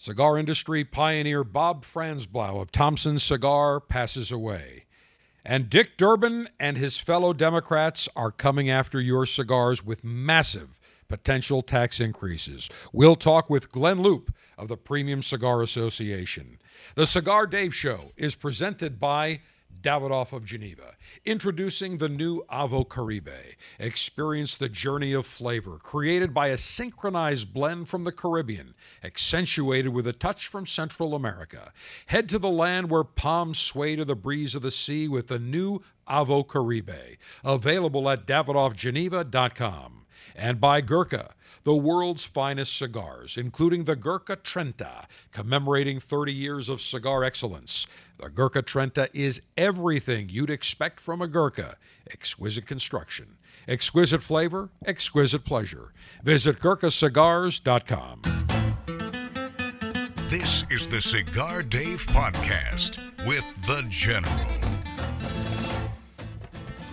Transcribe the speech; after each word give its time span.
Cigar 0.00 0.38
industry 0.38 0.84
pioneer 0.84 1.42
Bob 1.42 1.84
Franzblau 1.84 2.62
of 2.62 2.70
Thompson 2.70 3.18
Cigar 3.18 3.80
passes 3.80 4.30
away. 4.30 4.84
And 5.44 5.68
Dick 5.68 5.96
Durbin 5.96 6.48
and 6.60 6.76
his 6.76 6.98
fellow 6.98 7.32
Democrats 7.32 8.08
are 8.14 8.30
coming 8.30 8.70
after 8.70 9.00
your 9.00 9.26
cigars 9.26 9.84
with 9.84 10.04
massive 10.04 10.78
potential 11.08 11.62
tax 11.62 11.98
increases. 11.98 12.70
We'll 12.92 13.16
talk 13.16 13.50
with 13.50 13.72
Glynn 13.72 13.98
Loope 13.98 14.32
of 14.56 14.68
the 14.68 14.76
Premium 14.76 15.20
Cigar 15.20 15.62
Association. 15.62 16.60
The 16.94 17.06
Cigar 17.06 17.48
Dave 17.48 17.74
Show 17.74 18.12
is 18.16 18.36
presented 18.36 19.00
by 19.00 19.40
Davidoff 19.82 20.32
of 20.32 20.44
Geneva, 20.44 20.94
introducing 21.24 21.98
the 21.98 22.08
new 22.08 22.44
Avo 22.50 22.88
Caribe. 22.88 23.54
Experience 23.78 24.56
the 24.56 24.68
journey 24.68 25.12
of 25.12 25.26
flavor 25.26 25.78
created 25.78 26.34
by 26.34 26.48
a 26.48 26.58
synchronized 26.58 27.52
blend 27.52 27.88
from 27.88 28.04
the 28.04 28.12
Caribbean, 28.12 28.74
accentuated 29.02 29.92
with 29.92 30.06
a 30.06 30.12
touch 30.12 30.48
from 30.48 30.66
Central 30.66 31.14
America. 31.14 31.72
Head 32.06 32.28
to 32.28 32.38
the 32.38 32.50
land 32.50 32.90
where 32.90 33.04
palms 33.04 33.58
sway 33.58 33.96
to 33.96 34.04
the 34.04 34.16
breeze 34.16 34.54
of 34.54 34.62
the 34.62 34.70
sea 34.70 35.08
with 35.08 35.28
the 35.28 35.38
new 35.38 35.82
Avo 36.08 36.46
Caribe, 36.46 37.16
available 37.44 38.08
at 38.08 38.26
davidoffgeneva.com. 38.26 40.06
And 40.34 40.60
by 40.60 40.80
Gurkha 40.80 41.34
the 41.68 41.74
world's 41.74 42.24
finest 42.24 42.74
cigars, 42.78 43.36
including 43.36 43.84
the 43.84 43.94
Gurkha 43.94 44.36
Trenta, 44.36 45.06
commemorating 45.32 46.00
30 46.00 46.32
years 46.32 46.70
of 46.70 46.80
cigar 46.80 47.22
excellence. 47.22 47.86
The 48.18 48.30
Gurkha 48.30 48.62
Trenta 48.62 49.10
is 49.12 49.42
everything 49.54 50.30
you'd 50.30 50.48
expect 50.48 50.98
from 50.98 51.20
a 51.20 51.28
Gurkha 51.28 51.76
exquisite 52.10 52.66
construction, 52.66 53.36
exquisite 53.68 54.22
flavor, 54.22 54.70
exquisite 54.86 55.44
pleasure. 55.44 55.92
Visit 56.24 56.58
GurkhaCigars.com. 56.58 58.22
This 60.30 60.64
is 60.70 60.86
the 60.86 61.02
Cigar 61.02 61.62
Dave 61.62 62.06
Podcast 62.06 63.26
with 63.26 63.44
The 63.66 63.84
General. 63.90 64.57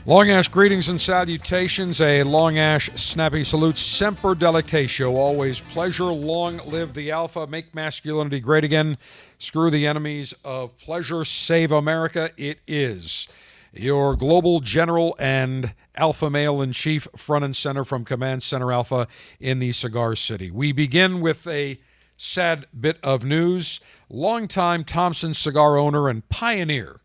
Long 0.08 0.30
Ash 0.30 0.48
greetings 0.48 0.88
and 0.88 1.02
salutations. 1.02 2.00
A 2.00 2.22
Long 2.22 2.59
Ash 2.59 2.92
snappy 2.94 3.44
salute. 3.44 3.80
Semper 3.80 4.36
Delectatio. 4.36 5.16
Always 5.16 5.62
pleasure. 5.62 6.03
Long 6.03 6.59
live 6.67 6.94
the 6.94 7.09
Alpha. 7.09 7.47
Make 7.47 7.73
masculinity 7.73 8.39
great 8.39 8.64
again. 8.64 9.00
Screw 9.39 9.72
the 9.72 9.88
enemies 9.88 10.31
of 10.44 10.78
pleasure. 10.78 11.23
Save 11.23 11.72
America. 11.72 12.30
It 12.38 12.59
is 12.67 13.28
your 13.73 14.16
global 14.16 14.59
general 14.59 15.16
and 15.17 15.73
alpha 15.95 16.30
male 16.30 16.62
in 16.62 16.72
chief, 16.72 17.08
front 17.17 17.44
and 17.44 17.56
center 17.56 17.84
from 17.84 18.06
Command 18.06 18.44
Center 18.44 18.72
Alpha 18.72 19.08
in 19.40 19.58
the 19.58 19.72
Cigar 19.72 20.16
City. 20.16 20.52
We 20.52 20.72
begin 20.72 21.19
with 21.19 21.47
a 21.47 21.80
sad 22.16 22.67
bit 22.80 23.00
of 23.02 23.25
news. 23.25 23.80
Longtime 24.08 24.84
Thompson 24.84 25.34
cigar 25.34 25.80
owner 25.80 26.08
and 26.09 26.30
pioneer 26.30 27.02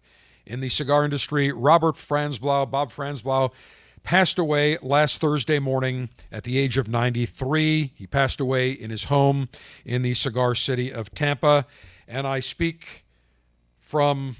in 0.50 0.58
the 0.60 0.68
cigar 0.68 1.04
industry. 1.04 1.52
Robert 1.52 1.94
Franzblau, 1.94 2.68
Bob 2.68 2.90
Franzblau, 2.92 3.52
passed 4.02 4.38
away 4.38 4.78
last 4.82 5.20
Thursday 5.20 5.60
morning 5.60 6.08
at 6.32 6.42
the 6.42 6.58
age 6.58 6.76
of 6.76 6.88
93. 6.88 7.92
He 7.94 8.06
passed 8.06 8.40
away 8.40 8.72
in 8.72 8.90
his 8.90 9.04
home 9.04 9.48
in 9.84 10.02
the 10.02 10.14
cigar 10.14 10.56
city 10.56 10.92
of 10.92 11.14
Tampa. 11.14 11.66
And 12.08 12.26
I 12.26 12.40
speak 12.40 13.04
from 13.78 14.36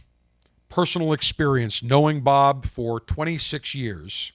personal 0.69 1.13
experience, 1.13 1.83
knowing 1.83 2.23
Bob 2.23 2.67
for 2.67 2.99
26 2.99 3.75
years, 3.77 4.33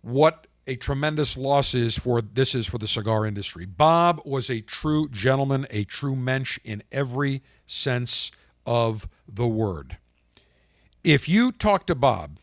what 0.00 0.46
a 0.66 0.76
tremendous 0.76 1.36
loss 1.36 1.74
is 1.74 1.98
for 1.98 2.22
this 2.22 2.54
is 2.54 2.66
for 2.66 2.78
the 2.78 2.86
cigar 2.86 3.26
industry. 3.26 3.66
Bob 3.66 4.22
was 4.24 4.48
a 4.48 4.62
true 4.62 5.08
gentleman, 5.10 5.66
a 5.70 5.84
true 5.84 6.16
mensch 6.16 6.58
in 6.64 6.82
every 6.90 7.42
sense 7.66 8.30
of 8.64 9.08
the 9.28 9.46
word. 9.46 9.98
If 11.04 11.28
you 11.28 11.50
talked 11.50 11.88
to 11.88 11.94
Bob 11.94 12.38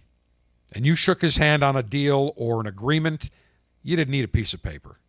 and 0.73 0.85
you 0.85 0.95
shook 0.95 1.21
his 1.21 1.38
hand 1.38 1.64
on 1.64 1.75
a 1.75 1.83
deal 1.83 2.33
or 2.36 2.59
an 2.59 2.67
agreement, 2.67 3.30
you 3.83 3.95
didn't 3.95 4.11
need 4.11 4.25
a 4.25 4.30
piece 4.30 4.53
of 4.53 4.61
paper. 4.61 4.99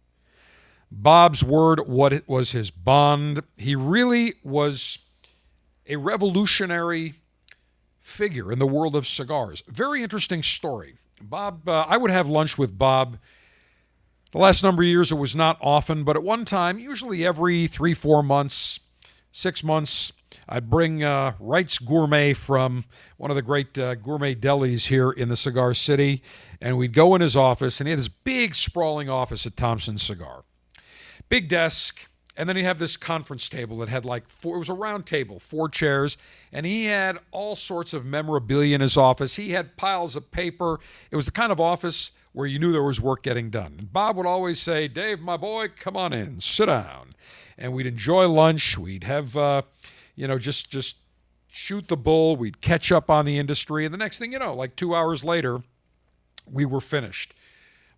Bob's 0.91 1.43
word 1.43 1.81
what 1.87 2.13
it 2.13 2.29
was 2.29 2.53
his 2.53 2.71
bond. 2.71 3.43
He 3.57 3.75
really 3.75 4.35
was 4.43 4.99
a 5.87 5.97
revolutionary 5.97 7.15
figure 7.99 8.53
in 8.53 8.59
the 8.59 8.67
world 8.67 8.95
of 8.95 9.07
cigars. 9.07 9.63
Very 9.69 10.03
interesting 10.03 10.43
story. 10.43 10.97
Bob, 11.21 11.69
uh, 11.69 11.85
I 11.89 11.97
would 11.97 12.11
have 12.11 12.29
lunch 12.29 12.57
with 12.57 12.79
Bob. 12.79 13.19
The 14.33 14.39
last 14.39 14.63
number 14.63 14.83
of 14.83 14.89
years, 14.89 15.11
it 15.11 15.17
was 15.17 15.35
not 15.35 15.59
often, 15.61 16.05
but 16.05 16.17
at 16.17 16.23
one 16.23 16.45
time, 16.45 16.79
usually 16.79 17.27
every 17.27 17.67
three, 17.67 17.95
four 17.95 18.23
months, 18.23 18.79
six 19.33 19.63
months, 19.65 20.13
I'd 20.49 20.71
bring 20.71 21.03
uh, 21.03 21.35
Wright's 21.39 21.79
Gourmet 21.79 22.33
from 22.33 22.85
one 23.17 23.31
of 23.31 23.35
the 23.35 23.43
great 23.43 23.77
uh, 23.79 23.95
gourmet 23.95 24.35
delis 24.35 24.87
here 24.87 25.11
in 25.11 25.29
the 25.29 25.37
Cigar 25.37 25.75
City, 25.75 26.23
and 26.61 26.77
we'd 26.77 26.93
go 26.93 27.15
in 27.15 27.21
his 27.21 27.37
office, 27.37 27.81
and 27.81 27.87
he 27.87 27.91
had 27.91 27.99
this 27.99 28.09
big, 28.09 28.55
sprawling 28.55 29.09
office 29.09 29.47
at 29.47 29.57
Thompson 29.57 29.99
Cigar. 29.99 30.45
Big 31.29 31.49
desk, 31.49 32.09
and 32.37 32.49
then 32.49 32.57
he'd 32.57 32.65
have 32.65 32.79
this 32.79 32.97
conference 32.97 33.49
table 33.49 33.79
that 33.79 33.89
had 33.89 34.05
like 34.05 34.29
four, 34.29 34.57
it 34.57 34.59
was 34.59 34.69
a 34.69 34.75
round 34.75 35.07
table, 35.07 35.39
four 35.39 35.69
chairs, 35.69 36.17
and 36.53 36.67
he 36.67 36.87
had 36.87 37.19
all 37.31 37.55
sorts 37.55 37.93
of 37.93 38.05
memorabilia 38.05 38.75
in 38.75 38.81
his 38.81 38.97
office. 38.97 39.37
He 39.37 39.51
had 39.51 39.77
piles 39.77 40.17
of 40.17 40.31
paper. 40.31 40.81
It 41.11 41.17
was 41.17 41.27
the 41.27 41.33
kind 41.33 41.53
of 41.53 41.61
office 41.61 42.11
where 42.33 42.47
you 42.47 42.59
knew 42.59 42.73
there 42.73 42.83
was 42.83 43.01
work 43.01 43.23
getting 43.23 43.51
done. 43.51 43.75
And 43.79 43.93
Bob 43.93 44.17
would 44.17 44.27
always 44.27 44.61
say, 44.61 44.89
Dave, 44.89 45.21
my 45.21 45.37
boy, 45.37 45.69
come 45.69 45.97
on 45.97 46.13
in, 46.13 46.41
sit 46.41 46.67
down. 46.67 47.11
And 47.59 47.73
we'd 47.73 47.87
enjoy 47.87 48.29
lunch. 48.29 48.79
We'd 48.79 49.05
have, 49.05 49.37
uh, 49.37 49.63
you 50.21 50.29
know, 50.29 50.37
just 50.37 50.71
just 50.71 50.99
shoot 51.49 51.89
the 51.89 51.97
bull. 51.97 52.37
We'd 52.37 52.61
catch 52.61 52.93
up 52.93 53.09
on 53.09 53.25
the 53.25 53.39
industry, 53.39 53.87
and 53.87 53.95
the 53.95 53.99
next 53.99 54.19
thing 54.19 54.33
you 54.33 54.39
know, 54.39 54.55
like 54.55 54.77
two 54.77 54.95
hours 54.95 55.25
later, 55.25 55.63
we 56.47 56.67
were 56.67 56.83
finished. 56.83 57.33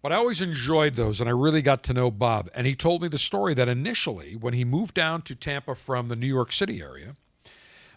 But 0.03 0.12
I 0.12 0.16
always 0.16 0.41
enjoyed 0.41 0.94
those, 0.94 1.21
and 1.21 1.28
I 1.28 1.33
really 1.33 1.62
got 1.62 1.83
to 1.84 1.93
know 1.93 2.12
Bob. 2.12 2.49
And 2.55 2.65
he 2.65 2.77
told 2.77 3.03
me 3.03 3.09
the 3.09 3.19
story 3.19 3.55
that 3.55 3.69
initially, 3.69 4.37
when 4.37 4.55
he 4.55 4.65
moved 4.65 4.94
down 4.94 5.22
to 5.22 5.34
Tampa 5.34 5.75
from 5.75 6.09
the 6.09 6.16
New 6.16 6.28
York 6.28 6.53
City 6.53 6.81
area, 6.81 7.16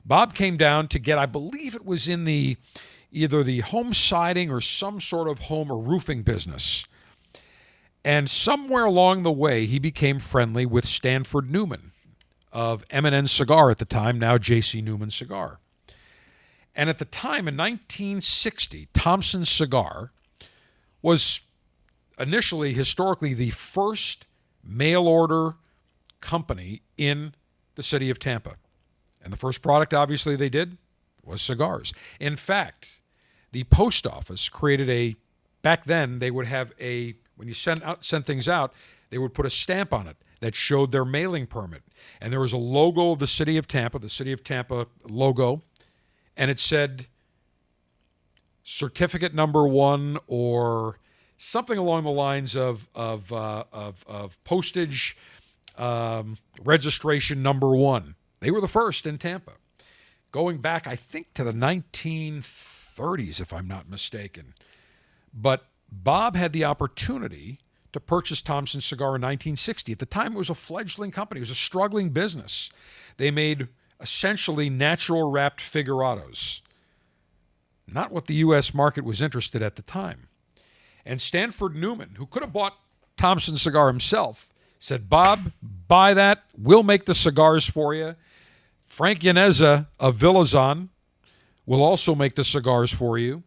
Bob 0.04 0.34
came 0.34 0.58
down 0.58 0.88
to 0.88 1.00
get, 1.00 1.20
I 1.20 1.28
believe 1.28 1.76
it 1.76 1.86
was 1.86 2.08
in 2.08 2.26
the 2.26 2.58
either 3.12 3.44
the 3.44 3.60
home 3.62 3.94
siding 3.94 4.52
or 4.52 4.60
some 4.60 5.00
sort 5.00 5.28
of 5.28 5.40
home 5.40 5.72
or 5.72 5.80
roofing 5.80 6.24
business. 6.24 6.86
And 8.04 8.28
somewhere 8.30 8.86
along 8.86 9.22
the 9.22 9.32
way, 9.32 9.68
he 9.68 9.78
became 9.78 10.18
friendly 10.18 10.66
with 10.66 10.86
Stanford 10.86 11.50
Newman, 11.50 11.92
of 12.56 12.86
M&N 12.90 13.28
Cigar 13.28 13.70
at 13.70 13.80
the 13.80 13.86
time, 13.86 14.18
now 14.18 14.38
J.C. 14.38 14.82
Newman 14.82 15.12
Cigar. 15.12 15.60
And 16.74 16.90
at 16.90 17.00
the 17.00 17.06
time 17.06 17.50
in 17.50 17.58
1960, 17.58 18.88
Thompson 18.94 19.44
Cigar 19.44 20.14
was 21.02 21.42
initially, 22.18 22.74
historically, 22.74 23.34
the 23.34 23.50
first 23.50 24.26
mail 24.64 25.06
order 25.06 25.56
company 26.22 26.82
in 26.98 27.36
the 27.76 27.84
city 27.84 28.10
of 28.10 28.20
Tampa. 28.20 28.56
And 29.22 29.34
the 29.34 29.38
first 29.38 29.62
product, 29.62 29.94
obviously, 29.94 30.38
they 30.38 30.50
did 30.50 30.78
was 31.24 31.42
cigars. 31.42 31.94
In 32.22 32.38
fact, 32.38 33.02
the 33.52 33.66
post 33.66 34.08
office 34.08 34.48
created 34.48 34.90
a, 34.90 35.18
back 35.62 35.84
then, 35.84 36.20
they 36.20 36.32
would 36.32 36.48
have 36.48 36.72
a, 36.80 37.16
when 37.36 37.50
you 37.50 37.54
send 37.54 37.84
out 37.84 38.06
send 38.06 38.26
things 38.26 38.48
out, 38.48 38.74
they 39.10 39.18
would 39.18 39.34
put 39.34 39.46
a 39.46 39.50
stamp 39.50 39.92
on 39.94 40.08
it 40.08 40.16
that 40.40 40.56
showed 40.56 40.92
their 40.92 41.06
mailing 41.06 41.48
permit. 41.48 41.84
And 42.22 42.32
there 42.32 42.40
was 42.40 42.54
a 42.54 42.58
logo 42.58 43.12
of 43.12 43.20
the 43.20 43.28
city 43.28 43.58
of 43.58 43.68
Tampa, 43.68 44.00
the 44.00 44.10
city 44.10 44.32
of 44.32 44.44
Tampa 44.44 44.88
logo, 45.08 45.62
and 46.38 46.50
it 46.52 46.60
said 46.60 47.08
certificate 48.64 49.34
number 49.34 49.68
one 49.68 50.18
or 50.28 51.00
something 51.38 51.78
along 51.78 52.04
the 52.04 52.10
lines 52.10 52.56
of, 52.56 52.90
of, 52.96 53.32
uh, 53.32 53.66
of, 53.72 54.04
of 54.08 54.44
postage 54.44 55.18
um, 55.78 56.38
registration 56.64 57.44
number 57.44 57.76
one. 57.76 58.16
They 58.40 58.52
were 58.52 58.62
the 58.62 58.68
first 58.68 59.06
in 59.06 59.18
Tampa. 59.18 59.54
Going 60.32 60.58
back, 60.58 60.88
I 60.88 60.96
think, 60.96 61.34
to 61.36 61.44
the 61.44 61.54
1930s, 61.54 63.40
if 63.40 63.54
I'm 63.54 63.68
not 63.68 63.90
mistaken. 63.90 64.54
But 65.34 65.66
Bob 65.92 66.36
had 66.36 66.54
the 66.54 66.66
opportunity 66.66 67.60
to 67.96 68.00
purchase 68.02 68.42
Thompson 68.42 68.82
Cigar 68.82 69.16
in 69.16 69.22
1960. 69.22 69.94
At 69.94 70.00
the 70.00 70.06
time, 70.06 70.34
it 70.34 70.38
was 70.38 70.50
a 70.50 70.56
fledgling 70.56 71.12
company, 71.12 71.40
it 71.40 71.44
was 71.44 71.50
a 71.50 71.56
struggling 71.56 72.10
business. 72.10 72.70
They 73.16 73.32
made 73.32 73.70
essentially 74.02 74.70
natural 74.70 75.32
wrapped 75.32 75.62
figurados, 75.62 76.60
not 77.88 78.12
what 78.12 78.28
the 78.28 78.36
U.S. 78.36 78.74
market 78.74 79.06
was 79.06 79.22
interested 79.22 79.64
at 79.64 79.78
the 79.78 79.82
time. 79.82 80.28
And 81.06 81.22
Stanford 81.22 81.74
Newman, 81.74 82.16
who 82.18 82.26
could 82.26 82.44
have 82.44 82.52
bought 82.52 82.78
Thompson 83.16 83.56
Cigar 83.56 83.88
himself, 83.88 84.50
said, 84.78 85.10
Bob, 85.10 85.54
buy 85.62 86.14
that. 86.14 86.44
We'll 86.58 86.84
make 86.84 87.06
the 87.06 87.14
cigars 87.14 87.66
for 87.66 87.94
you. 87.94 88.16
Frank 88.86 89.22
Llaneza 89.22 89.88
of 90.02 90.18
Villazon 90.18 90.90
will 91.66 91.82
also 91.82 92.14
make 92.14 92.36
the 92.36 92.44
cigars 92.44 92.92
for 92.92 93.18
you. 93.18 93.44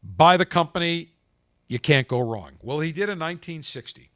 Buy 0.00 0.36
the 0.36 0.46
company 0.46 1.14
you 1.68 1.78
can't 1.78 2.08
go 2.08 2.18
wrong. 2.20 2.52
Well, 2.62 2.80
he 2.80 2.90
did 2.92 3.08
in 3.08 3.18
1960. 3.18 4.10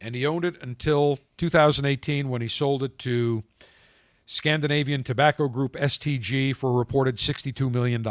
and 0.00 0.14
he 0.14 0.26
owned 0.26 0.44
it 0.44 0.56
until 0.62 1.18
2018 1.36 2.28
when 2.28 2.42
he 2.42 2.48
sold 2.48 2.82
it 2.82 2.98
to 3.00 3.42
Scandinavian 4.26 5.02
Tobacco 5.02 5.48
Group 5.48 5.72
STG 5.74 6.54
for 6.54 6.70
a 6.70 6.74
reported 6.74 7.16
$62 7.16 7.70
million. 7.70 8.06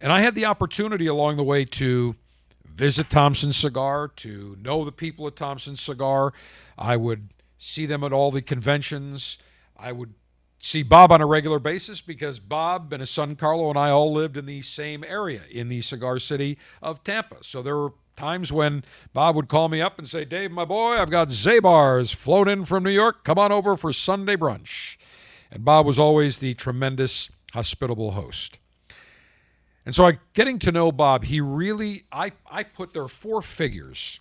And 0.00 0.12
I 0.12 0.20
had 0.20 0.34
the 0.34 0.46
opportunity 0.46 1.06
along 1.06 1.36
the 1.36 1.44
way 1.44 1.64
to 1.64 2.16
visit 2.64 3.10
Thompson 3.10 3.52
Cigar, 3.52 4.08
to 4.16 4.56
know 4.62 4.84
the 4.84 4.92
people 4.92 5.26
at 5.26 5.36
Thompson 5.36 5.76
Cigar. 5.76 6.32
I 6.76 6.96
would 6.96 7.30
see 7.56 7.86
them 7.86 8.04
at 8.04 8.12
all 8.12 8.30
the 8.30 8.42
conventions. 8.42 9.38
I 9.76 9.92
would 9.92 10.14
see 10.58 10.82
Bob 10.82 11.12
on 11.12 11.20
a 11.20 11.26
regular 11.26 11.58
basis 11.58 12.00
because 12.00 12.38
Bob 12.38 12.92
and 12.92 13.00
his 13.00 13.10
son 13.10 13.36
Carlo 13.36 13.68
and 13.70 13.78
I 13.78 13.90
all 13.90 14.12
lived 14.12 14.36
in 14.36 14.46
the 14.46 14.62
same 14.62 15.04
area 15.04 15.42
in 15.50 15.68
the 15.68 15.80
cigar 15.80 16.18
city 16.18 16.58
of 16.82 17.04
Tampa. 17.04 17.36
So 17.42 17.62
there 17.62 17.76
were 17.76 17.92
times 18.16 18.52
when 18.52 18.84
Bob 19.12 19.36
would 19.36 19.48
call 19.48 19.68
me 19.68 19.80
up 19.80 19.98
and 19.98 20.08
say, 20.08 20.24
Dave, 20.24 20.50
my 20.50 20.64
boy, 20.64 20.96
I've 20.96 21.10
got 21.10 21.28
Zabar's 21.28 22.10
flown 22.10 22.48
in 22.48 22.64
from 22.64 22.82
New 22.82 22.90
York. 22.90 23.24
Come 23.24 23.38
on 23.38 23.52
over 23.52 23.76
for 23.76 23.92
Sunday 23.92 24.36
brunch. 24.36 24.96
And 25.50 25.64
Bob 25.64 25.86
was 25.86 25.98
always 25.98 26.38
the 26.38 26.54
tremendous, 26.54 27.30
hospitable 27.52 28.12
host. 28.12 28.58
And 29.86 29.94
so, 29.94 30.06
I, 30.06 30.18
getting 30.34 30.58
to 30.58 30.72
know 30.72 30.92
Bob, 30.92 31.24
he 31.24 31.40
really, 31.40 32.04
I, 32.12 32.32
I 32.50 32.62
put 32.62 32.92
there 32.92 33.08
four 33.08 33.40
figures, 33.40 34.20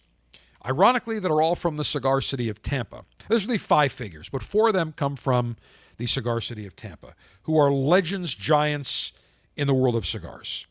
ironically, 0.66 1.20
that 1.20 1.30
are 1.30 1.42
all 1.42 1.56
from 1.56 1.76
the 1.76 1.84
cigar 1.84 2.22
city 2.22 2.48
of 2.48 2.62
Tampa. 2.62 3.04
There's 3.28 3.46
really 3.46 3.58
five 3.58 3.92
figures, 3.92 4.30
but 4.30 4.42
four 4.42 4.70
of 4.70 4.74
them 4.74 4.94
come 4.96 5.18
from 5.18 5.58
the 5.98 6.06
cigar 6.06 6.42
city 6.42 6.66
of 6.66 6.76
Tampa, 6.76 7.16
who 7.44 7.58
are 7.58 7.72
legends, 7.72 8.34
giants 8.36 9.12
in 9.56 9.68
the 9.68 9.74
world 9.74 9.96
of 9.96 10.06
cigars. 10.06 10.66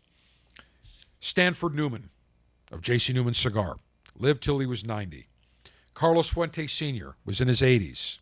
Stanford 1.20 1.75
Newman 1.75 2.11
of 2.70 2.81
J.C. 2.81 3.12
Newman 3.12 3.34
Cigar 3.34 3.76
lived 4.19 4.43
till 4.43 4.58
he 4.58 4.67
was 4.67 4.84
90. 4.84 5.28
Carlos 5.94 6.28
Fuentes 6.28 6.73
Sr. 6.73 7.17
was 7.25 7.40
in 7.40 7.49
his 7.49 7.61
80s. 7.61 8.19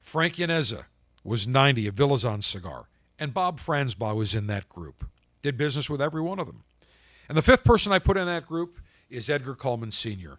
Frank 0.00 0.34
Llaneza 0.34 0.84
was 1.24 1.48
90 1.48 1.86
of 1.86 1.94
Villazon 1.94 2.42
Cigar. 2.42 2.86
And 3.18 3.32
Bob 3.32 3.60
Franzblau 3.60 4.16
was 4.16 4.34
in 4.34 4.46
that 4.48 4.68
group. 4.68 5.04
Did 5.42 5.56
business 5.56 5.88
with 5.88 6.02
every 6.02 6.20
one 6.20 6.38
of 6.38 6.46
them. 6.46 6.64
And 7.28 7.38
the 7.38 7.42
fifth 7.42 7.64
person 7.64 7.92
I 7.92 7.98
put 7.98 8.16
in 8.16 8.26
that 8.26 8.46
group 8.46 8.80
is 9.08 9.30
Edgar 9.30 9.54
Cullman 9.54 9.92
Sr., 9.92 10.38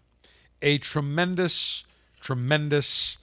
a 0.60 0.78
tremendous, 0.78 1.84
tremendous 2.20 3.18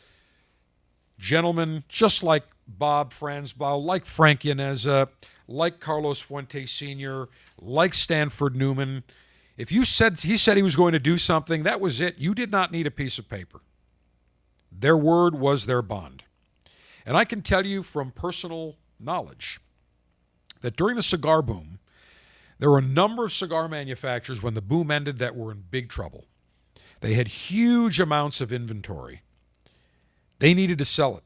gentleman, 1.21 1.83
just 1.87 2.23
like 2.23 2.43
Bob 2.67 3.13
Franzblau, 3.13 3.81
like 3.81 4.05
Frank 4.05 4.41
Llaneza, 4.41 5.07
like 5.47 5.79
Carlos 5.79 6.19
Fuentes 6.19 6.71
Sr., 6.71 7.29
like 7.59 7.93
Stanford 7.93 8.55
Newman. 8.55 9.03
If 9.55 9.71
you 9.71 9.85
said 9.85 10.19
he 10.19 10.35
said 10.35 10.57
he 10.57 10.63
was 10.63 10.75
going 10.75 10.93
to 10.93 10.99
do 10.99 11.17
something, 11.17 11.63
that 11.63 11.79
was 11.79 12.01
it. 12.01 12.17
You 12.17 12.33
did 12.33 12.51
not 12.51 12.71
need 12.71 12.87
a 12.87 12.91
piece 12.91 13.19
of 13.19 13.29
paper. 13.29 13.61
Their 14.71 14.97
word 14.97 15.35
was 15.35 15.65
their 15.65 15.81
bond. 15.81 16.23
And 17.05 17.15
I 17.15 17.25
can 17.25 17.41
tell 17.41 17.65
you 17.65 17.83
from 17.83 18.11
personal 18.11 18.77
knowledge 18.99 19.59
that 20.61 20.75
during 20.75 20.95
the 20.95 21.01
cigar 21.01 21.41
boom, 21.41 21.79
there 22.57 22.69
were 22.69 22.79
a 22.79 22.83
number 22.83 23.25
of 23.25 23.31
cigar 23.31 23.67
manufacturers 23.67 24.41
when 24.41 24.53
the 24.53 24.61
boom 24.61 24.89
ended 24.89 25.19
that 25.19 25.35
were 25.35 25.51
in 25.51 25.65
big 25.69 25.89
trouble. 25.89 26.25
They 27.01 27.13
had 27.13 27.27
huge 27.27 27.99
amounts 27.99 28.41
of 28.41 28.51
inventory. 28.51 29.21
They 30.41 30.55
needed 30.55 30.79
to 30.79 30.85
sell 30.85 31.17
it. 31.17 31.23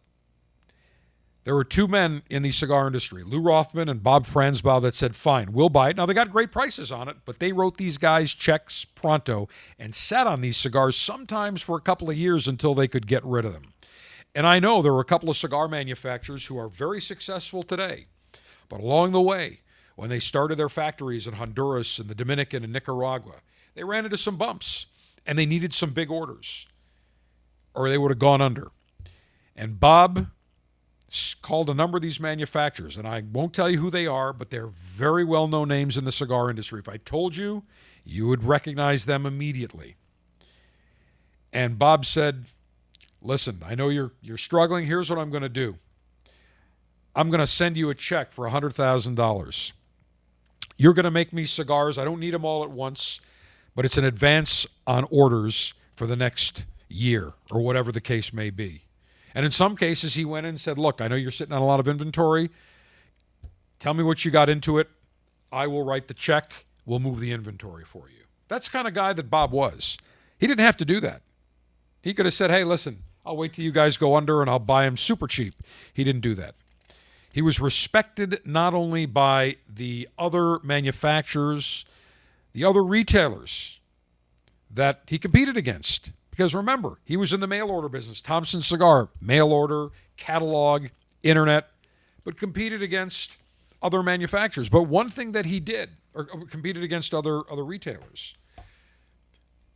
There 1.46 1.56
were 1.56 1.64
two 1.64 1.88
men 1.88 2.24
in 2.30 2.42
the 2.42 2.52
cigar 2.52 2.86
industry, 2.86 3.24
Lew 3.24 3.40
Rothman 3.40 3.88
and 3.88 4.04
Bob 4.04 4.26
Franzblau, 4.26 4.82
that 4.82 4.94
said, 4.94 5.16
fine, 5.16 5.54
we'll 5.54 5.70
buy 5.70 5.92
it. 5.92 5.96
Now, 5.96 6.06
they 6.06 6.14
got 6.14 6.34
great 6.34 6.52
prices 6.52 6.92
on 6.92 7.08
it, 7.08 7.16
but 7.24 7.40
they 7.40 7.54
wrote 7.54 7.78
these 7.78 7.98
guys 7.98 8.34
checks 8.34 8.84
pronto 8.84 9.48
and 9.80 9.96
sat 9.96 10.28
on 10.28 10.42
these 10.42 10.58
cigars 10.58 10.98
sometimes 10.98 11.62
for 11.62 11.78
a 11.78 11.82
couple 11.82 12.10
of 12.10 12.18
years 12.18 12.46
until 12.46 12.76
they 12.76 12.90
could 12.90 13.08
get 13.08 13.24
rid 13.24 13.46
of 13.46 13.54
them. 13.54 13.72
And 14.34 14.46
I 14.46 14.60
know 14.60 14.82
there 14.82 14.92
were 14.92 15.00
a 15.00 15.06
couple 15.06 15.30
of 15.30 15.38
cigar 15.38 15.70
manufacturers 15.70 16.48
who 16.48 16.58
are 16.58 16.68
very 16.68 17.00
successful 17.00 17.64
today, 17.64 18.08
but 18.68 18.82
along 18.82 19.14
the 19.14 19.22
way, 19.22 19.62
when 19.96 20.10
they 20.10 20.20
started 20.20 20.58
their 20.58 20.68
factories 20.68 21.26
in 21.26 21.36
Honduras 21.36 22.00
and 22.00 22.10
the 22.10 22.16
Dominican 22.16 22.66
and 22.66 22.74
Nicaragua, 22.74 23.36
they 23.76 23.86
ran 23.86 24.04
into 24.04 24.18
some 24.18 24.36
bumps 24.36 24.88
and 25.26 25.40
they 25.40 25.46
needed 25.46 25.74
some 25.74 25.92
big 25.92 26.12
orders 26.12 26.68
or 27.74 27.90
they 27.90 27.98
would 27.98 28.12
have 28.12 28.20
gone 28.20 28.42
under. 28.42 28.72
And 29.56 29.80
Bob 29.80 30.28
called 31.42 31.70
a 31.70 31.74
number 31.74 31.98
of 31.98 32.04
these 32.04 32.20
manufacturers, 32.20 32.98
and 32.98 33.08
I 33.08 33.24
won't 33.32 33.54
tell 33.54 33.70
you 33.70 33.80
who 33.80 33.90
they 33.90 34.06
are, 34.06 34.34
but 34.34 34.50
they're 34.50 34.68
very 34.68 35.24
well 35.24 35.48
known 35.48 35.70
names 35.70 35.98
in 35.98 36.04
the 36.04 36.12
cigar 36.12 36.50
industry. 36.50 36.80
If 36.80 36.90
I 36.90 36.98
told 36.98 37.36
you, 37.36 37.64
you 38.04 38.28
would 38.28 38.44
recognize 38.44 39.06
them 39.06 39.26
immediately. 39.26 39.96
And 41.54 41.80
Bob 41.80 42.06
said, 42.06 42.46
Listen, 43.22 43.64
I 43.66 43.74
know 43.74 43.90
you're, 43.90 44.12
you're 44.22 44.38
struggling. 44.38 44.86
Here's 44.86 45.10
what 45.10 45.18
I'm 45.18 45.32
going 45.32 45.44
to 45.44 45.50
do 45.50 45.76
I'm 47.16 47.30
going 47.30 47.40
to 47.40 47.48
send 47.48 47.78
you 47.78 47.90
a 47.90 47.96
check 47.96 48.32
for 48.32 48.48
$100,000. 48.48 49.72
You're 50.78 50.94
going 50.94 51.06
to 51.06 51.12
make 51.12 51.32
me 51.32 51.46
cigars. 51.46 51.98
I 51.98 52.04
don't 52.04 52.20
need 52.20 52.34
them 52.34 52.44
all 52.44 52.64
at 52.64 52.70
once, 52.70 53.22
but 53.74 53.86
it's 53.86 53.98
an 53.98 54.04
advance 54.04 54.68
on 54.86 55.06
orders 55.10 55.74
for 55.96 56.06
the 56.06 56.18
next 56.18 56.66
year 56.90 57.34
or 57.50 57.62
whatever 57.62 57.92
the 57.92 58.02
case 58.02 58.34
may 58.34 58.50
be. 58.50 58.85
And 59.36 59.44
in 59.44 59.52
some 59.52 59.76
cases, 59.76 60.14
he 60.14 60.24
went 60.24 60.46
in 60.46 60.52
and 60.52 60.62
said, 60.62 60.78
Look, 60.78 61.02
I 61.02 61.10
know 61.10 61.16
you're 61.16 61.30
sitting 61.30 61.54
on 61.54 61.62
a 61.62 61.66
lot 61.66 61.82
of 61.82 61.88
inventory. 61.90 62.50
Tell 63.80 63.94
me 63.94 64.02
what 64.02 64.24
you 64.24 64.32
got 64.32 64.50
into 64.50 64.80
it. 64.80 64.90
I 65.52 65.68
will 65.68 65.84
write 65.84 66.08
the 66.08 66.14
check. 66.14 66.66
We'll 66.86 67.00
move 67.00 67.20
the 67.20 67.34
inventory 67.34 67.84
for 67.84 68.10
you. 68.10 68.24
That's 68.48 68.70
the 68.70 68.78
kind 68.78 68.88
of 68.88 68.94
guy 68.94 69.12
that 69.12 69.30
Bob 69.30 69.52
was. 69.52 69.98
He 70.40 70.48
didn't 70.48 70.66
have 70.66 70.78
to 70.78 70.86
do 70.86 71.02
that. 71.02 71.22
He 72.02 72.14
could 72.14 72.26
have 72.26 72.34
said, 72.34 72.50
Hey, 72.50 72.64
listen, 72.64 73.04
I'll 73.26 73.36
wait 73.36 73.54
till 73.54 73.66
you 73.66 73.72
guys 73.72 73.98
go 73.98 74.16
under 74.16 74.42
and 74.42 74.50
I'll 74.50 74.58
buy 74.58 74.86
him 74.86 74.96
super 74.96 75.28
cheap. 75.28 75.62
He 75.94 76.06
didn't 76.06 76.22
do 76.22 76.34
that. 76.36 76.56
He 77.34 77.42
was 77.42 77.60
respected 77.60 78.40
not 78.46 78.74
only 78.74 79.06
by 79.06 79.58
the 79.68 80.08
other 80.18 80.60
manufacturers, 80.60 81.84
the 82.54 82.64
other 82.64 82.82
retailers 82.82 83.82
that 84.72 85.02
he 85.08 85.20
competed 85.20 85.58
against. 85.58 86.14
Because 86.36 86.54
remember, 86.54 86.98
he 87.06 87.16
was 87.16 87.32
in 87.32 87.40
the 87.40 87.48
mail 87.48 87.70
order 87.70 87.88
business. 87.88 88.20
Thompson 88.20 88.60
Cigar, 88.60 89.08
mail 89.22 89.54
order, 89.54 89.88
catalog, 90.18 90.88
internet, 91.24 91.70
but 92.26 92.38
competed 92.38 92.82
against 92.82 93.38
other 93.82 94.04
manufacturers. 94.04 94.68
But 94.68 94.84
one 94.84 95.10
thing 95.10 95.32
that 95.32 95.46
he 95.46 95.62
did, 95.62 95.92
or 96.14 96.26
competed 96.26 96.84
against 96.84 97.14
other 97.14 97.50
other 97.50 97.64
retailers. 97.64 98.36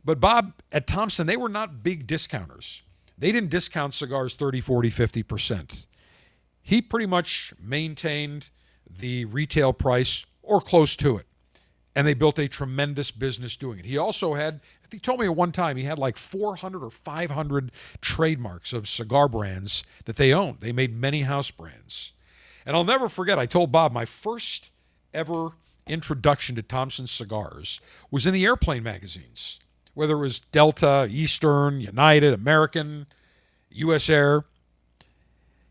But 0.04 0.20
Bob 0.20 0.52
at 0.70 0.86
Thompson, 0.86 1.26
they 1.26 1.36
were 1.36 1.48
not 1.48 1.82
big 1.82 2.06
discounters. 2.06 2.82
They 3.16 3.32
didn't 3.32 3.50
discount 3.50 3.94
cigars 3.94 4.34
30, 4.34 4.60
40, 4.60 4.90
50%. 4.90 5.86
He 6.62 6.82
pretty 6.82 7.06
much 7.06 7.54
maintained 7.58 8.50
the 8.86 9.24
retail 9.26 9.72
price 9.72 10.26
or 10.42 10.60
close 10.60 10.94
to 10.96 11.16
it. 11.16 11.26
And 11.94 12.06
they 12.06 12.14
built 12.14 12.38
a 12.38 12.48
tremendous 12.48 13.10
business 13.10 13.56
doing 13.56 13.80
it. 13.80 13.84
He 13.84 13.98
also 13.98 14.34
had 14.34 14.60
he 14.92 14.98
told 14.98 15.20
me 15.20 15.26
at 15.26 15.36
one 15.36 15.52
time 15.52 15.76
he 15.76 15.84
had 15.84 15.98
like 15.98 16.16
400 16.16 16.82
or 16.82 16.90
500 16.90 17.70
trademarks 18.00 18.72
of 18.72 18.88
cigar 18.88 19.28
brands 19.28 19.84
that 20.04 20.16
they 20.16 20.32
owned. 20.32 20.58
They 20.60 20.72
made 20.72 20.96
many 20.96 21.22
house 21.22 21.50
brands. 21.50 22.12
And 22.66 22.76
I'll 22.76 22.84
never 22.84 23.08
forget, 23.08 23.38
I 23.38 23.46
told 23.46 23.72
Bob 23.72 23.92
my 23.92 24.04
first 24.04 24.70
ever 25.14 25.50
introduction 25.86 26.56
to 26.56 26.62
Thompson 26.62 27.06
cigars 27.06 27.80
was 28.10 28.26
in 28.26 28.34
the 28.34 28.44
airplane 28.44 28.82
magazines, 28.82 29.58
whether 29.94 30.14
it 30.14 30.20
was 30.20 30.40
Delta, 30.40 31.08
Eastern, 31.10 31.80
United, 31.80 32.32
American, 32.32 33.06
US 33.70 34.08
Air. 34.08 34.44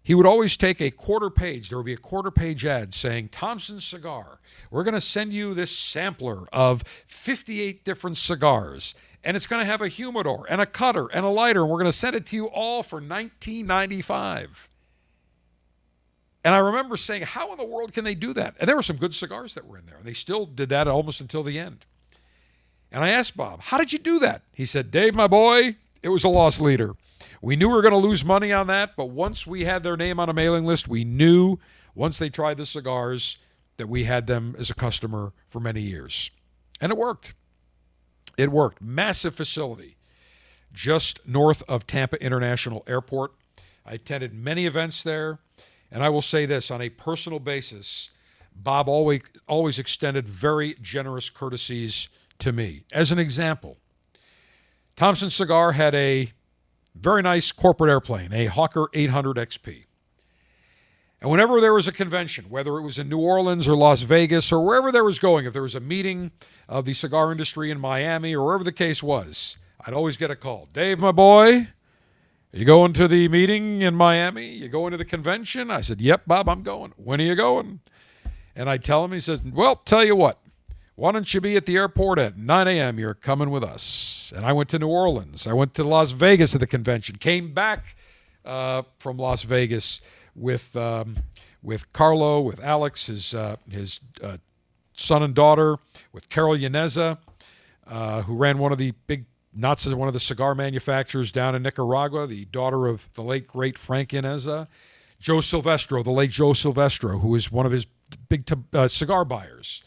He 0.09 0.15
would 0.15 0.25
always 0.25 0.57
take 0.57 0.81
a 0.81 0.89
quarter 0.89 1.29
page, 1.29 1.69
there 1.69 1.77
would 1.77 1.85
be 1.85 1.93
a 1.93 1.97
quarter 1.97 2.31
page 2.31 2.65
ad 2.65 2.95
saying, 2.95 3.29
Thompson 3.29 3.79
Cigar, 3.79 4.39
we're 4.71 4.83
going 4.83 4.95
to 4.95 4.99
send 4.99 5.33
you 5.33 5.53
this 5.53 5.69
sampler 5.69 6.47
of 6.51 6.83
58 7.05 7.85
different 7.85 8.17
cigars 8.17 8.95
and 9.23 9.37
it's 9.37 9.45
going 9.45 9.59
to 9.59 9.67
have 9.67 9.83
a 9.83 9.87
humidor 9.87 10.47
and 10.49 10.61
a 10.61 10.65
cutter 10.65 11.09
and 11.13 11.27
a 11.27 11.29
lighter, 11.29 11.61
and 11.61 11.69
we're 11.69 11.77
going 11.77 11.91
to 11.91 11.95
send 11.95 12.15
it 12.15 12.25
to 12.25 12.35
you 12.35 12.47
all 12.47 12.81
for 12.81 12.95
1995. 12.95 14.67
And 16.43 16.55
I 16.55 16.57
remember 16.57 16.97
saying, 16.97 17.21
how 17.21 17.51
in 17.51 17.59
the 17.59 17.63
world 17.63 17.93
can 17.93 18.03
they 18.03 18.15
do 18.15 18.33
that? 18.33 18.55
And 18.59 18.67
there 18.67 18.75
were 18.75 18.81
some 18.81 18.97
good 18.97 19.13
cigars 19.13 19.53
that 19.53 19.67
were 19.67 19.77
in 19.77 19.85
there, 19.85 19.97
and 19.97 20.05
they 20.07 20.13
still 20.13 20.47
did 20.47 20.69
that 20.69 20.87
almost 20.87 21.21
until 21.21 21.43
the 21.43 21.59
end. 21.59 21.85
And 22.91 23.03
I 23.03 23.09
asked 23.09 23.37
Bob, 23.37 23.61
how 23.61 23.77
did 23.77 23.93
you 23.93 23.99
do 23.99 24.17
that? 24.17 24.41
He 24.53 24.65
said, 24.65 24.89
Dave, 24.89 25.13
my 25.13 25.27
boy, 25.27 25.75
it 26.01 26.09
was 26.09 26.23
a 26.23 26.29
loss 26.29 26.59
leader. 26.59 26.95
We 27.41 27.55
knew 27.55 27.69
we 27.69 27.75
were 27.75 27.81
going 27.81 27.93
to 27.93 27.97
lose 27.97 28.25
money 28.25 28.51
on 28.51 28.67
that, 28.67 28.95
but 28.95 29.05
once 29.05 29.47
we 29.47 29.65
had 29.65 29.83
their 29.83 29.97
name 29.97 30.19
on 30.19 30.29
a 30.29 30.33
mailing 30.33 30.65
list, 30.65 30.87
we 30.87 31.03
knew 31.03 31.57
once 31.95 32.17
they 32.17 32.29
tried 32.29 32.57
the 32.57 32.65
cigars 32.65 33.37
that 33.77 33.87
we 33.87 34.03
had 34.03 34.27
them 34.27 34.55
as 34.59 34.69
a 34.69 34.75
customer 34.75 35.33
for 35.47 35.59
many 35.59 35.81
years. 35.81 36.31
And 36.81 36.91
it 36.91 36.97
worked. 36.97 37.33
It 38.37 38.51
worked. 38.51 38.81
Massive 38.81 39.35
facility 39.35 39.97
just 40.73 41.27
north 41.27 41.63
of 41.67 41.87
Tampa 41.87 42.21
International 42.23 42.83
Airport. 42.87 43.33
I 43.85 43.93
attended 43.93 44.33
many 44.33 44.65
events 44.65 45.03
there, 45.03 45.39
and 45.91 46.03
I 46.03 46.09
will 46.09 46.21
say 46.21 46.45
this 46.45 46.69
on 46.69 46.81
a 46.81 46.89
personal 46.89 47.39
basis, 47.39 48.09
Bob 48.55 48.89
always 48.89 49.21
always 49.47 49.79
extended 49.79 50.27
very 50.27 50.75
generous 50.81 51.29
courtesies 51.29 52.09
to 52.39 52.51
me. 52.51 52.83
As 52.91 53.11
an 53.11 53.19
example, 53.19 53.77
Thompson 54.95 55.29
Cigar 55.29 55.73
had 55.73 55.95
a 55.95 56.31
very 56.99 57.21
nice 57.21 57.51
corporate 57.51 57.89
airplane, 57.89 58.33
a 58.33 58.45
Hawker 58.47 58.87
800 58.93 59.37
XP. 59.37 59.85
And 61.21 61.29
whenever 61.29 61.59
there 61.59 61.73
was 61.73 61.87
a 61.87 61.91
convention, 61.91 62.45
whether 62.49 62.77
it 62.77 62.81
was 62.81 62.97
in 62.97 63.09
New 63.09 63.19
Orleans 63.19 63.67
or 63.67 63.75
Las 63.75 64.01
Vegas 64.01 64.51
or 64.51 64.63
wherever 64.63 64.91
there 64.91 65.03
was 65.03 65.19
going, 65.19 65.45
if 65.45 65.53
there 65.53 65.61
was 65.61 65.75
a 65.75 65.81
meeting 65.81 66.31
of 66.67 66.85
the 66.85 66.93
cigar 66.93 67.31
industry 67.31 67.71
in 67.71 67.79
Miami 67.79 68.33
or 68.33 68.45
wherever 68.45 68.63
the 68.63 68.71
case 68.71 69.03
was, 69.03 69.57
I'd 69.85 69.93
always 69.93 70.15
get 70.15 70.31
a 70.31 70.35
call. 70.35 70.69
Dave, 70.71 70.99
my 70.99 71.11
boy, 71.11 71.67
you 72.51 72.65
going 72.65 72.93
to 72.93 73.07
the 73.07 73.27
meeting 73.27 73.81
in 73.81 73.95
Miami? 73.95 74.47
You 74.47 74.69
going 74.69 74.91
to 74.91 74.97
the 74.97 75.05
convention? 75.05 75.69
I 75.69 75.81
said, 75.81 75.99
Yep, 75.99 76.23
Bob, 76.25 76.47
I'm 76.47 76.63
going. 76.63 76.93
When 76.95 77.19
are 77.19 77.25
you 77.25 77.35
going? 77.35 77.81
And 78.55 78.69
I 78.69 78.77
tell 78.77 79.03
him, 79.05 79.11
he 79.11 79.19
says, 79.19 79.41
Well, 79.43 79.75
tell 79.77 80.03
you 80.03 80.15
what, 80.15 80.39
why 80.99 81.13
don't 81.13 81.33
you 81.33 81.39
be 81.39 81.55
at 81.55 81.65
the 81.65 81.77
airport 81.77 82.19
at 82.19 82.37
9 82.37 82.67
a.m.? 82.67 82.99
You're 82.99 83.13
coming 83.13 83.49
with 83.49 83.63
us. 83.63 84.33
And 84.35 84.45
I 84.45 84.51
went 84.51 84.67
to 84.71 84.79
New 84.79 84.89
Orleans. 84.89 85.47
I 85.47 85.53
went 85.53 85.73
to 85.75 85.83
Las 85.85 86.11
Vegas 86.11 86.53
at 86.53 86.59
the 86.59 86.67
convention, 86.67 87.15
came 87.15 87.53
back 87.53 87.95
uh, 88.43 88.83
from 88.99 89.17
Las 89.17 89.43
Vegas 89.43 90.01
with 90.35 90.75
um, 90.75 91.15
with 91.63 91.91
Carlo, 91.93 92.41
with 92.41 92.61
Alex, 92.61 93.05
his 93.07 93.33
uh, 93.33 93.55
his 93.69 94.01
uh, 94.21 94.37
son 94.93 95.23
and 95.23 95.33
daughter, 95.33 95.77
with 96.11 96.27
Carol 96.27 96.57
Llaneza, 96.57 97.17
uh, 97.87 98.23
who 98.23 98.35
ran 98.35 98.57
one 98.57 98.73
of 98.73 98.77
the 98.77 98.91
big 99.07 99.25
nuts 99.53 99.87
one 99.87 100.09
of 100.09 100.13
the 100.13 100.19
cigar 100.19 100.53
manufacturers 100.53 101.31
down 101.31 101.55
in 101.55 101.63
Nicaragua, 101.63 102.27
the 102.27 102.43
daughter 102.45 102.87
of 102.87 103.07
the 103.13 103.23
late 103.23 103.47
great 103.47 103.77
Frank 103.77 104.09
Llaneza, 104.09 104.67
Joe 105.19 105.39
Silvestro, 105.39 106.03
the 106.03 106.11
late 106.11 106.31
Joe 106.31 106.51
Silvestro, 106.51 107.19
who 107.19 107.29
was 107.29 107.49
one 107.49 107.65
of 107.65 107.71
his 107.71 107.87
big 108.27 108.45
t- 108.45 108.55
uh, 108.73 108.89
cigar 108.89 109.23
buyers. 109.23 109.81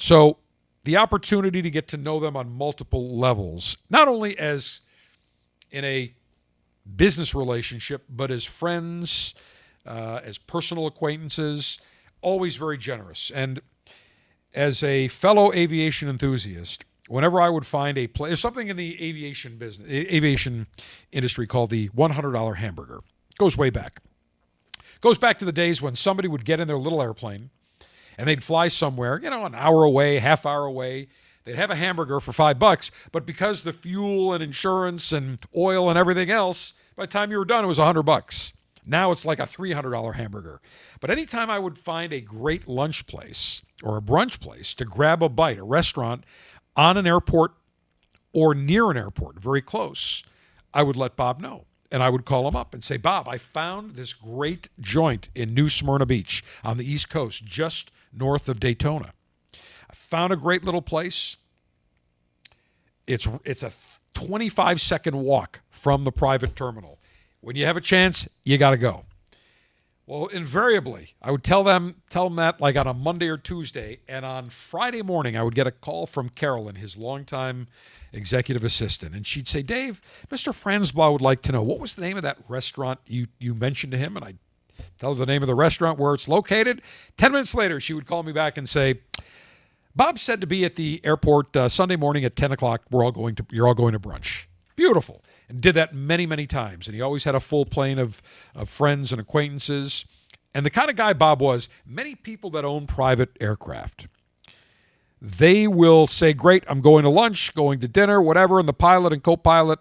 So 0.00 0.38
the 0.84 0.96
opportunity 0.96 1.60
to 1.60 1.70
get 1.70 1.86
to 1.88 1.98
know 1.98 2.18
them 2.18 2.34
on 2.34 2.50
multiple 2.50 3.18
levels, 3.18 3.76
not 3.90 4.08
only 4.08 4.36
as 4.38 4.80
in 5.70 5.84
a 5.84 6.14
business 6.96 7.34
relationship, 7.34 8.04
but 8.08 8.30
as 8.30 8.44
friends, 8.44 9.34
uh, 9.84 10.20
as 10.24 10.38
personal 10.38 10.86
acquaintances, 10.86 11.78
always 12.22 12.56
very 12.56 12.78
generous. 12.78 13.30
And 13.30 13.60
as 14.54 14.82
a 14.82 15.08
fellow 15.08 15.52
aviation 15.52 16.08
enthusiast, 16.08 16.86
whenever 17.08 17.38
I 17.38 17.50
would 17.50 17.66
find 17.66 17.98
a 17.98 18.06
place, 18.06 18.30
there's 18.30 18.40
something 18.40 18.68
in 18.68 18.78
the 18.78 18.94
aviation 19.02 19.58
business, 19.58 19.86
aviation 19.86 20.66
industry 21.12 21.46
called 21.46 21.68
the 21.68 21.90
$100 21.90 22.56
hamburger. 22.56 23.00
It 23.30 23.36
goes 23.36 23.54
way 23.54 23.68
back. 23.68 24.00
It 24.78 25.00
goes 25.02 25.18
back 25.18 25.38
to 25.40 25.44
the 25.44 25.52
days 25.52 25.82
when 25.82 25.94
somebody 25.94 26.26
would 26.26 26.46
get 26.46 26.58
in 26.58 26.68
their 26.68 26.78
little 26.78 27.02
airplane 27.02 27.50
and 28.20 28.28
they'd 28.28 28.44
fly 28.44 28.68
somewhere, 28.68 29.18
you 29.22 29.30
know, 29.30 29.46
an 29.46 29.54
hour 29.54 29.82
away, 29.82 30.18
half 30.18 30.44
hour 30.44 30.66
away, 30.66 31.08
They'd 31.44 31.56
have 31.56 31.70
a 31.70 31.76
hamburger 31.76 32.20
for 32.20 32.32
five 32.32 32.58
bucks, 32.58 32.90
but 33.12 33.26
because 33.26 33.62
the 33.62 33.72
fuel 33.72 34.32
and 34.32 34.42
insurance 34.42 35.10
and 35.10 35.40
oil 35.56 35.88
and 35.88 35.98
everything 35.98 36.30
else, 36.30 36.74
by 36.96 37.04
the 37.04 37.12
time 37.12 37.30
you 37.30 37.38
were 37.38 37.44
done, 37.44 37.64
it 37.64 37.68
was 37.68 37.78
a 37.78 37.84
hundred 37.84 38.02
bucks. 38.02 38.52
Now 38.86 39.10
it's 39.10 39.24
like 39.24 39.38
a 39.38 39.46
$300 39.46 40.14
hamburger. 40.14 40.60
But 41.00 41.10
anytime 41.10 41.50
I 41.50 41.58
would 41.58 41.78
find 41.78 42.12
a 42.12 42.20
great 42.20 42.68
lunch 42.68 43.06
place 43.06 43.62
or 43.82 43.96
a 43.96 44.02
brunch 44.02 44.40
place 44.40 44.74
to 44.74 44.84
grab 44.84 45.22
a 45.22 45.28
bite, 45.28 45.58
a 45.58 45.64
restaurant 45.64 46.24
on 46.76 46.96
an 46.96 47.06
airport 47.06 47.52
or 48.32 48.54
near 48.54 48.90
an 48.90 48.96
airport, 48.96 49.40
very 49.40 49.62
close, 49.62 50.22
I 50.72 50.82
would 50.82 50.96
let 50.96 51.16
Bob 51.16 51.40
know. 51.40 51.64
And 51.90 52.02
I 52.02 52.10
would 52.10 52.24
call 52.24 52.46
him 52.46 52.54
up 52.54 52.72
and 52.72 52.84
say, 52.84 52.96
Bob, 52.96 53.28
I 53.28 53.38
found 53.38 53.96
this 53.96 54.12
great 54.12 54.68
joint 54.78 55.28
in 55.34 55.54
New 55.54 55.68
Smyrna 55.68 56.06
Beach 56.06 56.44
on 56.62 56.76
the 56.76 56.88
East 56.88 57.10
Coast, 57.10 57.44
just 57.44 57.90
north 58.12 58.48
of 58.48 58.60
Daytona. 58.60 59.12
I 59.54 59.94
found 59.94 60.32
a 60.32 60.36
great 60.36 60.64
little 60.64 60.82
place. 60.82 61.36
It's 63.06 63.28
it's 63.44 63.62
a 63.62 63.72
25 64.14 64.80
second 64.80 65.16
walk 65.16 65.60
from 65.70 66.04
the 66.04 66.12
private 66.12 66.54
terminal. 66.54 66.98
When 67.40 67.56
you 67.56 67.66
have 67.66 67.76
a 67.76 67.80
chance, 67.80 68.28
you 68.44 68.58
got 68.58 68.70
to 68.70 68.76
go. 68.76 69.04
Well, 70.06 70.26
invariably, 70.26 71.14
I 71.22 71.30
would 71.30 71.44
tell 71.44 71.62
them 71.62 72.02
tell 72.10 72.24
them 72.24 72.36
that 72.36 72.60
like 72.60 72.76
on 72.76 72.88
a 72.88 72.92
Monday 72.92 73.28
or 73.28 73.38
Tuesday, 73.38 74.00
and 74.08 74.24
on 74.24 74.50
Friday 74.50 75.02
morning, 75.02 75.36
I 75.36 75.44
would 75.44 75.54
get 75.54 75.68
a 75.68 75.70
call 75.70 76.06
from 76.06 76.30
Carolyn, 76.30 76.74
his 76.74 76.96
longtime 76.96 77.68
executive 78.12 78.64
assistant, 78.64 79.14
and 79.14 79.24
she'd 79.24 79.46
say, 79.46 79.62
"Dave, 79.62 80.00
Mr. 80.28 80.52
Franzblau 80.52 81.12
would 81.12 81.20
like 81.20 81.42
to 81.42 81.52
know 81.52 81.62
what 81.62 81.78
was 81.78 81.94
the 81.94 82.00
name 82.02 82.16
of 82.16 82.24
that 82.24 82.38
restaurant 82.48 82.98
you 83.06 83.28
you 83.38 83.54
mentioned 83.54 83.92
to 83.92 83.98
him." 83.98 84.16
And 84.16 84.24
I 84.24 84.34
tell 85.00 85.14
her 85.14 85.18
the 85.18 85.26
name 85.26 85.42
of 85.42 85.48
the 85.48 85.54
restaurant 85.54 85.98
where 85.98 86.14
it's 86.14 86.28
located. 86.28 86.82
Ten 87.16 87.32
minutes 87.32 87.54
later, 87.54 87.80
she 87.80 87.94
would 87.94 88.06
call 88.06 88.22
me 88.22 88.32
back 88.32 88.56
and 88.56 88.68
say, 88.68 89.00
Bob 89.96 90.18
said 90.18 90.40
to 90.40 90.46
be 90.46 90.64
at 90.64 90.76
the 90.76 91.00
airport 91.02 91.56
uh, 91.56 91.68
Sunday 91.68 91.96
morning 91.96 92.24
at 92.24 92.36
10 92.36 92.52
o'clock. 92.52 92.82
We're 92.90 93.04
all 93.04 93.12
going 93.12 93.34
to, 93.36 93.46
you're 93.50 93.66
all 93.66 93.74
going 93.74 93.92
to 93.92 93.98
brunch. 93.98 94.44
Beautiful. 94.76 95.22
And 95.48 95.60
did 95.60 95.74
that 95.74 95.94
many, 95.94 96.26
many 96.26 96.46
times. 96.46 96.86
And 96.86 96.94
he 96.94 97.02
always 97.02 97.24
had 97.24 97.34
a 97.34 97.40
full 97.40 97.66
plane 97.66 97.98
of, 97.98 98.22
of 98.54 98.68
friends 98.68 99.10
and 99.10 99.20
acquaintances. 99.20 100.04
And 100.54 100.64
the 100.64 100.70
kind 100.70 100.90
of 100.90 100.96
guy 100.96 101.12
Bob 101.12 101.42
was, 101.42 101.68
many 101.84 102.14
people 102.14 102.50
that 102.50 102.64
own 102.64 102.86
private 102.86 103.30
aircraft, 103.40 104.06
they 105.20 105.66
will 105.66 106.06
say, 106.06 106.32
Great, 106.32 106.64
I'm 106.68 106.80
going 106.80 107.02
to 107.02 107.10
lunch, 107.10 107.52
going 107.54 107.80
to 107.80 107.88
dinner, 107.88 108.22
whatever. 108.22 108.58
And 108.58 108.68
the 108.68 108.72
pilot 108.72 109.12
and 109.12 109.22
co 109.22 109.36
pilot, 109.36 109.80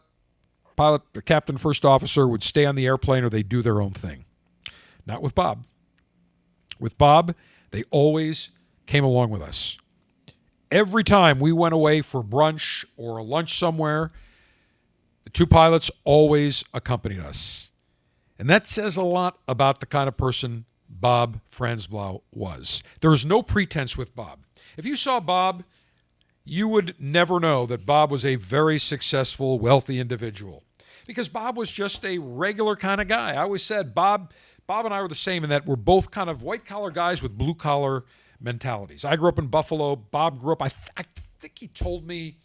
pilot, 0.76 1.04
or 1.16 1.22
captain, 1.22 1.58
first 1.58 1.86
officer 1.86 2.28
would 2.28 2.44
stay 2.44 2.66
on 2.66 2.76
the 2.76 2.86
airplane 2.86 3.24
or 3.24 3.30
they 3.30 3.44
do 3.44 3.62
their 3.62 3.80
own 3.80 3.92
thing. 3.92 4.26
Not 5.06 5.22
with 5.22 5.36
Bob. 5.36 5.66
With 6.80 6.98
Bob, 6.98 7.36
they 7.72 7.84
always 7.92 8.50
came 8.86 9.04
along 9.04 9.30
with 9.30 9.42
us. 9.42 9.78
Every 10.72 11.04
time 11.04 11.40
we 11.40 11.52
went 11.52 11.74
away 11.74 12.02
for 12.02 12.24
brunch 12.24 12.86
or 12.96 13.18
a 13.18 13.24
lunch 13.24 13.58
somewhere, 13.58 14.12
the 15.24 15.30
two 15.30 15.48
pilots 15.48 15.90
always 16.04 16.64
accompanied 16.74 17.20
us. 17.20 17.70
And 18.38 18.50
that 18.50 18.68
says 18.68 18.96
a 18.96 19.04
lot 19.04 19.40
about 19.48 19.80
the 19.80 19.86
kind 19.86 20.08
of 20.08 20.16
person 20.16 20.66
Bob 20.90 21.40
Franzblau 21.52 22.22
was. 22.32 22.84
There 23.02 23.10
was 23.10 23.26
no 23.26 23.44
pretense 23.44 23.98
with 23.98 24.16
Bob. 24.16 24.40
If 24.78 24.86
you 24.86 24.96
saw 24.96 25.20
Bob, 25.20 25.64
you 26.46 26.68
would 26.68 26.96
never 27.00 27.40
know 27.40 27.66
that 27.66 27.86
Bob 27.86 28.12
was 28.12 28.26
a 28.26 28.36
very 28.36 28.80
successful, 28.80 29.60
wealthy 29.60 30.00
individual. 30.00 30.64
Because 31.06 31.28
Bob 31.28 31.58
was 31.58 31.72
just 31.72 32.06
a 32.06 32.18
regular 32.20 32.76
kind 32.76 33.02
of 33.02 33.08
guy. 33.08 33.34
I 33.34 33.42
always 33.42 33.64
said 33.64 33.94
Bob 33.94 34.32
Bob 34.70 34.86
and 34.86 34.94
I 34.94 35.02
were 35.02 35.08
the 35.08 35.16
same 35.16 35.44
in 35.44 35.50
that 35.50 35.66
we're 35.66 35.76
both 35.76 36.12
kind 36.12 36.30
of 36.30 36.44
white 36.44 36.64
collar 36.64 36.92
guys 36.92 37.24
with 37.24 37.36
blue 37.36 37.56
collar 37.56 38.06
mentalities. 38.40 39.04
I 39.04 39.16
grew 39.16 39.28
up 39.28 39.40
in 39.40 39.48
Buffalo. 39.48 39.96
Bob 39.96 40.40
grew 40.40 40.52
up, 40.54 40.62
I, 40.62 40.68
th- 40.68 40.92
I 40.96 41.06
think 41.40 41.58
he 41.58 41.70
told 41.70 42.06
me, 42.06 42.38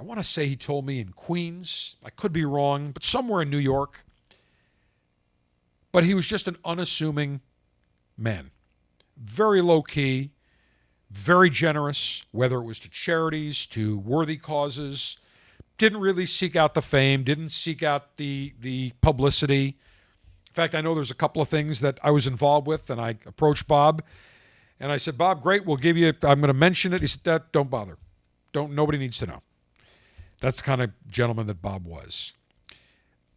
I 0.00 0.02
want 0.02 0.18
to 0.18 0.24
say 0.24 0.46
he 0.46 0.56
told 0.56 0.86
me 0.86 0.98
in 0.98 1.10
Queens. 1.10 1.96
I 2.02 2.08
could 2.08 2.32
be 2.32 2.46
wrong, 2.46 2.92
but 2.92 3.04
somewhere 3.04 3.42
in 3.42 3.50
New 3.50 3.58
York. 3.58 3.98
But 5.92 6.04
he 6.04 6.14
was 6.14 6.26
just 6.26 6.48
an 6.48 6.56
unassuming 6.64 7.42
man. 8.16 8.50
Very 9.18 9.60
low 9.60 9.82
key, 9.82 10.30
very 11.10 11.50
generous, 11.50 12.24
whether 12.30 12.56
it 12.56 12.64
was 12.64 12.78
to 12.78 12.88
charities, 12.88 13.66
to 13.66 13.98
worthy 13.98 14.38
causes. 14.38 15.18
Didn't 15.76 16.00
really 16.00 16.24
seek 16.24 16.56
out 16.56 16.72
the 16.72 16.80
fame, 16.80 17.24
didn't 17.24 17.50
seek 17.50 17.82
out 17.82 18.16
the, 18.16 18.54
the 18.58 18.92
publicity. 19.02 19.76
In 20.52 20.54
fact, 20.54 20.74
I 20.74 20.82
know 20.82 20.94
there's 20.94 21.10
a 21.10 21.14
couple 21.14 21.40
of 21.40 21.48
things 21.48 21.80
that 21.80 21.98
I 22.02 22.10
was 22.10 22.26
involved 22.26 22.66
with, 22.66 22.90
and 22.90 23.00
I 23.00 23.16
approached 23.24 23.66
Bob 23.66 24.02
and 24.82 24.90
I 24.90 24.96
said, 24.96 25.16
Bob, 25.16 25.42
great. 25.42 25.64
We'll 25.64 25.76
give 25.76 25.96
you. 25.96 26.08
I'm 26.08 26.40
going 26.40 26.48
to 26.48 26.52
mention 26.52 26.92
it. 26.92 27.00
He 27.00 27.06
said, 27.06 27.42
don't 27.52 27.70
bother. 27.70 27.96
Don't. 28.52 28.74
Nobody 28.74 28.98
needs 28.98 29.16
to 29.18 29.26
know. 29.26 29.40
That's 30.40 30.58
the 30.58 30.64
kind 30.64 30.82
of 30.82 30.90
gentleman 31.08 31.46
that 31.46 31.62
Bob 31.62 31.86
was. 31.86 32.32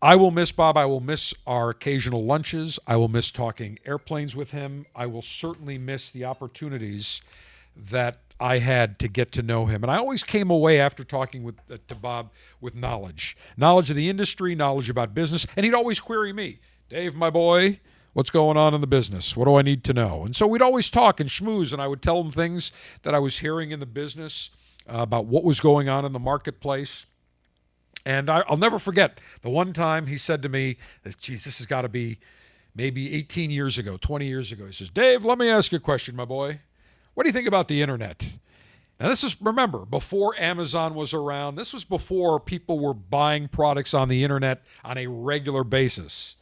I 0.02 0.16
will 0.16 0.32
miss 0.32 0.52
Bob. 0.52 0.76
I 0.76 0.88
will 0.88 1.02
miss 1.02 1.36
our 1.46 1.70
occasional 1.70 2.26
lunches. 2.26 2.80
I 2.88 2.96
will 2.96 3.08
miss 3.10 3.30
talking 3.30 3.78
airplanes 3.86 4.36
with 4.36 4.52
him. 4.52 4.88
I 4.96 5.06
will 5.06 5.22
certainly 5.22 5.78
miss 5.78 6.10
the 6.10 6.26
opportunities 6.26 7.22
that 7.76 8.18
I 8.40 8.58
had 8.58 8.98
to 9.00 9.08
get 9.08 9.32
to 9.34 9.44
know 9.44 9.68
him. 9.68 9.84
And 9.84 9.92
I 9.92 9.98
always 9.98 10.24
came 10.24 10.50
away 10.50 10.80
after 10.80 11.04
talking 11.04 11.44
with 11.44 11.56
uh, 11.72 11.78
to 11.88 11.96
Bob 11.96 12.32
with 12.60 12.74
knowledge, 12.74 13.38
knowledge 13.56 13.92
of 13.92 13.96
the 13.96 14.10
industry, 14.10 14.56
knowledge 14.56 14.90
about 14.90 15.14
business, 15.14 15.46
and 15.56 15.64
he'd 15.64 15.76
always 15.76 16.00
query 16.00 16.34
me, 16.34 16.58
Dave, 16.88 17.16
my 17.16 17.32
boy, 17.32 17.80
what's 18.14 18.30
going 18.30 18.58
on 18.58 18.76
in 18.76 18.82
the 18.82 18.88
business? 18.88 19.36
What 19.36 19.46
do 19.46 19.56
I 19.56 19.64
need 19.64 19.84
to 19.86 19.94
know? 19.94 20.24
And 20.24 20.36
so 20.36 20.46
we'd 20.46 20.62
always 20.62 20.90
talk 20.90 21.20
and 21.20 21.30
schmooze, 21.30 21.74
and 21.74 21.82
I 21.82 21.88
would 21.88 22.04
tell 22.04 22.22
him 22.22 22.30
things 22.30 22.72
that 23.02 23.16
I 23.16 23.20
was 23.20 23.40
hearing 23.40 23.72
in 23.72 23.80
the 23.80 23.88
business 23.88 24.52
uh, 24.88 25.00
about 25.00 25.26
what 25.26 25.44
was 25.44 25.60
going 25.60 25.90
on 25.90 26.06
in 26.06 26.14
the 26.14 26.20
marketplace. 26.20 27.08
And 28.06 28.30
I, 28.30 28.44
will 28.48 28.58
never 28.58 28.78
forget 28.78 29.20
the 29.42 29.50
one 29.50 29.74
time 29.74 30.06
he 30.06 30.18
said 30.18 30.44
to 30.44 30.50
me, 30.50 30.78
geez, 31.20 31.44
this 31.44 31.58
has 31.58 31.66
got 31.66 31.82
to 31.82 31.90
be 31.90 32.20
maybe 32.76 33.16
18 33.16 33.50
years 33.50 33.80
ago, 33.80 33.98
20 33.98 34.28
years 34.28 34.52
ago. 34.52 34.68
He 34.68 34.74
says, 34.74 34.92
Dave, 34.92 35.26
let 35.26 35.40
me 35.40 35.50
ask 35.50 35.72
you 35.72 35.78
a 35.78 35.82
question, 35.82 36.16
my 36.16 36.26
boy. 36.26 36.60
What 37.16 37.24
do 37.24 37.30
you 37.30 37.34
think 37.34 37.48
about 37.48 37.68
the 37.68 37.82
internet? 37.82 38.38
Now, 39.00 39.08
this 39.08 39.24
is, 39.24 39.42
remember, 39.42 39.86
before 39.86 40.40
Amazon 40.40 40.94
was 40.94 41.16
around. 41.16 41.56
This 41.56 41.74
was 41.74 41.84
before 41.84 42.40
people 42.40 42.80
were 42.80 42.94
buying 42.94 43.48
products 43.48 43.96
on 43.96 44.08
the 44.08 44.24
internet 44.24 44.62
on 44.84 45.00
a 45.00 45.08
regular 45.08 45.64
basis. 45.64 46.36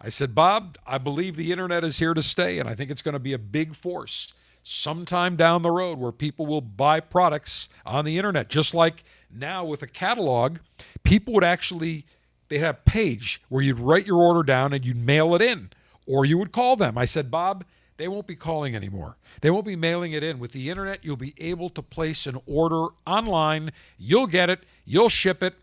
I 0.00 0.08
said, 0.08 0.34
Bob, 0.34 0.78
I 0.86 0.98
believe 0.98 1.36
the 1.36 1.52
internet 1.52 1.84
is 1.84 1.98
here 1.98 2.14
to 2.14 2.22
stay, 2.22 2.58
and 2.58 2.68
I 2.68 2.74
think 2.74 2.90
it's 2.90 3.02
going 3.02 3.12
to 3.12 3.18
be 3.18 3.34
a 3.34 3.38
big 3.38 3.74
force 3.74 4.32
sometime 4.62 5.36
down 5.36 5.62
the 5.62 5.70
road 5.70 5.98
where 5.98 6.12
people 6.12 6.46
will 6.46 6.60
buy 6.60 7.00
products 7.00 7.68
on 7.84 8.04
the 8.04 8.16
internet, 8.16 8.48
just 8.48 8.74
like 8.74 9.04
now 9.30 9.64
with 9.64 9.82
a 9.82 9.86
catalog, 9.86 10.58
people 11.02 11.34
would 11.34 11.44
actually 11.44 12.06
they'd 12.48 12.58
have 12.58 12.76
a 12.76 12.90
page 12.90 13.42
where 13.48 13.62
you'd 13.62 13.78
write 13.78 14.06
your 14.06 14.18
order 14.18 14.42
down 14.42 14.72
and 14.72 14.84
you'd 14.84 14.96
mail 14.96 15.34
it 15.34 15.42
in, 15.42 15.70
or 16.06 16.24
you 16.24 16.36
would 16.36 16.52
call 16.52 16.76
them. 16.76 16.98
I 16.98 17.04
said, 17.04 17.30
Bob, 17.30 17.64
they 17.96 18.08
won't 18.08 18.26
be 18.26 18.34
calling 18.34 18.74
anymore. 18.74 19.16
They 19.40 19.50
won't 19.50 19.66
be 19.66 19.76
mailing 19.76 20.12
it 20.12 20.22
in. 20.22 20.38
With 20.38 20.52
the 20.52 20.68
internet, 20.68 21.04
you'll 21.04 21.16
be 21.16 21.34
able 21.38 21.70
to 21.70 21.82
place 21.82 22.26
an 22.26 22.38
order 22.46 22.86
online. 23.06 23.72
You'll 23.98 24.26
get 24.26 24.50
it, 24.50 24.64
you'll 24.84 25.08
ship 25.08 25.42
it, 25.42 25.54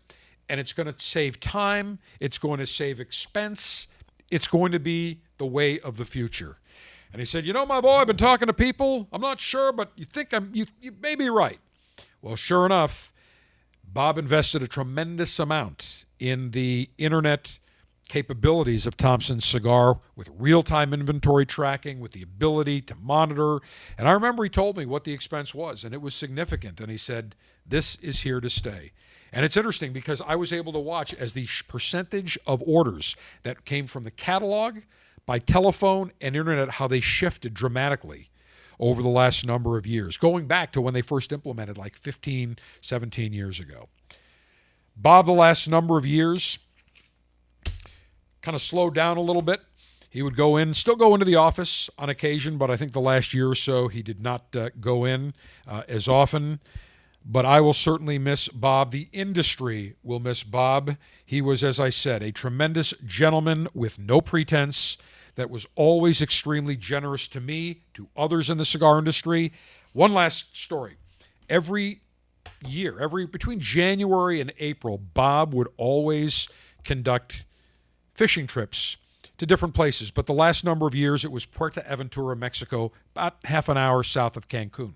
and 0.48 0.58
it's 0.58 0.72
going 0.72 0.92
to 0.92 0.94
save 0.98 1.40
time, 1.40 1.98
it's 2.20 2.38
going 2.38 2.58
to 2.58 2.66
save 2.66 3.00
expense, 3.00 3.86
it's 4.30 4.46
going 4.46 4.72
to 4.72 4.80
be 4.80 5.20
the 5.38 5.46
way 5.46 5.78
of 5.80 5.96
the 5.96 6.04
future. 6.04 6.58
And 7.12 7.20
he 7.20 7.24
said, 7.24 7.44
You 7.44 7.52
know, 7.52 7.66
my 7.66 7.80
boy, 7.80 7.96
I've 7.96 8.06
been 8.06 8.16
talking 8.16 8.46
to 8.46 8.52
people. 8.52 9.08
I'm 9.12 9.20
not 9.20 9.40
sure, 9.40 9.72
but 9.72 9.92
you 9.96 10.04
think 10.04 10.32
I'm, 10.32 10.50
you, 10.52 10.66
you 10.80 10.92
may 11.00 11.14
be 11.14 11.28
right. 11.28 11.58
Well, 12.20 12.36
sure 12.36 12.66
enough, 12.66 13.12
Bob 13.84 14.18
invested 14.18 14.62
a 14.62 14.68
tremendous 14.68 15.38
amount 15.38 16.04
in 16.18 16.50
the 16.50 16.90
internet 16.98 17.58
capabilities 18.08 18.86
of 18.86 18.96
Thompson's 18.96 19.44
cigar 19.44 20.00
with 20.16 20.30
real 20.36 20.62
time 20.62 20.92
inventory 20.92 21.46
tracking, 21.46 22.00
with 22.00 22.12
the 22.12 22.22
ability 22.22 22.80
to 22.82 22.94
monitor. 22.94 23.60
And 23.96 24.08
I 24.08 24.12
remember 24.12 24.44
he 24.44 24.50
told 24.50 24.76
me 24.76 24.86
what 24.86 25.04
the 25.04 25.12
expense 25.12 25.54
was, 25.54 25.84
and 25.84 25.94
it 25.94 26.02
was 26.02 26.14
significant. 26.14 26.80
And 26.80 26.90
he 26.90 26.96
said, 26.96 27.34
This 27.66 27.96
is 27.96 28.20
here 28.20 28.40
to 28.40 28.50
stay. 28.50 28.92
And 29.32 29.44
it's 29.44 29.56
interesting 29.56 29.92
because 29.92 30.22
I 30.26 30.36
was 30.36 30.52
able 30.52 30.72
to 30.72 30.78
watch 30.78 31.12
as 31.14 31.32
the 31.32 31.46
percentage 31.68 32.38
of 32.46 32.62
orders 32.66 33.14
that 33.42 33.64
came 33.64 33.86
from 33.86 34.04
the 34.04 34.10
catalog 34.10 34.78
by 35.26 35.38
telephone 35.38 36.12
and 36.20 36.34
internet, 36.34 36.70
how 36.72 36.88
they 36.88 37.00
shifted 37.00 37.52
dramatically 37.52 38.30
over 38.80 39.02
the 39.02 39.08
last 39.08 39.44
number 39.44 39.76
of 39.76 39.86
years, 39.86 40.16
going 40.16 40.46
back 40.46 40.72
to 40.72 40.80
when 40.80 40.94
they 40.94 41.02
first 41.02 41.32
implemented 41.32 41.76
like 41.76 41.96
15, 41.96 42.56
17 42.80 43.32
years 43.32 43.60
ago. 43.60 43.88
Bob, 44.96 45.26
the 45.26 45.32
last 45.32 45.68
number 45.68 45.98
of 45.98 46.06
years, 46.06 46.58
kind 48.40 48.54
of 48.54 48.62
slowed 48.62 48.94
down 48.94 49.16
a 49.16 49.20
little 49.20 49.42
bit. 49.42 49.60
He 50.10 50.22
would 50.22 50.36
go 50.36 50.56
in, 50.56 50.72
still 50.74 50.96
go 50.96 51.12
into 51.14 51.26
the 51.26 51.36
office 51.36 51.90
on 51.98 52.08
occasion, 52.08 52.56
but 52.56 52.70
I 52.70 52.76
think 52.76 52.92
the 52.92 53.00
last 53.00 53.34
year 53.34 53.50
or 53.50 53.54
so 53.54 53.88
he 53.88 54.02
did 54.02 54.22
not 54.22 54.56
uh, 54.56 54.70
go 54.80 55.04
in 55.04 55.34
uh, 55.66 55.82
as 55.86 56.08
often. 56.08 56.60
But 57.30 57.44
I 57.44 57.60
will 57.60 57.74
certainly 57.74 58.18
miss 58.18 58.48
Bob. 58.48 58.90
The 58.90 59.08
industry 59.12 59.96
will 60.02 60.18
miss 60.18 60.42
Bob. 60.42 60.96
He 61.26 61.42
was, 61.42 61.62
as 61.62 61.78
I 61.78 61.90
said, 61.90 62.22
a 62.22 62.32
tremendous 62.32 62.94
gentleman 63.04 63.68
with 63.74 63.98
no 63.98 64.22
pretense 64.22 64.96
that 65.34 65.50
was 65.50 65.66
always 65.74 66.22
extremely 66.22 66.74
generous 66.74 67.28
to 67.28 67.40
me, 67.40 67.82
to 67.92 68.08
others 68.16 68.48
in 68.48 68.56
the 68.56 68.64
cigar 68.64 68.98
industry. 68.98 69.52
One 69.92 70.14
last 70.14 70.56
story. 70.56 70.96
Every 71.50 72.00
year, 72.66 72.98
every 72.98 73.26
between 73.26 73.60
January 73.60 74.40
and 74.40 74.50
April, 74.58 74.96
Bob 74.96 75.52
would 75.52 75.68
always 75.76 76.48
conduct 76.82 77.44
fishing 78.14 78.46
trips 78.46 78.96
to 79.36 79.44
different 79.44 79.74
places. 79.74 80.10
But 80.10 80.24
the 80.24 80.32
last 80.32 80.64
number 80.64 80.86
of 80.86 80.94
years, 80.94 81.26
it 81.26 81.30
was 81.30 81.44
Puerto 81.44 81.82
Aventura, 81.82 82.36
Mexico, 82.36 82.90
about 83.14 83.36
half 83.44 83.68
an 83.68 83.76
hour 83.76 84.02
south 84.02 84.36
of 84.36 84.48
Cancun. 84.48 84.94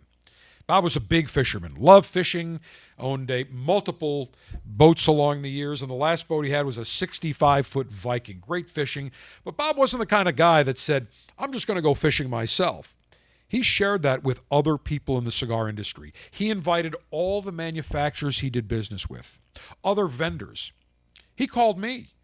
Bob 0.66 0.84
was 0.84 0.96
a 0.96 1.00
big 1.00 1.28
fisherman, 1.28 1.74
loved 1.78 2.06
fishing, 2.06 2.60
owned 2.98 3.30
a 3.30 3.44
multiple 3.50 4.32
boats 4.64 5.06
along 5.06 5.42
the 5.42 5.50
years, 5.50 5.82
and 5.82 5.90
the 5.90 5.94
last 5.94 6.28
boat 6.28 6.44
he 6.44 6.50
had 6.50 6.66
was 6.66 6.78
a 6.78 6.84
65 6.84 7.66
foot 7.66 7.90
Viking. 7.90 8.38
Great 8.40 8.70
fishing, 8.70 9.10
but 9.44 9.56
Bob 9.56 9.76
wasn't 9.76 10.00
the 10.00 10.06
kind 10.06 10.28
of 10.28 10.36
guy 10.36 10.62
that 10.62 10.78
said, 10.78 11.08
"I'm 11.38 11.52
just 11.52 11.66
going 11.66 11.76
to 11.76 11.82
go 11.82 11.94
fishing 11.94 12.30
myself." 12.30 12.96
He 13.48 13.60
shared 13.60 14.02
that 14.02 14.24
with 14.24 14.40
other 14.50 14.78
people 14.78 15.18
in 15.18 15.24
the 15.24 15.30
cigar 15.30 15.68
industry. 15.68 16.14
He 16.30 16.48
invited 16.48 16.96
all 17.10 17.42
the 17.42 17.52
manufacturers 17.52 18.38
he 18.38 18.48
did 18.48 18.66
business 18.66 19.10
with, 19.10 19.40
other 19.84 20.06
vendors. 20.06 20.72
He 21.36 21.46
called 21.46 21.78
me. 21.78 22.14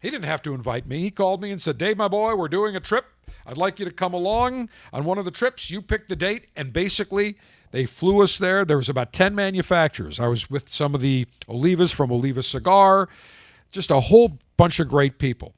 He 0.00 0.10
didn't 0.10 0.26
have 0.26 0.42
to 0.42 0.54
invite 0.54 0.86
me. 0.86 1.00
He 1.00 1.10
called 1.10 1.42
me 1.42 1.50
and 1.50 1.60
said, 1.60 1.76
Dave, 1.76 1.96
my 1.96 2.06
boy, 2.06 2.36
we're 2.36 2.46
doing 2.46 2.76
a 2.76 2.80
trip. 2.80 3.06
I'd 3.48 3.56
like 3.56 3.78
you 3.78 3.86
to 3.86 3.90
come 3.90 4.12
along 4.12 4.68
on 4.92 5.04
one 5.04 5.16
of 5.18 5.24
the 5.24 5.30
trips. 5.30 5.70
You 5.70 5.80
pick 5.80 6.06
the 6.06 6.16
date. 6.16 6.48
And 6.54 6.72
basically, 6.72 7.38
they 7.70 7.86
flew 7.86 8.22
us 8.22 8.36
there. 8.36 8.64
There 8.64 8.76
was 8.76 8.90
about 8.90 9.12
10 9.12 9.34
manufacturers. 9.34 10.20
I 10.20 10.26
was 10.26 10.50
with 10.50 10.72
some 10.72 10.94
of 10.94 11.00
the 11.00 11.26
Olivas 11.48 11.94
from 11.94 12.12
Oliva 12.12 12.42
Cigar, 12.42 13.08
just 13.72 13.90
a 13.90 14.00
whole 14.00 14.38
bunch 14.56 14.78
of 14.80 14.88
great 14.88 15.18
people. 15.18 15.54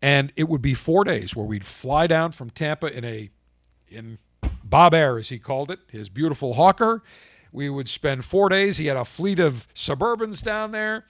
And 0.00 0.32
it 0.34 0.48
would 0.48 0.62
be 0.62 0.74
four 0.74 1.04
days 1.04 1.36
where 1.36 1.46
we'd 1.46 1.64
fly 1.64 2.06
down 2.06 2.32
from 2.32 2.50
Tampa 2.50 2.86
in 2.86 3.04
a 3.04 3.30
in 3.88 4.18
Bob 4.64 4.94
Air, 4.94 5.18
as 5.18 5.28
he 5.28 5.38
called 5.38 5.70
it, 5.70 5.80
his 5.90 6.08
beautiful 6.08 6.54
hawker. 6.54 7.02
We 7.52 7.68
would 7.68 7.90
spend 7.90 8.24
four 8.24 8.48
days. 8.48 8.78
He 8.78 8.86
had 8.86 8.96
a 8.96 9.04
fleet 9.04 9.38
of 9.38 9.68
Suburbans 9.74 10.42
down 10.42 10.72
there. 10.72 11.04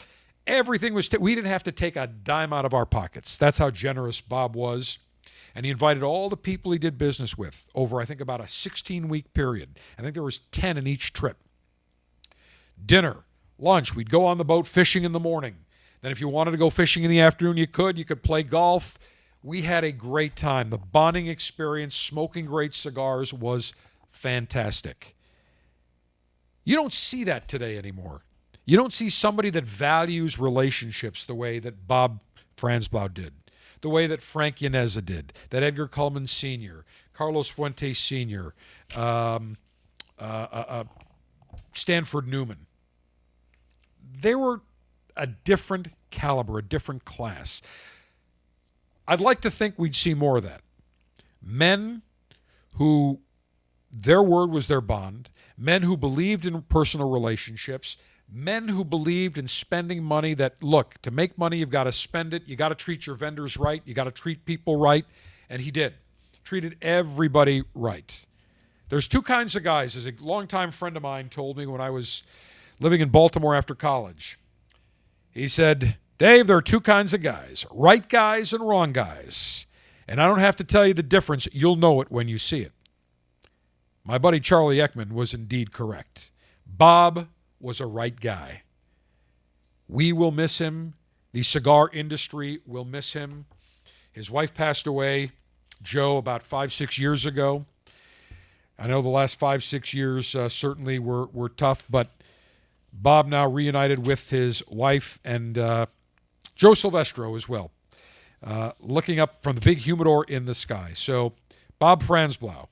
Everything 0.49 0.93
was, 0.93 1.09
t- 1.09 1.17
we 1.17 1.37
didn't 1.37 1.47
have 1.47 1.63
to 1.63 1.73
take 1.73 1.95
a 1.95 2.09
dime 2.09 2.53
out 2.53 2.65
of 2.65 2.75
our 2.75 2.85
pockets. 2.85 3.37
That's 3.37 3.59
how 3.59 3.71
generous 3.71 4.21
Bob 4.21 4.57
was. 4.57 4.99
And 5.55 5.67
he 5.67 5.71
invited 5.71 6.03
all 6.03 6.29
the 6.29 6.37
people 6.37 6.73
he 6.73 6.79
did 6.79 6.97
business 6.97 7.37
with 7.37 7.67
over, 7.75 8.01
I 8.01 8.05
think, 8.05 8.21
about 8.21 8.41
a 8.41 8.49
16 8.49 9.09
week 9.09 9.33
period. 9.35 9.79
I 9.99 10.03
think 10.03 10.15
there 10.15 10.23
was 10.23 10.41
10 10.51 10.79
in 10.79 10.87
each 10.87 11.13
trip. 11.13 11.37
Dinner, 12.85 13.19
lunch, 13.59 13.95
we'd 13.95 14.11
go 14.11 14.25
on 14.25 14.39
the 14.39 14.45
boat 14.45 14.67
fishing 14.67 15.05
in 15.05 15.13
the 15.13 15.21
morning. 15.21 15.57
Then, 16.01 16.11
if 16.11 16.21
you 16.21 16.29
wanted 16.29 16.51
to 16.51 16.57
go 16.57 16.69
fishing 16.69 17.05
in 17.05 17.11
the 17.11 17.21
afternoon, 17.21 17.57
you 17.57 17.69
could. 17.69 17.97
You 17.97 18.05
could 18.05 18.23
play 18.23 18.43
golf. 18.43 18.99
We 19.43 19.63
had 19.63 19.85
a 19.85 19.93
great 19.93 20.35
time. 20.35 20.71
The 20.71 20.79
bonding 20.79 21.29
experience, 21.29 21.95
smoking 21.95 22.47
great 22.47 22.75
cigars 22.75 23.33
was 23.33 23.73
fantastic. 24.11 25.15
You 26.65 26.77
don't 26.77 26.93
see 26.93 27.25
that 27.25 27.49
today 27.49 27.79
anymore. 27.79 28.23
You 28.65 28.77
don't 28.77 28.93
see 28.93 29.11
somebody 29.11 29.51
that 29.51 29.65
values 29.65 30.39
relationships 30.39 31.25
the 31.25 31.35
way 31.35 31.59
that 31.59 31.89
Bob 31.89 32.21
Franzblau 32.57 33.13
did, 33.13 33.33
the 33.83 33.89
way 33.89 34.07
that 34.07 34.23
Frank 34.23 34.57
Llaneza 34.57 35.05
did, 35.05 35.33
that 35.51 35.63
Edgar 35.63 35.87
Cullman 35.87 36.27
Sr., 36.27 36.85
Carlos 37.13 37.49
Fuentes 37.49 37.99
Sr., 37.99 38.55
um, 38.97 39.59
uh, 40.19 40.23
uh, 40.23 40.65
uh, 40.69 40.85
Stanford 41.73 42.27
Newman. 42.27 42.67
They 44.21 44.35
were 44.35 44.63
a 45.17 45.27
different 45.27 45.89
caliber, 46.11 46.59
a 46.59 46.63
different 46.63 47.05
class. 47.05 47.61
I'd 49.07 49.21
like 49.21 49.41
to 49.43 49.51
think 49.51 49.75
we'd 49.77 49.97
see 49.97 50.15
more 50.15 50.39
of 50.39 50.45
that. 50.45 50.63
Men 51.43 52.03
who 52.75 53.21
their 53.91 54.23
word 54.23 54.51
was 54.51 54.69
their 54.69 54.81
bond, 54.81 55.29
men 55.59 55.83
who 55.83 55.97
believed 55.97 56.47
in 56.47 56.63
personal 56.63 57.11
relationships, 57.11 57.97
men 58.33 58.69
who 58.69 58.85
believed 58.85 59.37
in 59.37 59.47
spending 59.47 60.03
money 60.03 60.35
that 60.35 60.63
look 60.63 61.01
to 61.03 61.11
make 61.11 61.37
money 61.37 61.59
you've 61.59 61.71
got 61.71 61.85
to 61.85 61.93
spend 61.93 62.33
it. 62.33 62.43
You 62.47 62.57
got 62.57 62.71
to 62.71 62.75
treat 62.75 63.07
your 63.07 63.17
vendors 63.17 63.57
right. 63.57 63.83
You 63.85 63.95
got 63.95 64.05
to 64.05 64.11
treat 64.11 64.45
people 64.45 64.77
right. 64.77 65.05
And 65.51 65.61
he 65.61 65.71
did. 65.71 65.95
Treated 66.43 66.77
everybody 66.81 67.63
right. 67.75 68.25
There's 68.89 69.07
two 69.07 69.23
kinds 69.23 69.55
of 69.55 69.63
guys. 69.63 69.97
As 69.97 70.07
a 70.07 70.13
longtime 70.21 70.71
friend 70.71 70.97
of 70.97 71.03
mine 71.03 71.29
told 71.29 71.57
me 71.57 71.67
when 71.67 71.81
i 71.81 71.91
was 71.91 72.23
living 72.81 73.01
in 73.01 73.11
baltimore 73.11 73.55
after 73.55 73.75
college. 73.75 74.39
He 75.31 75.49
said 75.49 75.99
dave 76.19 76.47
there 76.47 76.57
are 76.57 76.63
two 76.63 76.81
kinds 76.81 77.15
of 77.15 77.23
guys 77.23 77.67
right 77.71 78.09
guys 78.09 78.53
and 78.53 78.67
wrong 78.67 78.93
guys. 78.93 79.67
And 80.09 80.21
i 80.21 80.27
don't 80.27 80.41
have 80.41 80.57
to 80.57 80.65
tell 80.65 80.87
you 80.87 80.95
the 80.95 81.03
difference. 81.03 81.49
You'll 81.53 81.77
know 81.77 82.01
it 82.01 82.11
when 82.11 82.29
you 82.29 82.39
see 82.39 82.61
it. 82.63 82.73
My 84.05 84.19
buddy 84.19 84.41
charlie 84.41 84.79
eckman 84.79 85.13
was 85.13 85.33
indeed 85.33 85.73
correct. 85.73 86.31
Bob 86.67 87.29
was 87.63 87.81
a 87.81 87.87
right 87.87 88.19
guy. 88.19 88.63
We 89.89 90.13
will 90.13 90.31
miss 90.31 90.59
him. 90.59 90.95
The 91.33 91.43
cigar 91.43 91.91
industry 91.93 92.61
will 92.67 92.85
miss 92.85 93.13
him. 93.13 93.47
His 94.13 94.31
wife 94.31 94.53
passed 94.53 94.87
away, 94.87 95.31
Joe, 95.83 96.19
about 96.19 96.43
five, 96.43 96.73
six 96.73 96.99
years 96.99 97.25
ago. 97.25 97.65
I 98.79 98.87
know 98.87 99.01
the 99.01 99.09
last 99.09 99.39
five, 99.39 99.63
six 99.63 99.95
years 99.95 100.35
uh, 100.35 100.49
certainly 100.49 100.99
were, 100.99 101.27
were 101.27 101.49
tough, 101.49 101.85
but 101.89 102.11
Bob 102.93 103.27
now 103.27 103.49
reunited 103.49 104.07
with 104.07 104.31
his 104.31 104.63
wife 104.69 105.19
and 105.25 105.57
uh, 105.57 105.87
Joe 106.55 106.75
Silvestro 106.75 107.35
as 107.35 107.49
well, 107.49 107.71
uh, 108.43 108.73
looking 108.81 109.19
up 109.19 109.43
from 109.43 109.55
the 109.55 109.61
big 109.61 109.79
humidor 109.79 110.25
in 110.25 110.45
the 110.45 110.55
sky. 110.55 110.91
So, 110.95 111.33
Bob 111.79 112.03
Franzblau, 112.03 112.69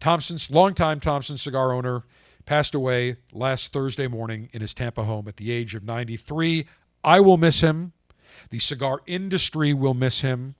Thompson's 0.00 0.50
longtime 0.50 1.00
Thompson 1.00 1.38
cigar 1.38 1.72
owner, 1.72 2.04
passed 2.46 2.74
away 2.74 3.16
last 3.32 3.72
Thursday 3.72 4.06
morning 4.06 4.48
in 4.52 4.60
his 4.60 4.72
Tampa 4.72 5.04
home 5.04 5.28
at 5.28 5.36
the 5.36 5.50
age 5.50 5.74
of 5.74 5.82
93. 5.84 6.66
I 7.04 7.20
will 7.20 7.36
miss 7.36 7.60
him. 7.60 7.92
The 8.50 8.60
cigar 8.60 9.00
industry 9.06 9.74
will 9.74 9.94
miss 9.94 10.20
him. 10.20 10.54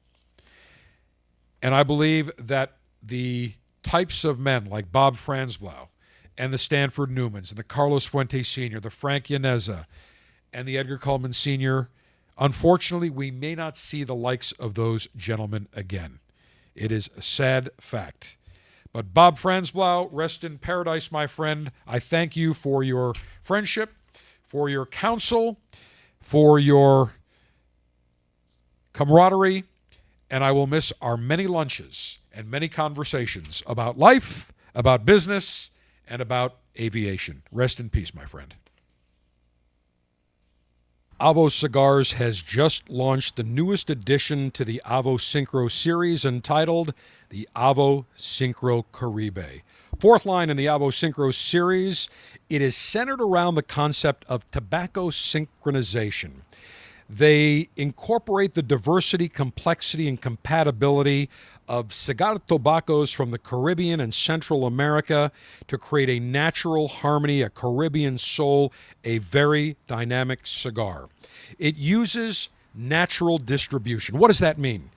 And 1.63 1.75
I 1.75 1.85
believe 1.85 2.31
that 2.39 2.77
the 3.03 3.55
types 3.83 4.25
of 4.25 4.39
men 4.39 4.67
like 4.67 4.91
Bob 4.93 5.17
Franzblau 5.17 5.89
and 6.37 6.53
the 6.53 6.59
Stanford 6.59 7.11
Newmans 7.11 7.51
and 7.51 7.59
the 7.59 7.65
Carlos 7.65 8.05
Fuentes 8.05 8.49
Sr., 8.49 8.81
the 8.81 8.91
Frank 8.91 9.27
Llaneza, 9.27 9.87
and 10.53 10.67
the 10.67 10.77
Edgar 10.77 10.99
Cullman 10.99 11.33
Sr., 11.33 11.89
unfortunately, 12.39 13.11
we 13.11 13.31
may 13.31 13.55
not 13.55 13.77
see 13.77 14.05
the 14.05 14.15
likes 14.15 14.53
of 14.53 14.75
those 14.75 15.09
gentlemen 15.17 15.69
again. 15.73 16.19
It 16.75 16.93
is 16.93 17.09
a 17.17 17.23
sad 17.23 17.71
fact. 17.81 18.37
But 18.97 19.13
Bob 19.13 19.37
Franzblau, 19.37 20.09
rest 20.11 20.43
in 20.43 20.57
paradise, 20.57 21.13
my 21.13 21.27
friend. 21.27 21.71
I 21.87 21.99
thank 21.99 22.35
you 22.35 22.55
for 22.55 22.83
your 22.83 23.13
friendship, 23.43 23.93
for 24.43 24.71
your 24.71 24.87
counsel, 24.87 25.59
for 26.19 26.59
your 26.59 27.13
camaraderie, 28.95 29.65
and 30.31 30.43
I 30.43 30.53
will 30.53 30.67
miss 30.67 30.95
our 31.03 31.19
many 31.19 31.47
lunches 31.47 32.21
and 32.33 32.51
many 32.51 32.69
conversations 32.69 33.63
about 33.67 33.99
life, 33.99 34.51
about 34.75 35.05
business, 35.05 35.73
and 36.09 36.23
about 36.23 36.57
aviation. 36.81 37.43
Rest 37.53 37.79
in 37.79 37.91
peace, 37.91 38.15
my 38.15 38.25
friend. 38.25 38.55
Avo 41.19 41.51
Cigars 41.51 42.13
has 42.13 42.43
just 42.43 42.91
launched 42.91 43.37
the 43.37 43.43
newest 43.43 43.89
addition 43.89 44.51
to 44.51 44.67
the 44.67 44.83
Avo 44.85 45.19
Syncro 45.19 45.71
series 45.71 46.27
entitled 46.27 46.93
the 47.31 47.49
Avo 47.57 48.05
Syncro 48.19 48.85
Caribe. 48.93 49.63
Fourth 49.99 50.27
line 50.27 50.51
in 50.51 50.59
the 50.59 50.67
Avo 50.67 50.91
Syncro 50.91 51.33
series, 51.33 52.11
it 52.51 52.61
is 52.61 52.77
centered 52.77 53.23
around 53.23 53.55
the 53.55 53.63
concept 53.63 54.27
of 54.29 54.51
tobacco 54.51 55.09
synchronization. 55.09 56.43
They 57.09 57.71
incorporate 57.77 58.53
the 58.53 58.63
diversity, 58.63 59.31
complexity, 59.31 60.09
and 60.09 60.21
compatibility 60.21 61.31
of 61.69 61.93
cigar 61.93 62.39
tobaccos 62.47 63.13
from 63.13 63.31
the 63.31 63.39
Caribbean 63.39 64.01
and 64.01 64.13
Central 64.13 64.67
America 64.67 65.33
to 65.67 65.79
create 65.79 66.09
a 66.09 66.21
natural 66.21 66.89
harmony, 66.89 67.43
a 67.43 67.51
Caribbean 67.51 68.19
soul, 68.19 68.73
a 69.05 69.19
very 69.19 69.77
dynamic 69.87 70.47
cigar. 70.47 71.09
It 71.59 71.77
uses 71.77 72.49
natural 72.75 73.39
distribution. 73.39 74.19
What 74.19 74.29
does 74.29 74.39
that 74.39 74.59
mean? 74.59 74.91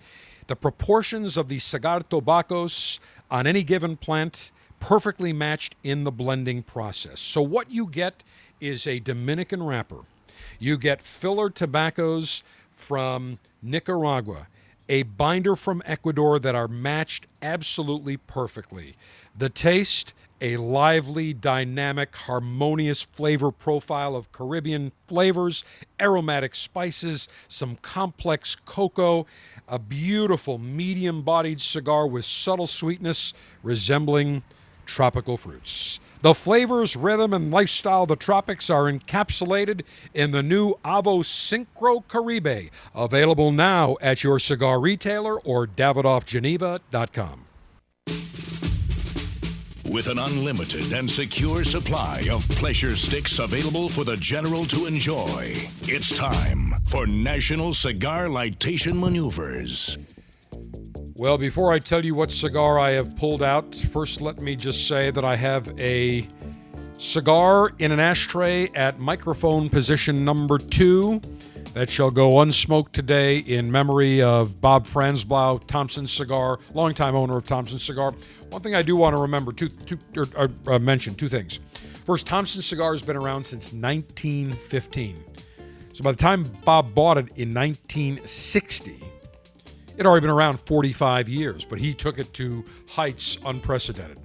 The 0.47 0.55
proportions 0.55 1.37
of 1.37 1.47
the 1.47 1.59
cigar 1.59 2.01
tobaccos 2.01 2.99
on 3.31 3.47
any 3.47 3.63
given 3.63 3.97
plant 3.97 4.51
perfectly 4.79 5.33
matched 5.33 5.75
in 5.83 6.03
the 6.03 6.11
blending 6.11 6.63
process. 6.63 7.19
So 7.19 7.41
what 7.41 7.71
you 7.71 7.85
get 7.85 8.23
is 8.59 8.87
a 8.87 8.99
Dominican 8.99 9.63
wrapper. 9.63 9.99
You 10.57 10.77
get 10.77 11.01
filler 11.01 11.49
tobaccos 11.49 12.43
from 12.73 13.39
Nicaragua 13.61 14.47
a 14.89 15.03
binder 15.03 15.55
from 15.55 15.83
Ecuador 15.85 16.39
that 16.39 16.55
are 16.55 16.67
matched 16.67 17.27
absolutely 17.41 18.17
perfectly. 18.17 18.95
The 19.37 19.49
taste, 19.49 20.13
a 20.41 20.57
lively, 20.57 21.31
dynamic, 21.31 22.15
harmonious 22.15 23.03
flavor 23.03 23.51
profile 23.51 24.15
of 24.15 24.31
Caribbean 24.31 24.91
flavors, 25.07 25.63
aromatic 26.01 26.55
spices, 26.55 27.27
some 27.47 27.77
complex 27.83 28.57
cocoa, 28.65 29.27
a 29.67 29.77
beautiful 29.77 30.57
medium 30.57 31.21
bodied 31.21 31.61
cigar 31.61 32.07
with 32.07 32.25
subtle 32.25 32.67
sweetness 32.67 33.33
resembling 33.61 34.41
tropical 34.87 35.37
fruits. 35.37 35.99
The 36.21 36.33
flavors, 36.33 36.97
rhythm, 36.97 37.33
and 37.33 37.49
lifestyle 37.49 38.03
of 38.03 38.09
the 38.09 38.17
tropics 38.17 38.69
are 38.69 38.91
encapsulated 38.91 39.83
in 40.13 40.31
the 40.31 40.43
new 40.43 40.73
Avo 40.83 41.23
Syncro 41.23 42.05
Caribe, 42.09 42.69
available 42.93 43.53
now 43.53 43.95
at 44.01 44.21
your 44.21 44.37
cigar 44.37 44.81
retailer 44.81 45.39
or 45.39 45.65
davidoffgeneva.com. 45.65 47.45
With 49.89 50.07
an 50.07 50.19
unlimited 50.19 50.91
and 50.91 51.09
secure 51.09 51.63
supply 51.63 52.27
of 52.29 52.47
pleasure 52.49 52.95
sticks 52.95 53.39
available 53.39 53.89
for 53.89 54.03
the 54.03 54.17
general 54.17 54.65
to 54.65 54.85
enjoy, 54.85 55.53
it's 55.83 56.15
time 56.15 56.75
for 56.85 57.07
National 57.07 57.73
Cigar 57.73 58.27
Lightation 58.27 58.99
Maneuvers. 58.99 59.97
Well, 61.19 61.37
before 61.37 61.73
I 61.73 61.79
tell 61.79 62.05
you 62.05 62.15
what 62.15 62.31
cigar 62.31 62.79
I 62.79 62.91
have 62.91 63.13
pulled 63.17 63.43
out, 63.43 63.75
first 63.75 64.21
let 64.21 64.39
me 64.39 64.55
just 64.55 64.87
say 64.87 65.11
that 65.11 65.25
I 65.25 65.35
have 65.35 65.77
a 65.77 66.25
cigar 66.97 67.71
in 67.77 67.91
an 67.91 67.99
ashtray 67.99 68.69
at 68.73 68.99
microphone 68.99 69.67
position 69.67 70.23
number 70.23 70.57
two 70.57 71.19
that 71.73 71.89
shall 71.89 72.09
go 72.09 72.35
unsmoked 72.35 72.93
today 72.93 73.39
in 73.39 73.69
memory 73.69 74.21
of 74.21 74.61
Bob 74.61 74.87
Franzblau, 74.87 75.67
Thompson 75.67 76.07
Cigar, 76.07 76.57
longtime 76.73 77.17
owner 77.17 77.35
of 77.35 77.45
Thompson 77.45 77.79
Cigar. 77.79 78.13
One 78.51 78.61
thing 78.61 78.73
I 78.73 78.81
do 78.81 78.95
want 78.95 79.13
to 79.13 79.21
remember, 79.21 79.51
two, 79.51 79.67
two 79.67 79.99
or, 80.15 80.25
or 80.37 80.49
uh, 80.73 80.79
mention 80.79 81.15
two 81.15 81.27
things. 81.27 81.59
First, 82.05 82.27
Thompson 82.27 82.61
Cigar 82.61 82.91
has 82.91 83.01
been 83.01 83.17
around 83.17 83.43
since 83.43 83.73
1915. 83.73 85.21
So 85.91 86.01
by 86.01 86.13
the 86.13 86.17
time 86.17 86.45
Bob 86.63 86.95
bought 86.95 87.17
it 87.17 87.27
in 87.35 87.53
1960, 87.53 89.03
it 89.99 90.03
had 90.03 90.09
already 90.11 90.21
been 90.21 90.29
around 90.29 90.61
45 90.61 91.27
years, 91.27 91.65
but 91.65 91.77
he 91.77 91.93
took 91.93 92.19
it 92.19 92.33
to 92.35 92.63
heights 92.89 93.37
unprecedented. 93.45 94.17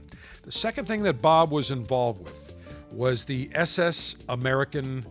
The 0.45 0.53
second 0.53 0.85
thing 0.85 1.03
that 1.03 1.21
Bob 1.21 1.51
was 1.51 1.73
involved 1.73 2.23
with 2.23 2.55
was 2.93 3.25
the 3.25 3.51
SS 3.57 4.19
American 4.29 5.05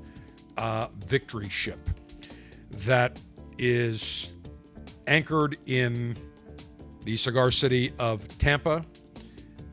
uh, 0.56 0.88
Victory 1.06 1.49
Ship 1.49 1.82
that 2.86 3.21
is 3.58 4.32
anchored 5.06 5.58
in 5.65 6.15
the 7.04 7.17
cigar 7.17 7.52
city 7.52 7.91
of 7.99 8.26
Tampa. 8.38 8.86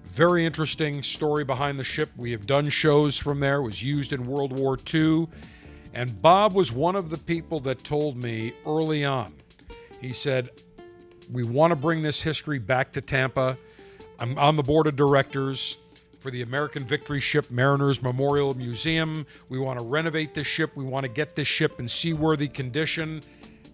Very 0.06 0.44
interesting 0.44 1.04
story 1.04 1.44
behind 1.44 1.78
the 1.78 1.84
ship. 1.84 2.10
We 2.16 2.32
have 2.32 2.46
done 2.46 2.68
shows 2.68 3.16
from 3.16 3.38
there. 3.38 3.58
It 3.58 3.62
was 3.62 3.80
used 3.80 4.12
in 4.12 4.26
World 4.26 4.58
War 4.58 4.76
II. 4.92 5.28
And 5.94 6.20
Bob 6.20 6.52
was 6.54 6.72
one 6.72 6.96
of 6.96 7.10
the 7.10 7.18
people 7.18 7.60
that 7.60 7.84
told 7.84 8.16
me 8.16 8.54
early 8.66 9.04
on. 9.04 9.32
He 10.00 10.12
said, 10.12 10.50
we 11.32 11.44
want 11.44 11.70
to 11.70 11.76
bring 11.76 12.02
this 12.02 12.20
history 12.20 12.58
back 12.58 12.92
to 12.92 13.00
Tampa. 13.00 13.56
I'm 14.18 14.38
on 14.38 14.56
the 14.56 14.62
board 14.62 14.86
of 14.86 14.96
directors 14.96 15.78
for 16.20 16.30
the 16.30 16.42
American 16.42 16.84
Victory 16.84 17.20
Ship 17.20 17.50
Mariners 17.50 18.02
Memorial 18.02 18.54
Museum. 18.54 19.26
We 19.48 19.58
want 19.58 19.78
to 19.78 19.84
renovate 19.84 20.34
this 20.34 20.46
ship. 20.46 20.76
We 20.76 20.84
want 20.84 21.04
to 21.04 21.10
get 21.10 21.34
this 21.34 21.48
ship 21.48 21.78
in 21.78 21.88
seaworthy 21.88 22.48
condition. 22.48 23.22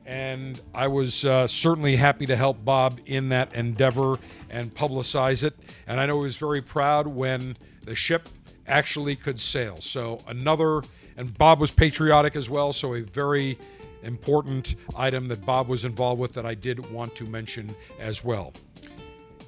And 0.04 0.60
I 0.72 0.86
was 0.86 1.24
uh, 1.24 1.48
certainly 1.48 1.96
happy 1.96 2.26
to 2.26 2.36
help 2.36 2.64
Bob 2.64 3.00
in 3.06 3.30
that 3.30 3.54
endeavor 3.54 4.18
and 4.50 4.72
publicize 4.72 5.42
it. 5.42 5.54
And 5.88 5.98
I 5.98 6.06
know 6.06 6.18
he 6.18 6.24
was 6.24 6.36
very 6.36 6.62
proud 6.62 7.08
when 7.08 7.56
the 7.84 7.96
ship 7.96 8.28
actually 8.68 9.16
could 9.16 9.40
sail. 9.40 9.76
So, 9.78 10.20
another, 10.28 10.82
and 11.16 11.36
Bob 11.36 11.58
was 11.58 11.72
patriotic 11.72 12.36
as 12.36 12.48
well. 12.48 12.72
So, 12.72 12.94
a 12.94 13.00
very 13.00 13.58
important 14.02 14.76
item 14.96 15.28
that 15.28 15.44
Bob 15.44 15.68
was 15.68 15.84
involved 15.84 16.20
with 16.20 16.32
that 16.34 16.46
I 16.46 16.54
did 16.54 16.90
want 16.90 17.14
to 17.16 17.24
mention 17.24 17.74
as 17.98 18.22
well. 18.24 18.52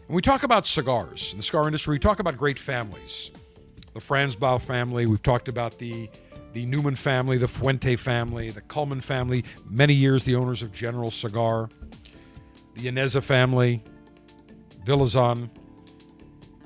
When 0.06 0.16
we 0.16 0.22
talk 0.22 0.42
about 0.42 0.66
cigars 0.66 1.32
in 1.32 1.38
the 1.38 1.42
cigar 1.42 1.66
industry, 1.66 1.96
we 1.96 1.98
talk 1.98 2.18
about 2.18 2.36
great 2.36 2.58
families. 2.58 3.30
The 3.92 4.00
Franzblau 4.00 4.60
family, 4.60 5.06
we've 5.06 5.22
talked 5.22 5.48
about 5.48 5.78
the 5.78 6.08
the 6.54 6.64
Newman 6.64 6.96
family, 6.96 7.36
the 7.36 7.46
Fuente 7.48 7.94
family, 7.96 8.50
the 8.50 8.62
Cullman 8.62 9.00
family, 9.00 9.44
many 9.68 9.92
years 9.92 10.24
the 10.24 10.34
owners 10.34 10.62
of 10.62 10.72
General 10.72 11.10
Cigar, 11.10 11.68
the 12.74 12.88
Llaneza 12.88 13.22
family, 13.22 13.82
Villazon. 14.84 15.50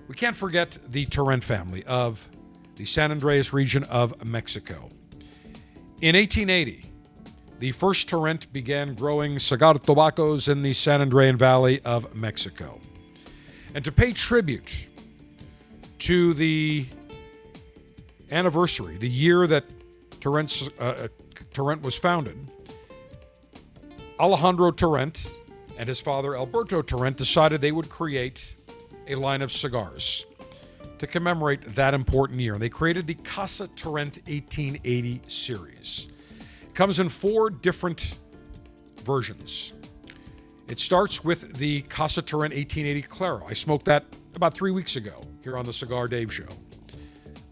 We 0.07 0.15
can't 0.15 0.37
forget 0.37 0.79
the 0.89 1.05
Turrent 1.07 1.43
family 1.43 1.85
of 1.85 2.29
the 2.77 2.85
San 2.85 3.11
Andreas 3.11 3.53
region 3.53 3.85
of 3.85 4.25
Mexico. 4.25 4.89
In 6.01 6.17
1880, 6.17 6.92
the 7.63 7.71
first 7.71 8.09
torrent 8.09 8.53
began 8.53 8.93
growing 8.93 9.39
cigar 9.39 9.75
tobaccos 9.75 10.49
in 10.49 10.63
the 10.63 10.73
San 10.73 10.99
Andrean 10.99 11.37
Valley 11.37 11.81
of 11.85 12.13
Mexico. 12.13 12.81
And 13.77 13.85
to 13.85 13.93
pay 13.93 14.11
tribute 14.11 14.89
to 16.01 16.35
the 16.35 16.87
anniversary, 18.33 18.97
the 18.97 19.09
year 19.09 19.47
that 19.47 19.65
Turrent, 20.21 20.71
uh, 20.81 20.83
uh, 20.83 21.09
Turrent 21.55 21.83
was 21.83 21.95
founded, 21.95 22.37
Alejandro 24.19 24.73
Turrent 24.73 25.33
and 25.79 25.89
his 25.89 26.01
father 26.01 26.37
Alberto 26.37 26.83
Turrent 26.83 27.17
decided 27.17 27.61
they 27.61 27.71
would 27.71 27.89
create 27.89 28.57
a 29.07 29.15
line 29.15 29.41
of 29.41 29.53
cigars 29.53 30.27
to 30.99 31.07
commemorate 31.07 31.77
that 31.77 31.95
important 31.95 32.41
year. 32.41 32.59
They 32.59 32.69
created 32.69 33.07
the 33.07 33.15
Casa 33.15 33.69
Turrent 33.69 34.17
1880 34.27 35.23
series. 35.29 36.09
Comes 36.75 37.01
in 37.01 37.09
four 37.09 37.51
different 37.51 38.19
versions. 39.05 39.73
It 40.69 40.81
starts 40.81 41.23
with 41.23 41.55
the 41.57 41.83
Casa 41.83 42.23
Turrent 42.23 42.55
1880 42.55 43.03
Claro. 43.03 43.45
I 43.47 43.53
smoked 43.53 43.85
that 43.85 44.07
about 44.35 44.55
three 44.55 44.71
weeks 44.71 44.97
ago 44.97 45.21
here 45.43 45.59
on 45.59 45.67
the 45.67 45.73
Cigar 45.73 46.09
Dave 46.09 46.33
Show. 46.33 46.49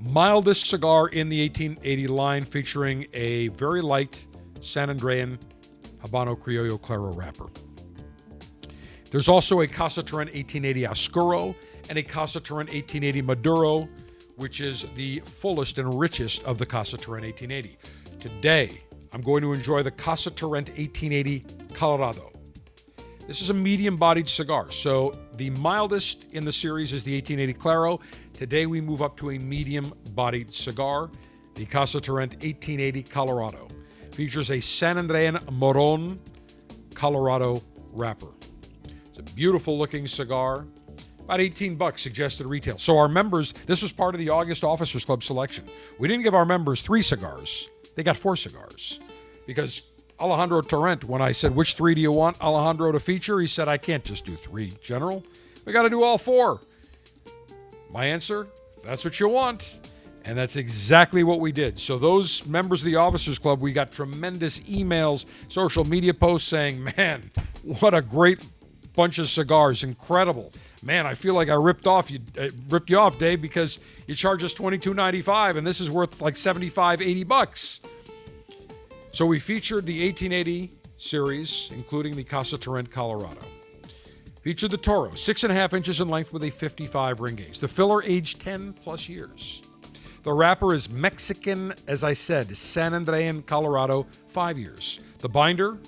Mildest 0.01 0.71
cigar 0.71 1.09
in 1.09 1.29
the 1.29 1.43
1880 1.43 2.07
line, 2.07 2.43
featuring 2.43 3.07
a 3.13 3.49
very 3.49 3.83
light 3.83 4.27
San 4.63 4.89
Andrean 4.89 5.39
Habano 6.03 6.35
Criollo 6.35 6.81
Claro 6.81 7.13
wrapper. 7.13 7.47
There's 9.11 9.29
also 9.29 9.61
a 9.61 9.67
Casa 9.67 10.03
Turrent 10.03 10.33
1880 10.33 10.87
Oscuro 10.87 11.55
and 11.91 11.99
a 11.99 12.03
Casa 12.03 12.41
Turrent 12.41 12.71
1880 12.71 13.21
Maduro, 13.21 13.89
which 14.37 14.63
is 14.63 14.89
the 14.95 15.21
fullest 15.21 15.77
and 15.77 15.93
richest 16.01 16.43
of 16.45 16.57
the 16.57 16.65
Casa 16.65 16.97
Turrent 16.97 17.25
1880. 17.25 17.77
Today, 18.19 18.81
I'm 19.13 19.23
going 19.23 19.43
to 19.43 19.53
enjoy 19.53 19.83
the 19.83 19.91
Casa 19.91 20.31
Turrent 20.31 20.69
1880 20.69 21.45
Colorado. 21.75 22.31
This 23.27 23.43
is 23.43 23.51
a 23.51 23.55
medium 23.55 23.97
bodied 23.97 24.29
cigar. 24.29 24.71
So 24.71 25.13
the 25.37 25.51
mildest 25.51 26.31
in 26.33 26.45
the 26.45 26.53
series 26.53 26.93
is 26.93 27.03
the 27.03 27.15
1880 27.15 27.59
Claro. 27.59 28.01
Today 28.33 28.67
we 28.67 28.81
move 28.81 29.03
up 29.03 29.17
to 29.19 29.31
a 29.31 29.39
medium 29.39 29.93
bodied 30.15 30.53
cigar, 30.53 31.11
the 31.55 31.67
Casa 31.67 32.01
Turrent 32.01 32.35
1880 32.35 33.03
Colorado. 33.05 33.69
Features 34.13 34.51
a 34.51 34.61
San 34.61 34.97
Andrean 34.97 35.51
Moron 35.51 36.19
Colorado 36.95 37.63
wrapper. 37.93 38.29
It's 39.09 39.19
a 39.19 39.35
beautiful 39.35 39.77
looking 39.77 40.07
cigar. 40.07 40.67
About 41.21 41.41
18 41.41 41.77
bucks 41.77 42.03
suggested 42.03 42.47
retail. 42.47 42.79
So 42.79 42.97
our 42.99 43.09
members, 43.09 43.53
this 43.67 43.83
was 43.83 43.93
part 43.93 44.15
of 44.15 44.19
the 44.21 44.29
August 44.29 44.65
Officers 44.65 45.05
Club 45.05 45.23
selection. 45.23 45.65
We 45.99 46.09
didn't 46.09 46.23
give 46.25 46.35
our 46.35 46.47
members 46.47 46.81
three 46.81 47.03
cigars. 47.03 47.69
They 47.95 48.03
got 48.03 48.17
four 48.17 48.37
cigars. 48.37 49.01
Because 49.47 49.83
Alejandro 50.19 50.63
Turrent, 50.63 51.05
when 51.05 51.23
I 51.23 51.33
said, 51.33 51.55
which 51.55 51.75
three 51.75 51.95
do 51.95 52.01
you 52.01 52.13
want 52.13 52.41
Alejandro 52.41 52.93
to 52.93 53.01
feature? 53.01 53.41
He 53.41 53.47
said, 53.47 53.69
I 53.69 53.79
can't 53.79 54.05
just 54.05 54.25
do 54.25 54.37
three, 54.37 54.73
General. 54.83 55.25
We 55.65 55.73
got 55.73 55.83
to 55.83 55.91
do 55.91 56.03
all 56.03 56.19
four. 56.19 56.61
My 57.91 58.05
answer, 58.05 58.47
that's 58.85 59.05
what 59.05 59.19
you 59.19 59.29
want. 59.29 59.91
And 60.25 60.37
that's 60.37 60.57
exactly 60.57 61.25
what 61.25 61.41
we 61.41 61.51
did. 61.51 61.79
So, 61.79 61.99
those 61.99 62.47
members 62.47 62.83
of 62.83 62.87
the 62.87 62.97
Officers 62.97 63.39
Club, 63.39 63.63
we 63.63 63.73
got 63.73 63.91
tremendous 63.91 64.61
emails, 64.61 65.25
social 65.49 65.85
media 65.85 66.13
posts 66.13 66.47
saying, 66.47 66.85
man, 66.97 67.31
what 67.81 67.95
a 67.95 68.03
great 68.03 68.47
bunch 68.95 69.19
of 69.19 69.29
cigars. 69.29 69.83
Incredible 69.83 70.53
man, 70.83 71.07
I 71.07 71.15
feel 71.15 71.35
like 71.35 71.49
I 71.49 71.55
ripped 71.55 71.87
off 71.87 72.11
you, 72.11 72.21
uh, 72.39 72.49
ripped 72.69 72.91
you 72.91 72.99
off, 72.99 73.19
Dave, 73.19 73.41
because 73.43 73.79
you 74.07 74.15
charge 74.15 74.43
us 74.45 74.55
twenty 74.55 74.79
two 74.79 74.95
ninety 74.95 75.23
five, 75.23 75.57
and 75.57 75.67
this 75.67 75.81
is 75.81 75.91
worth 75.91 76.21
like 76.21 76.37
75, 76.37 77.01
80 77.03 77.25
bucks. 77.25 77.81
So 79.13 79.27
we 79.27 79.41
featured 79.41 79.87
the 79.87 80.07
1880 80.07 80.73
series, 80.97 81.71
including 81.73 82.15
the 82.15 82.23
Casa 82.23 82.57
Turrent 82.57 82.91
Colorado. 82.91 83.41
Featured 84.43 84.71
the 84.71 84.79
Toro, 84.79 85.15
six 85.15 85.43
and 85.45 85.53
a 85.53 85.55
half 85.55 85.75
inches 85.75 86.01
in 86.01 86.09
length 86.09 86.33
with 86.33 86.45
a 86.45 86.51
55 86.51 87.21
ring 87.21 87.35
gauge. 87.35 87.59
The 87.59 87.69
filler 87.69 88.03
aged 88.03 88.41
10 88.41 88.73
plus 88.73 89.09
years. 89.09 89.63
The 90.23 90.33
wrapper 90.33 90.75
is 90.75 90.89
Mexican, 90.89 91.75
as 91.87 92.05
I 92.05 92.13
said, 92.13 92.57
San 92.57 92.93
Andrean, 92.93 93.45
Colorado, 93.45 94.07
five 94.29 94.59
years. 94.59 95.01
The 95.19 95.29
binder, 95.29 95.79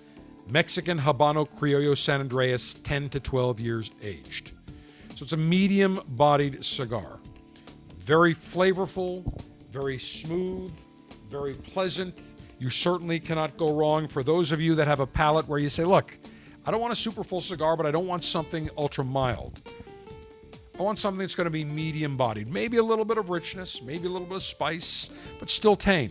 Mexican 0.49 0.99
Habano 0.99 1.49
Criollo 1.49 1.97
San 1.97 2.21
Andreas, 2.21 2.75
10 2.75 3.11
to 3.11 3.21
12 3.21 3.61
years 3.61 3.91
aged. 4.03 4.53
So 5.23 5.25
it's 5.25 5.35
a 5.35 5.37
medium 5.37 6.01
bodied 6.09 6.65
cigar. 6.65 7.21
Very 7.99 8.35
flavorful, 8.35 9.41
very 9.71 9.97
smooth, 9.97 10.73
very 11.31 11.55
pleasant. 11.55 12.19
You 12.59 12.69
certainly 12.71 13.21
cannot 13.21 13.57
go 13.57 13.73
wrong 13.73 14.09
for 14.09 14.25
those 14.25 14.51
of 14.51 14.61
you 14.61 14.75
that 14.75 14.89
have 14.89 14.99
a 14.99 15.07
palate 15.07 15.47
where 15.47 15.61
you 15.61 15.69
say, 15.69 15.85
look, 15.85 16.13
I 16.67 16.73
don't 16.73 16.81
want 16.81 16.93
a 16.93 16.97
super 16.97 17.23
full 17.23 17.41
cigar, 17.41 17.77
but 17.77 17.87
I 17.87 17.93
don't 17.93 18.09
want 18.09 18.25
something 18.25 18.69
ultra 18.77 19.05
mild. 19.05 19.63
I 20.77 20.83
want 20.83 20.99
something 20.99 21.21
that's 21.21 21.37
going 21.37 21.45
to 21.45 21.51
be 21.51 21.65
medium 21.65 22.17
bodied. 22.17 22.49
Maybe 22.49 22.79
a 22.79 22.85
little 22.85 23.05
bit 23.05 23.17
of 23.17 23.31
richness, 23.31 23.81
maybe 23.81 24.09
a 24.09 24.11
little 24.11 24.27
bit 24.27 24.35
of 24.35 24.43
spice, 24.43 25.09
but 25.39 25.49
still 25.49 25.77
tame. 25.77 26.11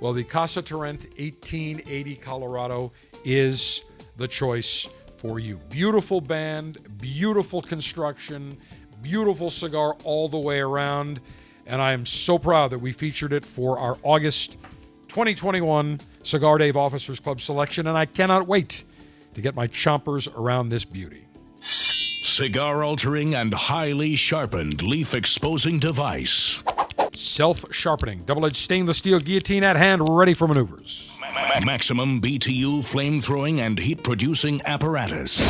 Well, 0.00 0.14
the 0.14 0.24
Casa 0.24 0.62
Turrent 0.62 1.02
1880 1.18 2.16
Colorado 2.16 2.90
is 3.22 3.84
the 4.16 4.26
choice 4.26 4.88
for 5.20 5.38
you. 5.38 5.56
Beautiful 5.68 6.22
band, 6.22 6.78
beautiful 6.98 7.60
construction, 7.60 8.56
beautiful 9.02 9.50
cigar 9.50 9.94
all 10.04 10.30
the 10.30 10.38
way 10.38 10.60
around. 10.60 11.20
And 11.66 11.82
I 11.82 11.92
am 11.92 12.06
so 12.06 12.38
proud 12.38 12.70
that 12.70 12.78
we 12.78 12.92
featured 12.92 13.34
it 13.34 13.44
for 13.44 13.78
our 13.78 13.98
August 14.02 14.56
2021 15.08 16.00
Cigar 16.22 16.56
Dave 16.56 16.76
Officers 16.76 17.20
Club 17.20 17.42
selection. 17.42 17.86
And 17.86 17.98
I 17.98 18.06
cannot 18.06 18.46
wait 18.46 18.84
to 19.34 19.42
get 19.42 19.54
my 19.54 19.68
chompers 19.68 20.26
around 20.34 20.70
this 20.70 20.86
beauty. 20.86 21.26
Cigar 21.60 22.82
altering 22.82 23.34
and 23.34 23.52
highly 23.52 24.16
sharpened 24.16 24.82
leaf 24.82 25.14
exposing 25.14 25.78
device. 25.78 26.62
Self 27.12 27.62
sharpening, 27.70 28.22
double 28.24 28.46
edged 28.46 28.56
stainless 28.56 28.96
steel 28.96 29.18
guillotine 29.18 29.64
at 29.64 29.76
hand, 29.76 30.08
ready 30.08 30.32
for 30.32 30.48
maneuvers. 30.48 31.09
Maximum 31.64 32.22
BTU 32.22 32.82
flame 32.82 33.20
throwing 33.20 33.60
and 33.60 33.78
heat 33.78 34.02
producing 34.02 34.62
apparatus. 34.64 35.40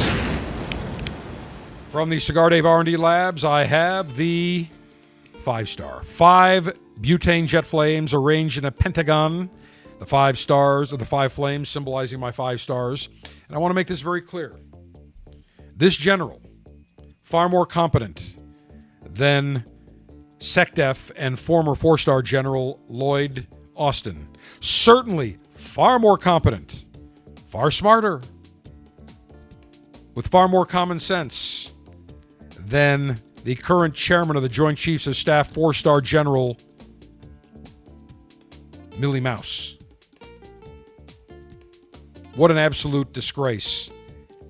From 1.89 2.09
the 2.09 2.19
Cigar 2.19 2.51
Dave 2.51 2.67
R&D 2.67 2.97
Labs, 2.97 3.45
I 3.45 3.65
have 3.65 4.17
the 4.17 4.67
five 5.33 5.69
star. 5.69 6.03
Five 6.03 6.77
butane 7.01 7.47
jet 7.47 7.65
flames 7.65 8.13
arranged 8.13 8.59
in 8.59 8.65
a 8.65 8.73
pentagon. 8.73 9.51
The 10.01 10.07
five 10.07 10.39
stars, 10.39 10.93
or 10.93 10.97
the 10.97 11.05
five 11.05 11.33
flames, 11.33 11.69
symbolizing 11.69 12.19
my 12.19 12.33
five 12.33 12.61
stars. 12.61 13.09
And 13.49 13.55
I 13.55 13.59
want 13.59 13.71
to 13.71 13.75
make 13.75 13.87
this 13.87 14.01
very 14.01 14.23
clear. 14.23 14.55
This 15.77 15.95
general, 15.95 16.43
far 17.23 17.49
more 17.49 17.67
competent 17.67 18.37
than 19.05 19.65
SecDef 20.39 21.13
and 21.17 21.39
former 21.39 21.75
four 21.75 21.99
star 21.99 22.23
general 22.23 22.81
Lloyd 22.89 23.47
Austin. 23.77 24.29
Certainly 24.61 25.39
far 25.71 26.01
more 26.01 26.19
competent, 26.19 26.85
far 27.47 27.71
smarter, 27.71 28.21
with 30.17 30.27
far 30.27 30.49
more 30.49 30.67
common 30.67 30.99
sense 30.99 31.73
than 32.59 33.17
the 33.45 33.55
current 33.55 33.95
chairman 33.95 34.37
of 34.37 34.43
the 34.43 34.49
Joint 34.49 34.77
Chiefs 34.77 35.07
of 35.07 35.15
Staff, 35.15 35.55
four 35.55 35.73
star 35.73 36.01
general 36.01 36.57
Millie 38.99 39.21
Mouse. 39.21 39.77
What 42.35 42.51
an 42.51 42.59
absolute 42.59 43.13
disgrace. 43.13 43.91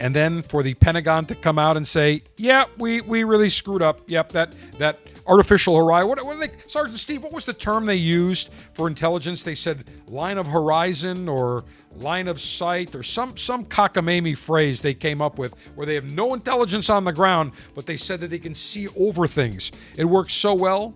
And 0.00 0.16
then 0.16 0.42
for 0.42 0.62
the 0.62 0.72
Pentagon 0.72 1.26
to 1.26 1.34
come 1.34 1.58
out 1.58 1.76
and 1.76 1.86
say, 1.86 2.22
yeah, 2.38 2.64
we, 2.78 3.02
we 3.02 3.24
really 3.24 3.50
screwed 3.50 3.82
up. 3.82 4.00
Yep, 4.06 4.30
that, 4.30 4.56
that 4.78 4.98
artificial 5.26 5.76
horizon. 5.76 6.08
What, 6.08 6.24
what 6.24 6.40
they, 6.40 6.50
Sergeant 6.66 6.98
Steve, 6.98 7.22
what 7.22 7.32
was 7.32 7.44
the 7.44 7.52
term 7.52 7.86
they 7.86 7.96
used 7.96 8.50
for 8.72 8.88
intelligence? 8.88 9.42
They 9.42 9.54
said 9.54 9.84
line 10.08 10.38
of 10.38 10.46
horizon 10.46 11.28
or 11.28 11.64
line 11.96 12.28
of 12.28 12.40
sight 12.40 12.94
or 12.94 13.02
some, 13.02 13.36
some 13.36 13.64
cockamamie 13.64 14.36
phrase 14.36 14.80
they 14.80 14.94
came 14.94 15.20
up 15.20 15.38
with 15.38 15.54
where 15.74 15.86
they 15.86 15.94
have 15.94 16.12
no 16.12 16.34
intelligence 16.34 16.88
on 16.88 17.04
the 17.04 17.12
ground, 17.12 17.52
but 17.74 17.86
they 17.86 17.96
said 17.96 18.20
that 18.20 18.28
they 18.28 18.38
can 18.38 18.54
see 18.54 18.88
over 18.96 19.26
things. 19.26 19.72
It 19.96 20.04
works 20.04 20.32
so 20.32 20.54
well. 20.54 20.94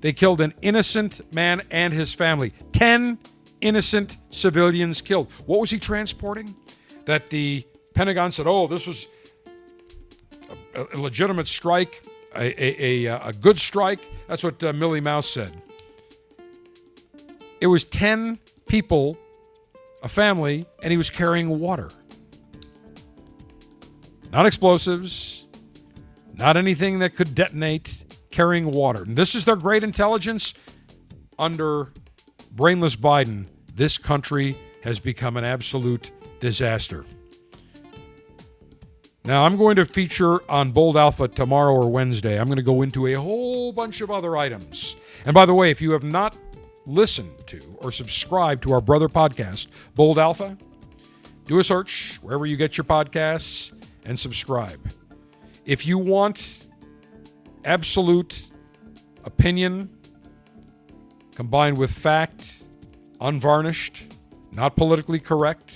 They 0.00 0.12
killed 0.12 0.40
an 0.40 0.54
innocent 0.62 1.20
man 1.34 1.62
and 1.70 1.92
his 1.92 2.12
family. 2.12 2.52
10 2.72 3.18
innocent 3.60 4.18
civilians 4.30 5.00
killed. 5.02 5.30
What 5.46 5.60
was 5.60 5.70
he 5.70 5.78
transporting? 5.78 6.54
That 7.06 7.30
the 7.30 7.66
Pentagon 7.94 8.30
said, 8.30 8.46
oh, 8.46 8.66
this 8.66 8.86
was 8.86 9.08
a 10.74 10.96
legitimate 10.96 11.48
strike, 11.48 12.04
a, 12.34 12.62
a, 12.62 13.06
a, 13.06 13.28
a, 13.28 13.32
good 13.32 13.58
strike. 13.58 14.00
That's 14.26 14.42
what 14.42 14.62
uh, 14.62 14.72
Millie 14.72 15.00
Mouse 15.00 15.28
said. 15.28 15.52
It 17.60 17.66
was 17.66 17.84
10 17.84 18.38
people, 18.68 19.18
a 20.02 20.08
family, 20.08 20.66
and 20.82 20.90
he 20.90 20.96
was 20.96 21.10
carrying 21.10 21.58
water. 21.58 21.88
Not 24.30 24.46
explosives, 24.46 25.44
not 26.34 26.56
anything 26.56 27.00
that 27.00 27.16
could 27.16 27.34
detonate, 27.34 28.04
carrying 28.30 28.70
water. 28.70 29.02
And 29.02 29.16
this 29.16 29.34
is 29.34 29.44
their 29.44 29.56
great 29.56 29.82
intelligence. 29.82 30.54
Under 31.38 31.92
brainless 32.52 32.96
Biden, 32.96 33.46
this 33.74 33.96
country 33.96 34.56
has 34.82 35.00
become 35.00 35.36
an 35.36 35.44
absolute 35.44 36.10
disaster. 36.40 37.04
Now, 39.28 39.44
I'm 39.44 39.58
going 39.58 39.76
to 39.76 39.84
feature 39.84 40.40
on 40.50 40.72
Bold 40.72 40.96
Alpha 40.96 41.28
tomorrow 41.28 41.74
or 41.74 41.90
Wednesday. 41.90 42.40
I'm 42.40 42.46
going 42.46 42.56
to 42.56 42.62
go 42.62 42.80
into 42.80 43.06
a 43.08 43.12
whole 43.12 43.72
bunch 43.74 44.00
of 44.00 44.10
other 44.10 44.38
items. 44.38 44.96
And 45.26 45.34
by 45.34 45.44
the 45.44 45.52
way, 45.52 45.70
if 45.70 45.82
you 45.82 45.92
have 45.92 46.02
not 46.02 46.34
listened 46.86 47.46
to 47.48 47.60
or 47.82 47.92
subscribed 47.92 48.62
to 48.62 48.72
our 48.72 48.80
brother 48.80 49.06
podcast, 49.06 49.66
Bold 49.94 50.18
Alpha, 50.18 50.56
do 51.44 51.58
a 51.58 51.62
search 51.62 52.18
wherever 52.22 52.46
you 52.46 52.56
get 52.56 52.78
your 52.78 52.86
podcasts 52.86 53.76
and 54.06 54.18
subscribe. 54.18 54.80
If 55.66 55.84
you 55.84 55.98
want 55.98 56.66
absolute 57.66 58.46
opinion 59.26 59.90
combined 61.34 61.76
with 61.76 61.90
fact, 61.90 62.62
unvarnished, 63.20 64.04
not 64.52 64.74
politically 64.74 65.20
correct, 65.20 65.74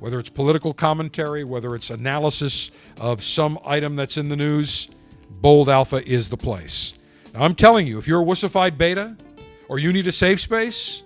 whether 0.00 0.18
it's 0.18 0.30
political 0.30 0.72
commentary, 0.72 1.44
whether 1.44 1.74
it's 1.74 1.90
analysis 1.90 2.70
of 3.00 3.22
some 3.22 3.58
item 3.64 3.96
that's 3.96 4.16
in 4.16 4.28
the 4.28 4.36
news, 4.36 4.88
Bold 5.30 5.68
Alpha 5.68 6.04
is 6.08 6.28
the 6.28 6.36
place. 6.36 6.94
Now, 7.34 7.42
I'm 7.42 7.54
telling 7.54 7.86
you, 7.86 7.98
if 7.98 8.08
you're 8.08 8.22
a 8.22 8.24
wussified 8.24 8.76
beta 8.76 9.16
or 9.68 9.78
you 9.78 9.92
need 9.92 10.06
a 10.06 10.12
safe 10.12 10.40
space, 10.40 11.02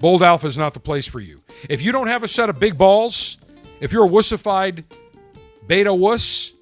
Bold 0.00 0.22
Alpha 0.22 0.46
is 0.46 0.58
not 0.58 0.74
the 0.74 0.80
place 0.80 1.06
for 1.06 1.20
you. 1.20 1.40
If 1.68 1.80
you 1.82 1.92
don't 1.92 2.08
have 2.08 2.22
a 2.22 2.28
set 2.28 2.50
of 2.50 2.60
big 2.60 2.76
balls, 2.76 3.38
if 3.80 3.92
you're 3.92 4.04
a 4.04 4.08
wussified 4.08 4.84
beta 5.66 5.94
wuss, 5.94 6.52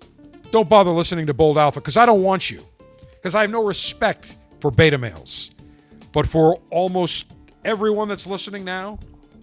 don't 0.50 0.68
bother 0.68 0.90
listening 0.90 1.26
to 1.26 1.34
Bold 1.34 1.58
Alpha 1.58 1.80
because 1.80 1.96
I 1.96 2.06
don't 2.06 2.22
want 2.22 2.50
you. 2.50 2.60
Because 3.12 3.34
I 3.34 3.40
have 3.40 3.50
no 3.50 3.64
respect 3.64 4.36
for 4.60 4.70
beta 4.70 4.98
males. 4.98 5.50
But 6.12 6.26
for 6.26 6.60
almost 6.70 7.36
everyone 7.64 8.08
that's 8.08 8.26
listening 8.26 8.64
now, 8.64 8.98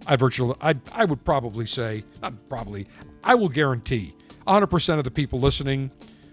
I 0.05 0.15
virtually, 0.15 0.55
I, 0.61 0.75
I 0.91 1.05
would 1.05 1.23
probably 1.23 1.65
say, 1.65 2.03
not 2.21 2.33
probably, 2.49 2.87
I 3.23 3.35
will 3.35 3.49
guarantee 3.49 4.13
100% 4.47 4.97
of 4.97 5.03
the 5.03 5.11
people 5.11 5.39
listening 5.39 5.91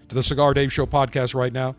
to 0.09 0.15
the 0.15 0.23
Cigar 0.23 0.53
Dave 0.53 0.73
Show 0.73 0.85
podcast 0.85 1.33
right 1.33 1.53
now, 1.53 1.75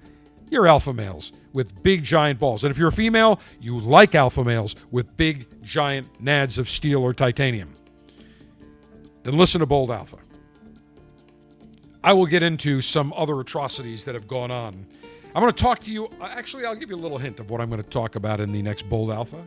you're 0.48 0.66
alpha 0.66 0.92
males 0.92 1.32
with 1.52 1.82
big 1.82 2.04
giant 2.04 2.38
balls. 2.38 2.64
And 2.64 2.70
if 2.70 2.78
you're 2.78 2.88
a 2.88 2.92
female, 2.92 3.40
you 3.60 3.78
like 3.78 4.14
alpha 4.14 4.44
males 4.44 4.76
with 4.90 5.16
big 5.16 5.46
giant 5.62 6.22
nads 6.22 6.58
of 6.58 6.68
steel 6.68 7.02
or 7.02 7.14
titanium. 7.14 7.72
Then 9.22 9.36
listen 9.36 9.60
to 9.60 9.66
Bold 9.66 9.90
Alpha. 9.90 10.18
I 12.04 12.12
will 12.12 12.26
get 12.26 12.42
into 12.42 12.80
some 12.80 13.12
other 13.16 13.38
atrocities 13.40 14.04
that 14.04 14.14
have 14.14 14.26
gone 14.26 14.50
on. 14.50 14.86
I'm 15.34 15.42
going 15.42 15.52
to 15.52 15.62
talk 15.62 15.80
to 15.84 15.90
you. 15.90 16.06
Uh, 16.20 16.24
actually, 16.30 16.66
I'll 16.66 16.74
give 16.74 16.90
you 16.90 16.96
a 16.96 16.98
little 16.98 17.18
hint 17.18 17.40
of 17.40 17.50
what 17.50 17.60
I'm 17.60 17.70
going 17.70 17.82
to 17.82 17.88
talk 17.88 18.16
about 18.16 18.40
in 18.40 18.52
the 18.52 18.60
next 18.60 18.88
Bold 18.88 19.10
Alpha. 19.10 19.46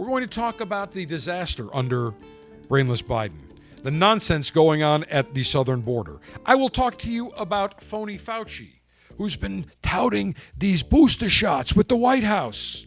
We're 0.00 0.06
going 0.06 0.24
to 0.26 0.34
talk 0.34 0.62
about 0.62 0.92
the 0.92 1.04
disaster 1.04 1.68
under 1.76 2.14
brainless 2.68 3.02
Biden, 3.02 3.38
the 3.82 3.90
nonsense 3.90 4.50
going 4.50 4.82
on 4.82 5.04
at 5.04 5.34
the 5.34 5.42
southern 5.42 5.82
border. 5.82 6.20
I 6.46 6.54
will 6.54 6.70
talk 6.70 6.96
to 7.00 7.10
you 7.10 7.28
about 7.32 7.82
phony 7.82 8.16
Fauci, 8.16 8.80
who's 9.18 9.36
been 9.36 9.66
touting 9.82 10.36
these 10.56 10.82
booster 10.82 11.28
shots 11.28 11.76
with 11.76 11.88
the 11.88 11.98
White 11.98 12.24
House. 12.24 12.86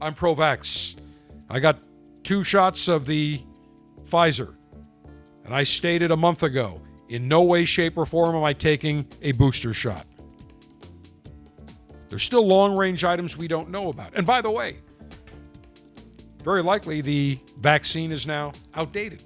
I'm 0.00 0.14
pro 0.14 0.36
vax. 0.36 0.94
I 1.48 1.58
got 1.58 1.82
two 2.22 2.44
shots 2.44 2.86
of 2.86 3.06
the 3.06 3.42
Pfizer. 4.04 4.54
And 5.44 5.52
I 5.52 5.64
stated 5.64 6.12
a 6.12 6.16
month 6.16 6.44
ago 6.44 6.80
in 7.08 7.26
no 7.26 7.42
way, 7.42 7.64
shape, 7.64 7.98
or 7.98 8.06
form 8.06 8.36
am 8.36 8.44
I 8.44 8.52
taking 8.52 9.04
a 9.20 9.32
booster 9.32 9.74
shot. 9.74 10.06
There's 12.08 12.22
still 12.22 12.46
long 12.46 12.76
range 12.76 13.02
items 13.02 13.36
we 13.36 13.48
don't 13.48 13.68
know 13.68 13.86
about. 13.86 14.12
And 14.14 14.24
by 14.24 14.40
the 14.40 14.50
way, 14.52 14.76
very 16.42 16.62
likely 16.62 17.00
the 17.00 17.38
vaccine 17.58 18.12
is 18.12 18.26
now 18.26 18.52
outdated. 18.74 19.22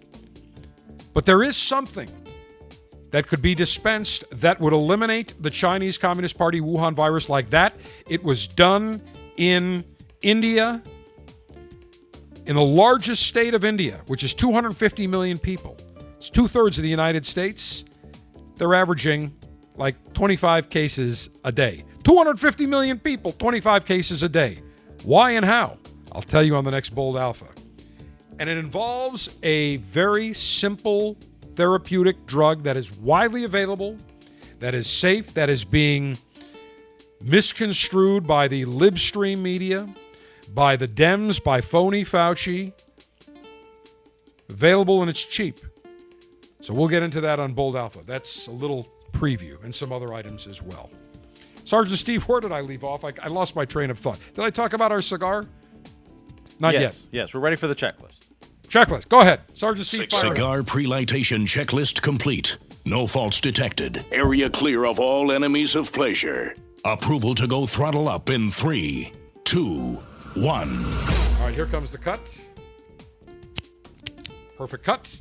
But 1.13 1.27
there 1.27 1.43
is 1.43 1.57
something 1.57 2.11
that 3.11 3.29
could 3.29 3.41
be 3.41 3.55
dispensed 3.55 4.25
that 4.33 4.61
would 4.61 4.73
eliminate 4.73 5.41
the 5.41 5.51
Chinese 5.51 5.97
Communist 5.97 6.37
Party 6.37 6.61
Wuhan 6.61 6.95
virus 6.95 7.29
like 7.29 7.51
that. 7.51 7.77
It 8.09 8.25
was 8.25 8.49
done 8.49 9.01
in 9.37 9.85
India, 10.21 10.83
in 12.47 12.57
the 12.57 12.63
largest 12.63 13.27
state 13.27 13.55
of 13.55 13.65
India, 13.65 14.01
which 14.09 14.25
is 14.25 14.35
250 14.35 15.07
million 15.07 15.39
people. 15.39 15.77
It's 16.17 16.29
two 16.29 16.49
thirds 16.49 16.79
of 16.79 16.83
the 16.83 16.89
United 16.89 17.25
States. 17.25 17.85
They're 18.57 18.75
averaging 18.75 19.33
like 19.77 20.15
25 20.15 20.69
cases 20.69 21.31
a 21.45 21.53
day. 21.53 21.85
250 22.03 22.67
million 22.67 22.99
people, 22.99 23.31
25 23.33 23.85
cases 23.85 24.23
a 24.23 24.29
day. 24.29 24.59
Why 25.05 25.33
and 25.33 25.45
how? 25.45 25.79
I'll 26.15 26.23
tell 26.23 26.43
you 26.43 26.57
on 26.57 26.65
the 26.65 26.71
next 26.71 26.91
Bold 26.91 27.17
Alpha. 27.17 27.47
And 28.39 28.49
it 28.49 28.57
involves 28.57 29.37
a 29.43 29.77
very 29.79 30.33
simple 30.33 31.17
therapeutic 31.57 32.27
drug 32.27 32.63
that 32.63 32.77
is 32.77 32.93
widely 32.99 33.45
available, 33.45 33.97
that 34.61 34.75
is 34.75 34.87
safe, 34.87 35.35
that 35.35 35.51
is 35.51 35.65
being 35.65 36.17
misconstrued 37.21 38.27
by 38.27 38.49
the 38.49 38.65
libstream 38.67 39.39
media, 39.39 39.89
by 40.53 40.77
the 40.77 40.87
Dems, 40.87 41.43
by 41.43 41.61
phony 41.61 42.05
Fauci. 42.05 42.73
Available 44.49 45.01
and 45.01 45.11
it's 45.11 45.25
cheap. 45.25 45.59
So 46.61 46.75
we'll 46.75 46.89
get 46.89 47.03
into 47.03 47.21
that 47.23 47.41
on 47.41 47.55
Bold 47.55 47.77
Alpha. 47.77 48.03
That's 48.05 48.47
a 48.47 48.53
little 48.53 48.89
preview 49.13 49.63
and 49.65 49.75
some 49.75 49.93
other 49.93 50.13
items 50.13 50.47
as 50.47 50.63
well. 50.63 50.91
Sergeant 51.65 51.99
Steve, 51.99 52.25
where 52.25 52.41
did 52.41 52.53
I 52.53 52.61
leave 52.61 52.85
off? 52.85 53.05
I, 53.05 53.13
I 53.23 53.29
lost 53.29 53.57
my 53.57 53.65
train 53.65 53.91
of 53.91 53.99
thought. 53.99 54.21
Did 54.35 54.45
I 54.45 54.51
talk 54.51 54.75
about 54.75 54.93
our 54.93 55.01
cigar? 55.01 55.47
Not 56.59 56.75
yes, 56.75 57.09
yet. 57.11 57.23
Yes, 57.23 57.35
we're 57.35 57.41
ready 57.41 57.57
for 57.57 57.67
the 57.67 57.75
checklist. 57.75 58.29
Checklist. 58.69 59.09
Go 59.09 59.21
ahead. 59.21 59.41
Sergeant 59.55 59.87
Steve. 59.87 60.13
Cigar 60.13 60.63
pre-lightation 60.63 61.47
checklist 61.47 62.03
complete. 62.03 62.57
No 62.85 63.07
faults 63.07 63.41
detected. 63.41 64.05
Area 64.13 64.51
clear 64.51 64.85
of 64.85 64.99
all 64.99 65.33
enemies 65.33 65.75
of 65.75 65.93
pleasure. 65.93 66.55
Approval 66.85 67.35
to 67.37 67.47
go 67.47 67.67
throttle 67.67 68.09
up 68.09 68.29
in 68.29 68.51
three, 68.51 69.13
two, 69.45 69.95
one. 70.35 70.85
All 70.85 71.47
right, 71.47 71.55
here 71.55 71.67
comes 71.67 71.91
the 71.91 71.99
cut. 71.99 72.21
Perfect 74.59 74.85
cut. 74.85 75.21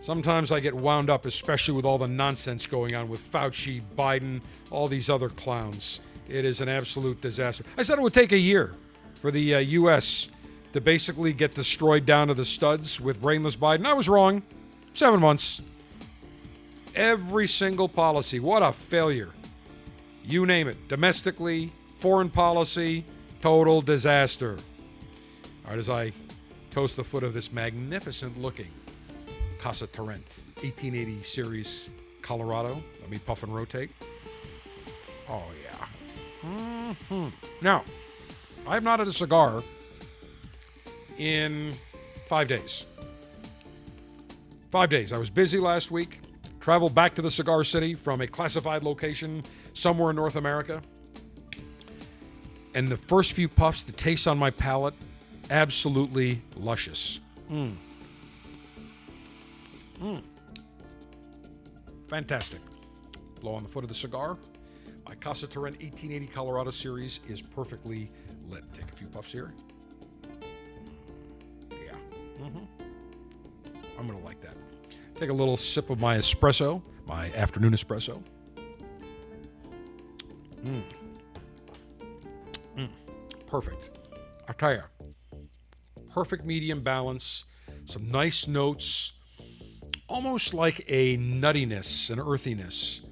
Sometimes 0.00 0.50
I 0.50 0.60
get 0.60 0.74
wound 0.74 1.10
up, 1.10 1.26
especially 1.26 1.74
with 1.74 1.84
all 1.84 1.98
the 1.98 2.08
nonsense 2.08 2.66
going 2.66 2.94
on 2.94 3.08
with 3.08 3.20
Fauci, 3.20 3.82
Biden, 3.96 4.40
all 4.70 4.88
these 4.88 5.08
other 5.08 5.28
clowns. 5.28 6.00
It 6.28 6.44
is 6.44 6.60
an 6.60 6.68
absolute 6.68 7.20
disaster. 7.20 7.64
I 7.76 7.82
said 7.82 7.98
it 7.98 8.02
would 8.02 8.14
take 8.14 8.32
a 8.32 8.38
year 8.38 8.74
for 9.14 9.30
the 9.30 9.56
uh, 9.56 9.58
U.S. 9.58 10.30
to 10.72 10.80
basically 10.80 11.32
get 11.32 11.54
destroyed 11.54 12.06
down 12.06 12.28
to 12.28 12.34
the 12.34 12.44
studs 12.44 13.00
with 13.00 13.20
brainless 13.20 13.56
Biden. 13.56 13.86
I 13.86 13.92
was 13.92 14.08
wrong. 14.08 14.42
Seven 14.92 15.20
months. 15.20 15.62
Every 16.94 17.46
single 17.46 17.88
policy. 17.88 18.40
What 18.40 18.62
a 18.62 18.72
failure. 18.72 19.30
You 20.24 20.46
name 20.46 20.68
it. 20.68 20.88
Domestically, 20.88 21.72
foreign 21.98 22.30
policy, 22.30 23.04
total 23.40 23.80
disaster. 23.80 24.58
All 25.64 25.70
right, 25.70 25.78
as 25.78 25.88
I 25.88 26.12
toast 26.70 26.96
the 26.96 27.04
foot 27.04 27.22
of 27.22 27.34
this 27.34 27.52
magnificent 27.52 28.40
looking 28.40 28.70
Casa 29.58 29.86
Turrent 29.86 30.24
1880 30.62 31.22
series 31.22 31.92
Colorado. 32.22 32.82
Let 33.00 33.10
me 33.10 33.18
puff 33.18 33.42
and 33.42 33.54
rotate. 33.54 33.90
Oh, 35.28 35.42
yeah. 35.62 36.48
Mm-hmm. 36.48 37.28
Now, 37.60 37.84
I 38.66 38.74
have 38.74 38.82
not 38.82 38.98
had 38.98 39.08
a 39.08 39.12
cigar 39.12 39.62
in 41.20 41.74
five 42.26 42.48
days. 42.48 42.86
Five 44.70 44.88
days. 44.88 45.12
I 45.12 45.18
was 45.18 45.30
busy 45.30 45.58
last 45.58 45.90
week. 45.90 46.18
Traveled 46.60 46.94
back 46.94 47.14
to 47.16 47.22
the 47.22 47.30
Cigar 47.30 47.62
City 47.62 47.94
from 47.94 48.20
a 48.22 48.26
classified 48.26 48.82
location 48.82 49.42
somewhere 49.74 50.10
in 50.10 50.16
North 50.16 50.36
America. 50.36 50.80
And 52.74 52.88
the 52.88 52.96
first 52.96 53.34
few 53.34 53.48
puffs, 53.48 53.82
the 53.82 53.92
taste 53.92 54.26
on 54.26 54.38
my 54.38 54.50
palate, 54.50 54.94
absolutely 55.50 56.40
luscious. 56.56 57.20
Mm. 57.50 57.74
Mm. 60.00 60.22
Fantastic. 62.08 62.60
Blow 63.40 63.54
on 63.54 63.62
the 63.62 63.68
foot 63.68 63.84
of 63.84 63.88
the 63.88 63.94
cigar. 63.94 64.38
My 65.06 65.14
Casa 65.16 65.46
Turrent 65.46 65.76
1880 65.82 66.26
Colorado 66.32 66.70
series 66.70 67.20
is 67.28 67.42
perfectly 67.42 68.10
lit. 68.48 68.62
Take 68.72 68.90
a 68.90 68.96
few 68.96 69.08
puffs 69.08 69.32
here. 69.32 69.52
I'm 74.00 74.06
going 74.06 74.18
to 74.18 74.24
like 74.24 74.40
that. 74.40 74.56
Take 75.14 75.28
a 75.28 75.34
little 75.34 75.58
sip 75.58 75.90
of 75.90 76.00
my 76.00 76.16
espresso, 76.16 76.80
my 77.06 77.26
afternoon 77.32 77.74
espresso. 77.74 78.22
Mm. 80.64 80.82
Mm. 82.78 82.88
Perfect. 83.46 83.90
I 84.48 84.54
tell 84.54 84.72
you, 84.72 84.82
perfect 86.08 86.46
medium 86.46 86.80
balance, 86.80 87.44
some 87.84 88.08
nice 88.08 88.48
notes, 88.48 89.12
almost 90.08 90.54
like 90.54 90.82
a 90.88 91.18
nuttiness, 91.18 92.10
an 92.10 92.20
earthiness, 92.20 93.02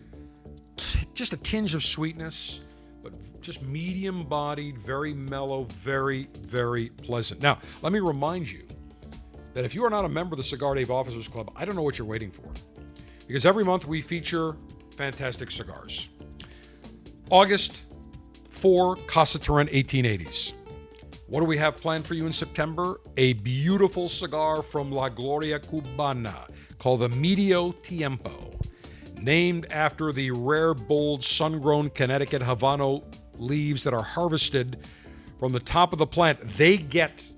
just 1.12 1.34
a 1.34 1.36
tinge 1.36 1.74
of 1.74 1.84
sweetness, 1.84 2.60
but 3.02 3.12
just 3.42 3.62
medium 3.62 4.24
bodied, 4.24 4.78
very 4.78 5.12
mellow, 5.12 5.64
very, 5.64 6.28
very 6.40 6.88
pleasant. 6.88 7.42
Now, 7.42 7.58
let 7.82 7.92
me 7.92 8.00
remind 8.00 8.50
you 8.50 8.66
that 9.58 9.64
if 9.64 9.74
you 9.74 9.84
are 9.84 9.90
not 9.90 10.04
a 10.04 10.08
member 10.08 10.34
of 10.34 10.36
the 10.36 10.44
Cigar 10.44 10.76
Dave 10.76 10.88
Officers 10.88 11.26
Club, 11.26 11.50
I 11.56 11.64
don't 11.64 11.74
know 11.74 11.82
what 11.82 11.98
you're 11.98 12.06
waiting 12.06 12.30
for. 12.30 12.48
Because 13.26 13.44
every 13.44 13.64
month 13.64 13.88
we 13.88 14.00
feature 14.00 14.54
fantastic 14.94 15.50
cigars. 15.50 16.10
August, 17.28 17.78
four 18.50 18.94
Casa 19.08 19.40
Turrent 19.40 19.68
1880s. 19.70 20.52
What 21.26 21.40
do 21.40 21.46
we 21.46 21.58
have 21.58 21.76
planned 21.76 22.06
for 22.06 22.14
you 22.14 22.24
in 22.24 22.32
September? 22.32 23.00
A 23.16 23.32
beautiful 23.32 24.08
cigar 24.08 24.62
from 24.62 24.92
La 24.92 25.08
Gloria 25.08 25.58
Cubana 25.58 26.48
called 26.78 27.00
the 27.00 27.08
Medio 27.08 27.72
Tiempo, 27.72 28.60
named 29.20 29.66
after 29.72 30.12
the 30.12 30.30
rare, 30.30 30.72
bold, 30.72 31.24
sun 31.24 31.58
grown 31.58 31.90
Connecticut 31.90 32.42
Habano 32.42 33.04
leaves 33.34 33.82
that 33.82 33.92
are 33.92 34.04
harvested 34.04 34.78
from 35.40 35.50
the 35.50 35.58
top 35.58 35.92
of 35.92 35.98
the 35.98 36.06
plant. 36.06 36.56
They 36.56 36.76
get 36.76 37.28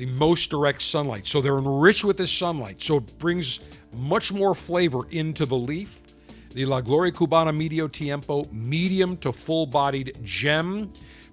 the 0.00 0.06
most 0.06 0.48
direct 0.48 0.80
sunlight. 0.80 1.26
So 1.26 1.42
they're 1.42 1.58
enriched 1.58 2.04
with 2.04 2.16
this 2.16 2.32
sunlight. 2.32 2.80
So 2.80 2.96
it 2.96 3.18
brings 3.18 3.60
much 3.92 4.32
more 4.32 4.54
flavor 4.54 5.00
into 5.10 5.44
the 5.44 5.58
leaf. 5.58 6.00
The 6.54 6.64
La 6.64 6.80
Gloria 6.80 7.12
Cubana 7.12 7.54
Medio 7.54 7.86
Tiempo, 7.86 8.44
medium 8.50 9.18
to 9.18 9.30
full 9.30 9.66
bodied 9.66 10.18
gem, 10.24 10.90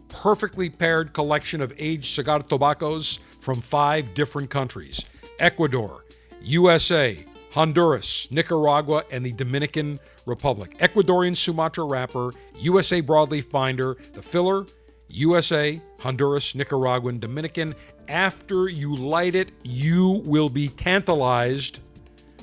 perfectly 0.10 0.70
paired 0.70 1.14
collection 1.14 1.62
of 1.62 1.72
aged 1.78 2.14
cigar 2.14 2.40
tobaccos 2.42 3.20
from 3.40 3.62
five 3.62 4.14
different 4.14 4.50
countries 4.50 5.00
Ecuador, 5.40 6.04
USA, 6.42 7.18
Honduras, 7.52 8.28
Nicaragua, 8.32 9.06
and 9.12 9.26
the 9.26 9.32
Dominican 9.32 9.98
Republic. 10.26 10.78
Ecuadorian 10.80 11.38
Sumatra 11.38 11.86
wrapper, 11.86 12.34
USA 12.60 13.02
broadleaf 13.02 13.50
binder. 13.50 13.96
The 14.12 14.22
filler 14.22 14.66
USA, 15.10 15.82
Honduras, 16.00 16.56
Nicaraguan, 16.56 17.20
Dominican. 17.20 17.74
After 18.08 18.70
you 18.70 18.96
light 18.96 19.36
it, 19.36 19.52
you 19.64 20.24
will 20.26 20.50
be 20.50 20.70
tantalized 20.70 21.80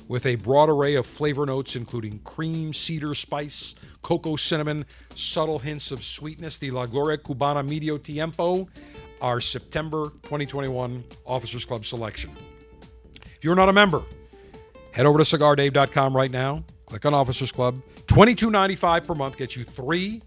with 0.07 0.25
a 0.25 0.35
broad 0.35 0.69
array 0.69 0.95
of 0.95 1.05
flavor 1.05 1.45
notes, 1.45 1.75
including 1.75 2.19
cream, 2.19 2.73
cedar, 2.73 3.15
spice, 3.15 3.75
cocoa, 4.01 4.35
cinnamon, 4.35 4.85
subtle 5.15 5.59
hints 5.59 5.91
of 5.91 6.03
sweetness. 6.03 6.57
The 6.57 6.71
La 6.71 6.85
Gloria 6.85 7.17
Cubana 7.17 7.67
Medio 7.67 7.97
Tiempo, 7.97 8.67
our 9.21 9.41
September 9.41 10.11
2021 10.23 11.03
Officers 11.25 11.65
Club 11.65 11.85
selection. 11.85 12.29
If 13.35 13.43
you're 13.43 13.55
not 13.55 13.69
a 13.69 13.73
member, 13.73 14.03
head 14.91 15.05
over 15.05 15.17
to 15.17 15.23
cigardave.com 15.23 16.15
right 16.15 16.31
now. 16.31 16.63
Click 16.85 17.05
on 17.05 17.13
Officers 17.13 17.51
Club. 17.51 17.81
$22.95 18.07 19.07
per 19.07 19.15
month 19.15 19.37
gets 19.37 19.55
you 19.55 19.63
three 19.63 20.21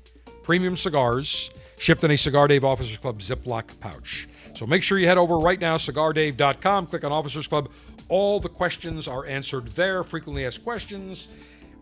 premium 0.49 0.74
cigars 0.74 1.51
shipped 1.76 2.03
in 2.05 2.11
a 2.11 2.16
Cigar 2.16 2.49
Dave 2.49 2.64
Officers 2.64 2.96
Club 2.96 3.18
Ziploc 3.18 3.78
pouch. 3.80 4.26
So 4.55 4.66
make 4.66 4.82
sure 4.82 4.96
you 4.96 5.07
head 5.07 5.18
over 5.18 5.38
right 5.38 5.61
now, 5.61 5.76
cigardave.com, 5.76 6.86
click 6.86 7.05
on 7.05 7.12
Officers 7.12 7.46
Club. 7.46 7.68
All 8.09 8.40
the 8.40 8.49
questions 8.49 9.07
are 9.07 9.26
answered 9.26 9.66
there, 9.72 10.03
frequently 10.03 10.46
asked 10.46 10.64
questions, 10.64 11.28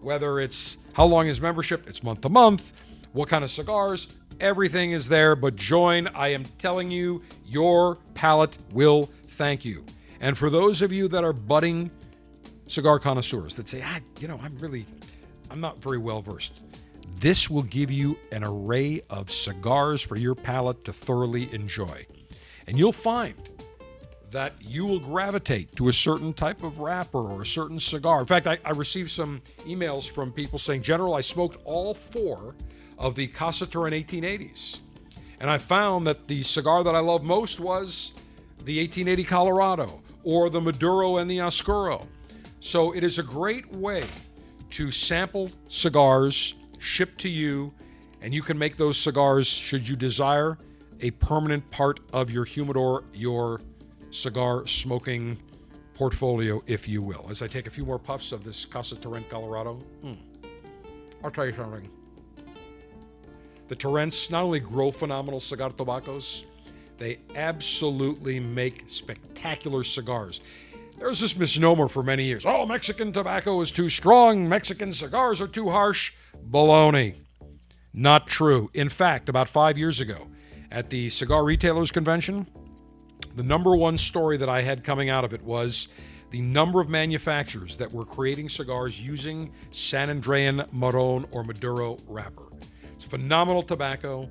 whether 0.00 0.40
it's 0.40 0.78
how 0.94 1.04
long 1.04 1.28
is 1.28 1.40
membership, 1.40 1.86
it's 1.86 2.02
month 2.02 2.22
to 2.22 2.28
month, 2.28 2.72
what 3.12 3.28
kind 3.28 3.44
of 3.44 3.52
cigars, 3.52 4.08
everything 4.40 4.90
is 4.90 5.08
there. 5.08 5.36
But 5.36 5.54
join, 5.54 6.08
I 6.08 6.32
am 6.32 6.42
telling 6.58 6.90
you, 6.90 7.22
your 7.46 7.98
palate 8.14 8.58
will 8.72 9.08
thank 9.28 9.64
you. 9.64 9.84
And 10.20 10.36
for 10.36 10.50
those 10.50 10.82
of 10.82 10.90
you 10.90 11.06
that 11.06 11.22
are 11.22 11.32
budding 11.32 11.88
cigar 12.66 12.98
connoisseurs 12.98 13.54
that 13.54 13.68
say, 13.68 13.80
ah, 13.84 14.00
you 14.18 14.26
know, 14.26 14.40
I'm 14.42 14.58
really, 14.58 14.86
I'm 15.52 15.60
not 15.60 15.80
very 15.80 15.98
well 15.98 16.20
versed. 16.20 16.54
This 17.14 17.48
will 17.48 17.62
give 17.62 17.90
you 17.90 18.18
an 18.32 18.44
array 18.44 19.02
of 19.08 19.30
cigars 19.30 20.02
for 20.02 20.16
your 20.16 20.34
palate 20.34 20.84
to 20.84 20.92
thoroughly 20.92 21.52
enjoy. 21.52 22.06
And 22.66 22.78
you'll 22.78 22.92
find 22.92 23.36
that 24.32 24.54
you 24.60 24.84
will 24.84 25.00
gravitate 25.00 25.74
to 25.76 25.88
a 25.88 25.92
certain 25.92 26.32
type 26.32 26.62
of 26.62 26.80
wrapper 26.80 27.18
or 27.18 27.42
a 27.42 27.46
certain 27.46 27.78
cigar. 27.78 28.20
In 28.20 28.26
fact, 28.26 28.46
I, 28.46 28.58
I 28.64 28.70
received 28.70 29.10
some 29.10 29.40
emails 29.60 30.10
from 30.10 30.32
people 30.32 30.58
saying, 30.58 30.82
General, 30.82 31.14
I 31.14 31.20
smoked 31.20 31.58
all 31.64 31.94
four 31.94 32.54
of 32.98 33.14
the 33.14 33.28
Casa 33.28 33.66
Turrent 33.66 33.94
1880s. 33.94 34.80
And 35.40 35.50
I 35.50 35.58
found 35.58 36.06
that 36.06 36.28
the 36.28 36.42
cigar 36.42 36.82
that 36.84 36.94
I 36.94 37.00
love 37.00 37.22
most 37.22 37.60
was 37.60 38.12
the 38.64 38.80
1880 38.80 39.24
Colorado 39.24 40.02
or 40.24 40.50
the 40.50 40.60
Maduro 40.60 41.18
and 41.18 41.30
the 41.30 41.40
Oscuro. 41.40 42.02
So 42.60 42.92
it 42.94 43.04
is 43.04 43.18
a 43.18 43.22
great 43.22 43.70
way 43.72 44.04
to 44.70 44.90
sample 44.90 45.50
cigars 45.68 46.54
shipped 46.78 47.20
to 47.20 47.28
you, 47.28 47.72
and 48.20 48.32
you 48.34 48.42
can 48.42 48.58
make 48.58 48.76
those 48.76 48.96
cigars, 48.96 49.46
should 49.46 49.88
you 49.88 49.96
desire, 49.96 50.58
a 51.00 51.10
permanent 51.12 51.70
part 51.70 52.00
of 52.12 52.30
your 52.30 52.44
humidor, 52.44 53.04
your 53.12 53.60
cigar 54.10 54.66
smoking 54.66 55.38
portfolio, 55.94 56.60
if 56.66 56.88
you 56.88 57.02
will. 57.02 57.26
As 57.30 57.42
I 57.42 57.46
take 57.46 57.66
a 57.66 57.70
few 57.70 57.84
more 57.84 57.98
puffs 57.98 58.32
of 58.32 58.44
this 58.44 58.64
Casa 58.64 58.96
Turrent 58.96 59.28
Colorado, 59.28 59.82
mm, 60.04 60.16
I'll 61.24 61.30
tell 61.30 61.46
you 61.46 61.54
something. 61.54 61.88
The 63.68 63.74
Turrents 63.74 64.30
not 64.30 64.44
only 64.44 64.60
grow 64.60 64.92
phenomenal 64.92 65.40
cigar 65.40 65.70
tobaccos, 65.70 66.44
they 66.98 67.18
absolutely 67.34 68.40
make 68.40 68.84
spectacular 68.86 69.82
cigars. 69.82 70.40
There 70.98 71.08
was 71.08 71.20
this 71.20 71.36
misnomer 71.36 71.88
for 71.88 72.02
many 72.02 72.24
years. 72.24 72.46
Oh, 72.46 72.64
Mexican 72.64 73.12
tobacco 73.12 73.60
is 73.60 73.70
too 73.70 73.90
strong. 73.90 74.48
Mexican 74.48 74.92
cigars 74.92 75.40
are 75.40 75.46
too 75.46 75.68
harsh. 75.68 76.12
Baloney. 76.50 77.22
Not 77.92 78.26
true. 78.26 78.70
In 78.74 78.88
fact, 78.88 79.28
about 79.28 79.48
five 79.48 79.78
years 79.78 80.00
ago, 80.00 80.28
at 80.70 80.90
the 80.90 81.08
Cigar 81.08 81.44
Retailers 81.44 81.90
Convention, 81.90 82.46
the 83.34 83.42
number 83.42 83.74
one 83.76 83.96
story 83.98 84.36
that 84.36 84.48
I 84.48 84.62
had 84.62 84.84
coming 84.84 85.08
out 85.08 85.24
of 85.24 85.32
it 85.32 85.42
was 85.42 85.88
the 86.30 86.40
number 86.40 86.80
of 86.80 86.88
manufacturers 86.88 87.76
that 87.76 87.92
were 87.92 88.04
creating 88.04 88.48
cigars 88.48 89.00
using 89.00 89.52
San 89.70 90.08
Andrean 90.08 90.70
Marron 90.72 91.24
or 91.30 91.44
Maduro 91.44 91.98
wrapper. 92.08 92.44
It's 92.94 93.04
phenomenal 93.04 93.62
tobacco 93.62 94.28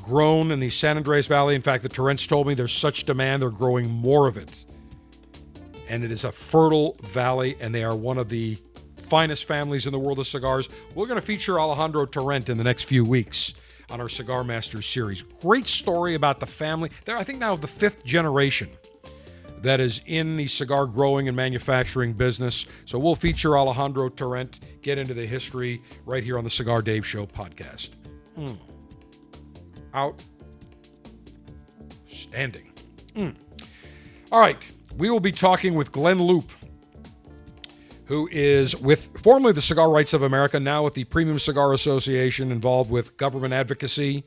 grown 0.00 0.52
in 0.52 0.60
the 0.60 0.70
San 0.70 0.96
Andreas 0.96 1.26
Valley. 1.26 1.54
In 1.54 1.62
fact, 1.62 1.82
the 1.82 1.88
Turrents 1.88 2.26
told 2.26 2.46
me 2.46 2.54
there's 2.54 2.72
such 2.72 3.04
demand, 3.04 3.42
they're 3.42 3.50
growing 3.50 3.90
more 3.90 4.28
of 4.28 4.36
it. 4.36 4.64
And 5.88 6.04
it 6.04 6.10
is 6.10 6.24
a 6.24 6.32
fertile 6.32 6.96
valley, 7.02 7.56
and 7.60 7.74
they 7.74 7.84
are 7.84 7.96
one 7.96 8.18
of 8.18 8.28
the 8.28 8.58
finest 9.06 9.44
families 9.44 9.86
in 9.86 9.92
the 9.92 9.98
world 9.98 10.18
of 10.18 10.26
cigars. 10.26 10.68
We're 10.94 11.06
going 11.06 11.20
to 11.20 11.26
feature 11.26 11.58
Alejandro 11.60 12.06
Turrent 12.06 12.48
in 12.48 12.58
the 12.58 12.64
next 12.64 12.84
few 12.84 13.04
weeks 13.04 13.54
on 13.90 14.00
our 14.00 14.08
Cigar 14.08 14.44
Masters 14.44 14.86
series. 14.86 15.22
Great 15.22 15.66
story 15.66 16.14
about 16.14 16.40
the 16.40 16.46
family. 16.46 16.90
They're, 17.04 17.16
I 17.16 17.24
think, 17.24 17.38
now 17.38 17.54
the 17.56 17.68
fifth 17.68 18.04
generation 18.04 18.68
that 19.62 19.80
is 19.80 20.00
in 20.06 20.34
the 20.34 20.46
cigar 20.46 20.86
growing 20.86 21.28
and 21.28 21.36
manufacturing 21.36 22.12
business. 22.12 22.66
So 22.84 22.98
we'll 22.98 23.14
feature 23.14 23.56
Alejandro 23.56 24.08
Turrent, 24.08 24.60
get 24.82 24.98
into 24.98 25.14
the 25.14 25.26
history 25.26 25.80
right 26.04 26.22
here 26.22 26.38
on 26.38 26.44
the 26.44 26.50
Cigar 26.50 26.82
Dave 26.82 27.06
Show 27.06 27.26
podcast. 27.26 27.90
Mm. 28.38 28.58
Outstanding. 32.06 32.72
Mm. 33.14 33.34
All 34.30 34.40
right, 34.40 34.58
we 34.98 35.08
will 35.10 35.20
be 35.20 35.32
talking 35.32 35.74
with 35.74 35.92
Glynn 35.92 36.18
Loope 36.18 36.50
who 38.06 38.28
is 38.30 38.76
with 38.76 39.20
formerly 39.20 39.52
the 39.52 39.60
Cigar 39.60 39.90
Rights 39.90 40.12
of 40.12 40.22
America, 40.22 40.58
now 40.58 40.84
with 40.84 40.94
the 40.94 41.04
Premium 41.04 41.38
Cigar 41.38 41.72
Association, 41.72 42.50
involved 42.50 42.90
with 42.90 43.16
government 43.16 43.52
advocacy 43.52 44.24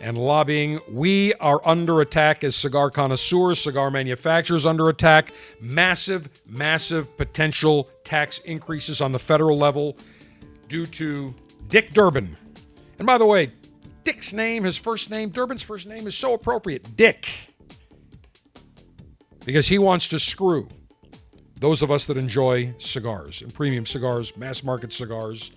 and 0.00 0.16
lobbying. 0.16 0.80
We 0.90 1.34
are 1.34 1.60
under 1.66 2.00
attack 2.00 2.44
as 2.44 2.56
cigar 2.56 2.90
connoisseurs, 2.90 3.60
cigar 3.60 3.90
manufacturers 3.90 4.66
under 4.66 4.88
attack. 4.88 5.32
Massive, 5.60 6.28
massive 6.46 7.16
potential 7.16 7.88
tax 8.04 8.38
increases 8.40 9.00
on 9.00 9.12
the 9.12 9.18
federal 9.18 9.56
level 9.56 9.96
due 10.68 10.86
to 10.86 11.34
Dick 11.68 11.92
Durbin. 11.92 12.36
And 12.98 13.06
by 13.06 13.18
the 13.18 13.26
way, 13.26 13.52
Dick's 14.04 14.32
name, 14.32 14.64
his 14.64 14.76
first 14.76 15.10
name, 15.10 15.30
Durbin's 15.30 15.62
first 15.62 15.86
name 15.86 16.06
is 16.06 16.14
so 16.14 16.34
appropriate 16.34 16.96
Dick. 16.96 17.28
Because 19.44 19.68
he 19.68 19.78
wants 19.78 20.08
to 20.08 20.18
screw 20.18 20.68
those 21.60 21.82
of 21.82 21.90
us 21.90 22.06
that 22.06 22.16
enjoy 22.16 22.74
cigars 22.78 23.42
and 23.42 23.54
premium 23.54 23.86
cigars, 23.86 24.36
mass 24.36 24.64
market 24.64 24.92
cigars. 24.92 25.52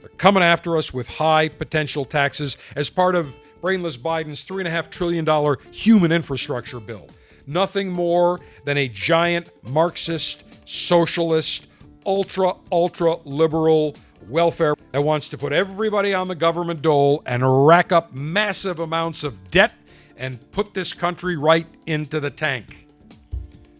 They're 0.00 0.10
coming 0.10 0.42
after 0.42 0.76
us 0.76 0.92
with 0.92 1.08
high 1.08 1.48
potential 1.48 2.04
taxes 2.04 2.56
as 2.76 2.90
part 2.90 3.16
of 3.16 3.34
brainless 3.62 3.96
Biden's 3.96 4.44
$3.5 4.44 4.90
trillion 4.90 5.56
human 5.72 6.12
infrastructure 6.12 6.78
bill. 6.78 7.08
Nothing 7.46 7.90
more 7.90 8.40
than 8.64 8.76
a 8.76 8.88
giant 8.88 9.50
Marxist, 9.70 10.68
socialist, 10.68 11.66
ultra, 12.04 12.54
ultra 12.70 13.16
liberal 13.24 13.96
welfare 14.28 14.74
that 14.92 15.02
wants 15.02 15.28
to 15.28 15.38
put 15.38 15.52
everybody 15.52 16.12
on 16.12 16.28
the 16.28 16.34
government 16.34 16.82
dole 16.82 17.22
and 17.24 17.66
rack 17.66 17.92
up 17.92 18.12
massive 18.12 18.78
amounts 18.78 19.24
of 19.24 19.50
debt 19.50 19.74
and 20.16 20.50
put 20.50 20.74
this 20.74 20.92
country 20.92 21.36
right 21.36 21.66
into 21.86 22.20
the 22.20 22.30
tank. 22.30 22.85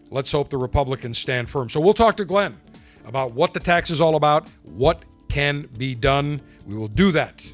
Let's 0.09 0.31
hope 0.31 0.49
the 0.49 0.57
Republicans 0.57 1.17
stand 1.17 1.49
firm. 1.49 1.69
So 1.69 1.79
we'll 1.79 1.93
talk 1.93 2.17
to 2.17 2.25
Glynn 2.25 2.57
about 3.05 3.33
what 3.33 3.53
the 3.53 3.59
tax 3.59 3.89
is 3.89 4.01
all 4.01 4.15
about, 4.15 4.49
what 4.63 5.03
can 5.29 5.69
be 5.77 5.95
done. 5.95 6.41
We 6.65 6.75
will 6.75 6.87
do 6.87 7.11
that 7.11 7.45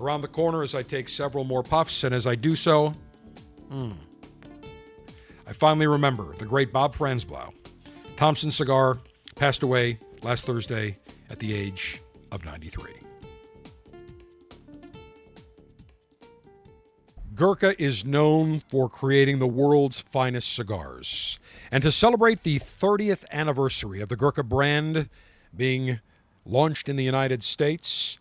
around 0.00 0.22
the 0.22 0.28
corner 0.28 0.62
as 0.62 0.74
I 0.74 0.82
take 0.82 1.08
several 1.08 1.44
more 1.44 1.62
puffs. 1.62 2.04
And 2.04 2.14
as 2.14 2.26
I 2.26 2.34
do 2.34 2.54
so, 2.54 2.92
hmm, 3.70 3.92
I 5.46 5.52
finally 5.52 5.86
remember 5.86 6.34
the 6.34 6.44
great 6.44 6.72
Bob 6.72 6.94
Franzblau. 6.94 7.52
Thompson 8.16 8.50
Cigar 8.50 8.98
passed 9.36 9.62
away 9.62 9.98
last 10.22 10.44
Thursday 10.44 10.96
at 11.30 11.38
the 11.38 11.54
age 11.54 12.00
of 12.30 12.44
93. 12.44 13.01
Gurkha 17.42 17.74
is 17.82 18.04
known 18.04 18.60
for 18.68 18.88
creating 18.88 19.40
the 19.40 19.48
world's 19.48 19.98
finest 19.98 20.54
cigars. 20.54 21.40
And 21.72 21.82
to 21.82 21.90
celebrate 21.90 22.44
the 22.44 22.60
30th 22.60 23.24
anniversary 23.32 24.00
of 24.00 24.08
the 24.08 24.14
Gurkha 24.14 24.44
brand 24.44 25.08
being 25.56 25.98
launched 26.46 26.88
in 26.88 26.94
the 26.94 27.02
United 27.02 27.42
States, 27.42 28.20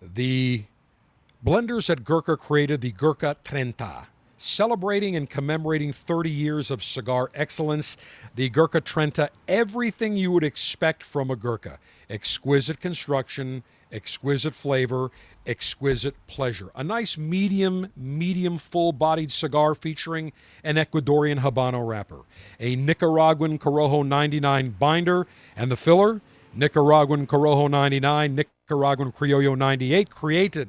the 0.00 0.64
blenders 1.44 1.90
at 1.90 2.04
Gurkha 2.04 2.38
created 2.38 2.80
the 2.80 2.92
Gurkha 2.92 3.36
Trenta. 3.44 4.06
Celebrating 4.38 5.14
and 5.14 5.28
commemorating 5.28 5.92
30 5.92 6.30
years 6.30 6.70
of 6.70 6.82
cigar 6.82 7.30
excellence, 7.34 7.98
the 8.34 8.48
Gurkha 8.48 8.80
Trenta, 8.80 9.28
everything 9.46 10.16
you 10.16 10.32
would 10.32 10.42
expect 10.42 11.02
from 11.02 11.30
a 11.30 11.36
Gurkha. 11.36 11.78
Exquisite 12.08 12.80
construction, 12.80 13.62
exquisite 13.94 14.54
flavor, 14.54 15.10
exquisite 15.46 16.14
pleasure. 16.26 16.70
A 16.74 16.84
nice 16.84 17.16
medium, 17.16 17.92
medium 17.96 18.58
full 18.58 18.92
bodied 18.92 19.32
cigar 19.32 19.74
featuring 19.74 20.32
an 20.62 20.76
Ecuadorian 20.76 21.38
Habano 21.38 21.86
wrapper, 21.86 22.20
a 22.58 22.76
Nicaraguan 22.76 23.58
Corojo 23.58 24.06
99 24.06 24.76
binder, 24.78 25.26
and 25.56 25.70
the 25.70 25.76
filler, 25.76 26.20
Nicaraguan 26.54 27.26
Corojo 27.26 27.70
99, 27.70 28.34
Nicaraguan 28.34 29.12
Criollo 29.12 29.56
98, 29.56 30.10
created 30.10 30.68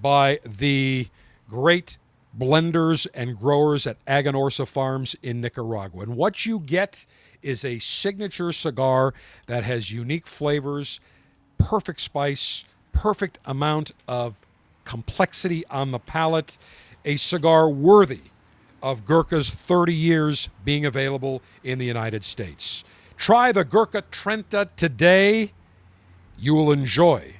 by 0.00 0.40
the 0.44 1.08
great 1.48 1.98
blenders 2.36 3.06
and 3.12 3.38
growers 3.38 3.86
at 3.86 4.02
Aganorsa 4.06 4.66
Farms 4.66 5.14
in 5.22 5.40
Nicaragua. 5.40 6.02
And 6.02 6.16
what 6.16 6.46
you 6.46 6.58
get 6.58 7.06
is 7.42 7.64
a 7.64 7.78
signature 7.78 8.52
cigar 8.52 9.12
that 9.46 9.64
has 9.64 9.90
unique 9.90 10.26
flavors, 10.26 11.00
perfect 11.62 12.00
spice, 12.00 12.64
perfect 12.92 13.38
amount 13.44 13.92
of 14.08 14.36
complexity 14.84 15.64
on 15.66 15.90
the 15.90 15.98
palate, 15.98 16.58
a 17.04 17.16
cigar 17.16 17.68
worthy 17.68 18.20
of 18.82 19.04
Gurkha's 19.04 19.48
30 19.48 19.94
years 19.94 20.48
being 20.64 20.84
available 20.84 21.40
in 21.62 21.78
the 21.78 21.86
United 21.86 22.24
States. 22.24 22.84
Try 23.16 23.52
the 23.52 23.64
Gurkha 23.64 24.02
Trenta 24.10 24.68
today. 24.76 25.52
You 26.38 26.54
will 26.54 26.72
enjoy 26.72 27.34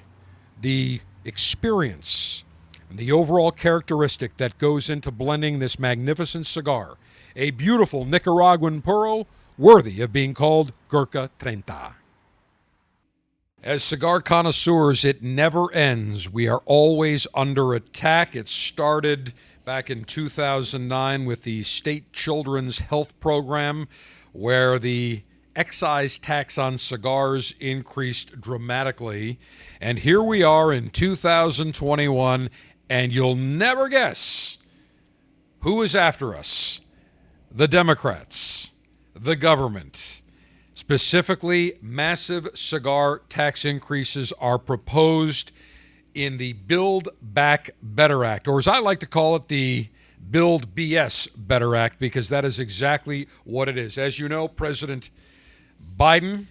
the 0.61 1.01
experience 1.25 2.45
and 2.89 2.99
the 2.99 3.11
overall 3.11 3.51
characteristic 3.51 4.37
that 4.37 4.59
goes 4.59 4.89
into 4.89 5.11
blending 5.11 5.59
this 5.59 5.79
magnificent 5.79 6.47
cigar. 6.47 6.97
A 7.35 7.51
beautiful 7.51 8.05
Nicaraguan 8.05 8.83
puro 8.83 9.27
worthy 9.59 10.01
of 10.01 10.13
being 10.13 10.35
called 10.35 10.73
Gurkha 10.89 11.31
Trenta. 11.39 12.02
As 13.65 13.85
cigar 13.85 14.21
connoisseurs, 14.21 15.05
it 15.05 15.23
never 15.23 15.73
ends. 15.73 16.29
We 16.29 16.49
are 16.49 16.63
always 16.67 17.29
under 17.33 17.75
attack. 17.75 18.35
It 18.35 18.49
started 18.49 19.35
back 19.65 19.89
in 19.89 20.03
2009 20.03 21.25
with 21.25 21.45
the 21.45 21.63
State 21.63 22.13
Children's 22.13 22.81
Health 22.81 23.19
Program, 23.21 23.87
where 24.33 24.81
the 24.81 25.23
excise 25.55 26.19
tax 26.19 26.59
on 26.59 26.77
cigars 26.77 27.55
increased 27.61 28.41
dramatically. 28.41 29.39
And 29.81 30.01
here 30.01 30.25
we 30.25 30.43
are 30.43 30.73
in 30.73 30.91
2021, 30.91 32.51
and 32.91 33.13
you'll 33.13 33.37
never 33.37 33.89
guess 33.89 34.59
who 35.61 35.83
is 35.83 35.95
after 35.95 36.35
us 36.35 36.81
the 37.49 37.69
Democrats, 37.69 38.73
the 39.15 39.37
government. 39.37 40.22
Specifically, 40.93 41.79
massive 41.81 42.51
cigar 42.53 43.23
tax 43.31 43.65
increases 43.65 44.31
are 44.33 44.59
proposed 44.59 45.51
in 46.13 46.37
the 46.37 46.53
Build 46.53 47.09
Back 47.23 47.71
Better 47.83 48.27
Act, 48.27 48.47
or 48.47 48.59
as 48.59 48.69
I 48.69 48.79
like 48.79 49.01
to 49.01 49.07
call 49.07 49.35
it, 49.37 49.49
the 49.49 49.89
Build 50.31 50.75
BS 50.75 51.29
Better 51.35 51.75
Act, 51.75 51.99
because 51.99 52.29
that 52.29 52.45
is 52.45 52.59
exactly 52.59 53.27
what 53.45 53.71
it 53.71 53.79
is. 53.79 53.97
As 53.97 54.19
you 54.19 54.29
know, 54.29 54.49
President 54.49 55.09
Biden 55.97 56.49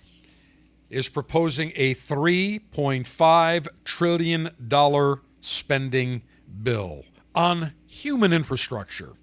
is 0.89 1.07
proposing 1.07 1.71
a 1.75 1.93
$3.5 1.93 3.67
trillion 3.85 4.49
spending 5.41 6.23
bill 6.63 7.05
on 7.35 7.73
human 7.85 8.33
infrastructure. 8.33 9.13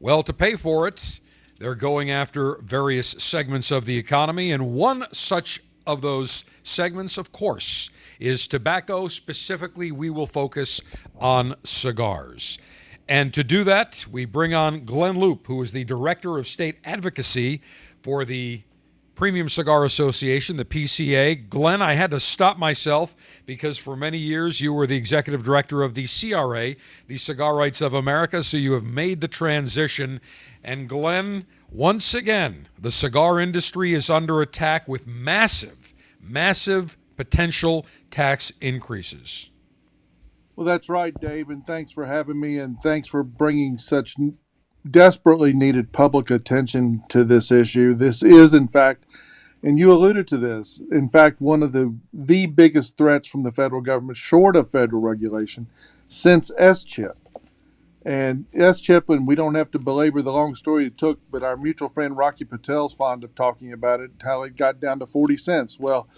Well, 0.00 0.24
to 0.24 0.32
pay 0.32 0.56
for 0.56 0.88
it, 0.88 1.20
they're 1.58 1.74
going 1.74 2.10
after 2.10 2.56
various 2.62 3.08
segments 3.18 3.70
of 3.70 3.84
the 3.84 3.96
economy, 3.96 4.52
and 4.52 4.72
one 4.72 5.06
such 5.12 5.60
of 5.86 6.02
those 6.02 6.44
segments, 6.62 7.18
of 7.18 7.32
course, 7.32 7.90
is 8.20 8.46
tobacco. 8.46 9.08
Specifically, 9.08 9.90
we 9.90 10.10
will 10.10 10.26
focus 10.26 10.80
on 11.18 11.54
cigars. 11.64 12.58
And 13.08 13.32
to 13.34 13.42
do 13.42 13.64
that, 13.64 14.04
we 14.10 14.24
bring 14.24 14.54
on 14.54 14.84
Glynn 14.84 15.18
Loope, 15.18 15.46
who 15.46 15.62
is 15.62 15.72
the 15.72 15.84
Director 15.84 16.36
of 16.36 16.46
State 16.46 16.76
Advocacy 16.84 17.62
for 18.02 18.24
the 18.24 18.62
Premium 19.14 19.48
Cigar 19.48 19.84
Association, 19.84 20.58
the 20.58 20.64
PCA. 20.64 21.48
Glynn, 21.48 21.82
I 21.82 21.94
had 21.94 22.12
to 22.12 22.20
stop 22.20 22.56
myself 22.56 23.16
because 23.46 23.76
for 23.76 23.96
many 23.96 24.18
years 24.18 24.60
you 24.60 24.72
were 24.72 24.86
the 24.86 24.94
executive 24.94 25.42
director 25.42 25.82
of 25.82 25.94
the 25.94 26.06
CRA, 26.06 26.76
the 27.08 27.16
Cigar 27.16 27.56
Rights 27.56 27.80
of 27.80 27.94
America, 27.94 28.44
so 28.44 28.56
you 28.56 28.74
have 28.74 28.84
made 28.84 29.20
the 29.20 29.26
transition. 29.26 30.20
And 30.68 30.86
Glynn, 30.86 31.46
once 31.70 32.12
again, 32.12 32.68
the 32.78 32.90
cigar 32.90 33.40
industry 33.40 33.94
is 33.94 34.10
under 34.10 34.42
attack 34.42 34.86
with 34.86 35.06
massive, 35.06 35.94
massive 36.20 36.98
potential 37.16 37.86
tax 38.10 38.52
increases. 38.60 39.48
Well, 40.54 40.66
that's 40.66 40.90
right, 40.90 41.18
Dave, 41.18 41.48
and 41.48 41.66
thanks 41.66 41.90
for 41.90 42.04
having 42.04 42.38
me, 42.38 42.58
and 42.58 42.76
thanks 42.82 43.08
for 43.08 43.22
bringing 43.22 43.78
such 43.78 44.16
desperately 44.88 45.54
needed 45.54 45.94
public 45.94 46.30
attention 46.30 47.02
to 47.08 47.24
this 47.24 47.50
issue. 47.50 47.94
This 47.94 48.22
is, 48.22 48.52
in 48.52 48.68
fact, 48.68 49.06
and 49.62 49.78
you 49.78 49.90
alluded 49.90 50.28
to 50.28 50.36
this, 50.36 50.82
in 50.92 51.08
fact, 51.08 51.40
one 51.40 51.62
of 51.62 51.72
the 51.72 51.96
the 52.12 52.44
biggest 52.44 52.98
threats 52.98 53.26
from 53.26 53.42
the 53.42 53.52
federal 53.52 53.80
government, 53.80 54.18
short 54.18 54.54
of 54.54 54.70
federal 54.70 55.00
regulation, 55.00 55.68
since 56.08 56.50
SCHIP. 56.58 57.16
And 58.04 58.46
SCHIP, 58.52 59.08
and 59.08 59.26
we 59.26 59.34
don't 59.34 59.56
have 59.56 59.72
to 59.72 59.78
belabor 59.78 60.22
the 60.22 60.32
long 60.32 60.54
story 60.54 60.86
it 60.86 60.96
took, 60.96 61.18
but 61.30 61.42
our 61.42 61.56
mutual 61.56 61.88
friend 61.88 62.16
Rocky 62.16 62.44
Patel's 62.44 62.94
fond 62.94 63.24
of 63.24 63.34
talking 63.34 63.72
about 63.72 63.98
it, 64.00 64.12
how 64.22 64.42
it 64.42 64.56
got 64.56 64.78
down 64.80 65.00
to 65.00 65.06
40 65.06 65.36
cents. 65.36 65.80
Well, 65.80 66.08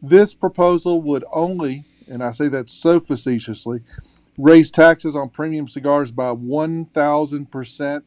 this 0.00 0.32
proposal 0.32 1.02
would 1.02 1.24
only, 1.32 1.84
and 2.08 2.22
I 2.22 2.30
say 2.30 2.48
that 2.48 2.70
so 2.70 2.98
facetiously, 2.98 3.82
raise 4.38 4.70
taxes 4.70 5.14
on 5.14 5.28
premium 5.28 5.68
cigars 5.68 6.10
by 6.10 6.30
1,000% 6.30 8.02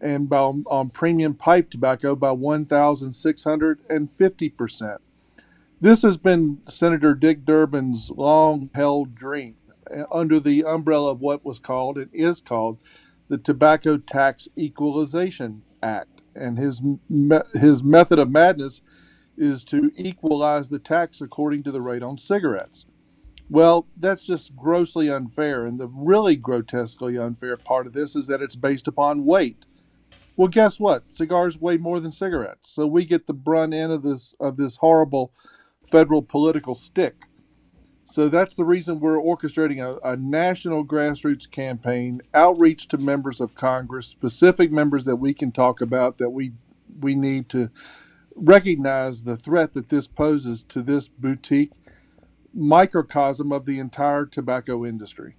and 0.00 0.28
by, 0.28 0.38
on 0.38 0.90
premium 0.90 1.34
pipe 1.34 1.70
tobacco 1.70 2.14
by 2.14 2.30
1,650%. 2.30 4.98
This 5.78 6.00
has 6.02 6.16
been 6.16 6.62
Senator 6.68 7.14
Dick 7.14 7.44
Durbin's 7.44 8.10
long 8.10 8.70
held 8.74 9.14
dream 9.14 9.56
Uh, 9.94 10.04
under 10.12 10.40
the 10.40 10.64
umbrella 10.64 11.12
of 11.12 11.20
what 11.20 11.44
was 11.44 11.58
called 11.58 11.98
and 11.98 12.10
is 12.12 12.40
called 12.40 12.78
the 13.28 13.38
Tobacco 13.38 13.96
Tax 13.96 14.48
Equalization 14.56 15.62
Act. 15.82 16.22
And 16.34 16.58
his, 16.58 16.82
his 17.54 17.82
method 17.82 18.18
of 18.18 18.30
madness 18.30 18.80
is 19.36 19.64
to 19.64 19.90
equalize 19.96 20.68
the 20.68 20.78
tax 20.78 21.20
according 21.20 21.62
to 21.64 21.72
the 21.72 21.80
rate 21.80 22.02
on 22.02 22.18
cigarettes. 22.18 22.86
Well, 23.48 23.86
that's 23.96 24.22
just 24.22 24.56
grossly 24.56 25.08
unfair. 25.08 25.66
And 25.66 25.78
the 25.78 25.88
really 25.88 26.36
grotesquely 26.36 27.16
unfair 27.16 27.56
part 27.56 27.86
of 27.86 27.92
this 27.92 28.16
is 28.16 28.26
that 28.26 28.42
it's 28.42 28.56
based 28.56 28.88
upon 28.88 29.24
weight. 29.24 29.64
Well, 30.36 30.48
guess 30.48 30.78
what? 30.78 31.10
Cigars 31.10 31.58
weigh 31.58 31.78
more 31.78 32.00
than 32.00 32.12
cigarettes. 32.12 32.70
So 32.70 32.86
we 32.86 33.04
get 33.04 33.26
the 33.26 33.32
brunt 33.32 33.72
end 33.72 33.92
of 33.92 34.02
this 34.02 34.34
of 34.38 34.56
this 34.56 34.78
horrible 34.78 35.32
federal 35.82 36.22
political 36.22 36.74
stick. 36.74 37.22
So 38.08 38.28
that's 38.28 38.54
the 38.54 38.64
reason 38.64 39.00
we're 39.00 39.18
orchestrating 39.18 39.82
a, 39.82 39.98
a, 40.08 40.16
national 40.16 40.86
grassroots 40.86 41.50
campaign, 41.50 42.22
outreach 42.32 42.86
to 42.88 42.98
members 42.98 43.40
of 43.40 43.56
Congress, 43.56 44.06
specific 44.06 44.70
members 44.70 45.04
that 45.06 45.16
we 45.16 45.34
can 45.34 45.50
talk 45.50 45.80
about 45.80 46.18
that 46.18 46.30
we 46.30 46.52
we 47.00 47.16
need 47.16 47.48
to 47.48 47.68
recognize 48.36 49.24
the 49.24 49.36
threat 49.36 49.74
that 49.74 49.88
this 49.88 50.06
poses 50.06 50.62
to 50.68 50.82
this 50.82 51.08
boutique 51.08 51.72
microcosm 52.54 53.50
of 53.50 53.66
the 53.66 53.80
entire 53.80 54.24
tobacco 54.24 54.86
industry. 54.86 55.34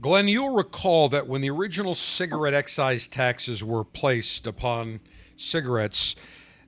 Glynn, 0.00 0.26
you'll 0.26 0.54
recall 0.54 1.08
that 1.08 1.28
when 1.28 1.40
the 1.40 1.50
original 1.50 1.94
cigarette 1.94 2.52
excise 2.52 3.06
taxes 3.06 3.62
were 3.62 3.84
placed 3.84 4.44
upon 4.44 4.98
cigarettes, 5.36 6.16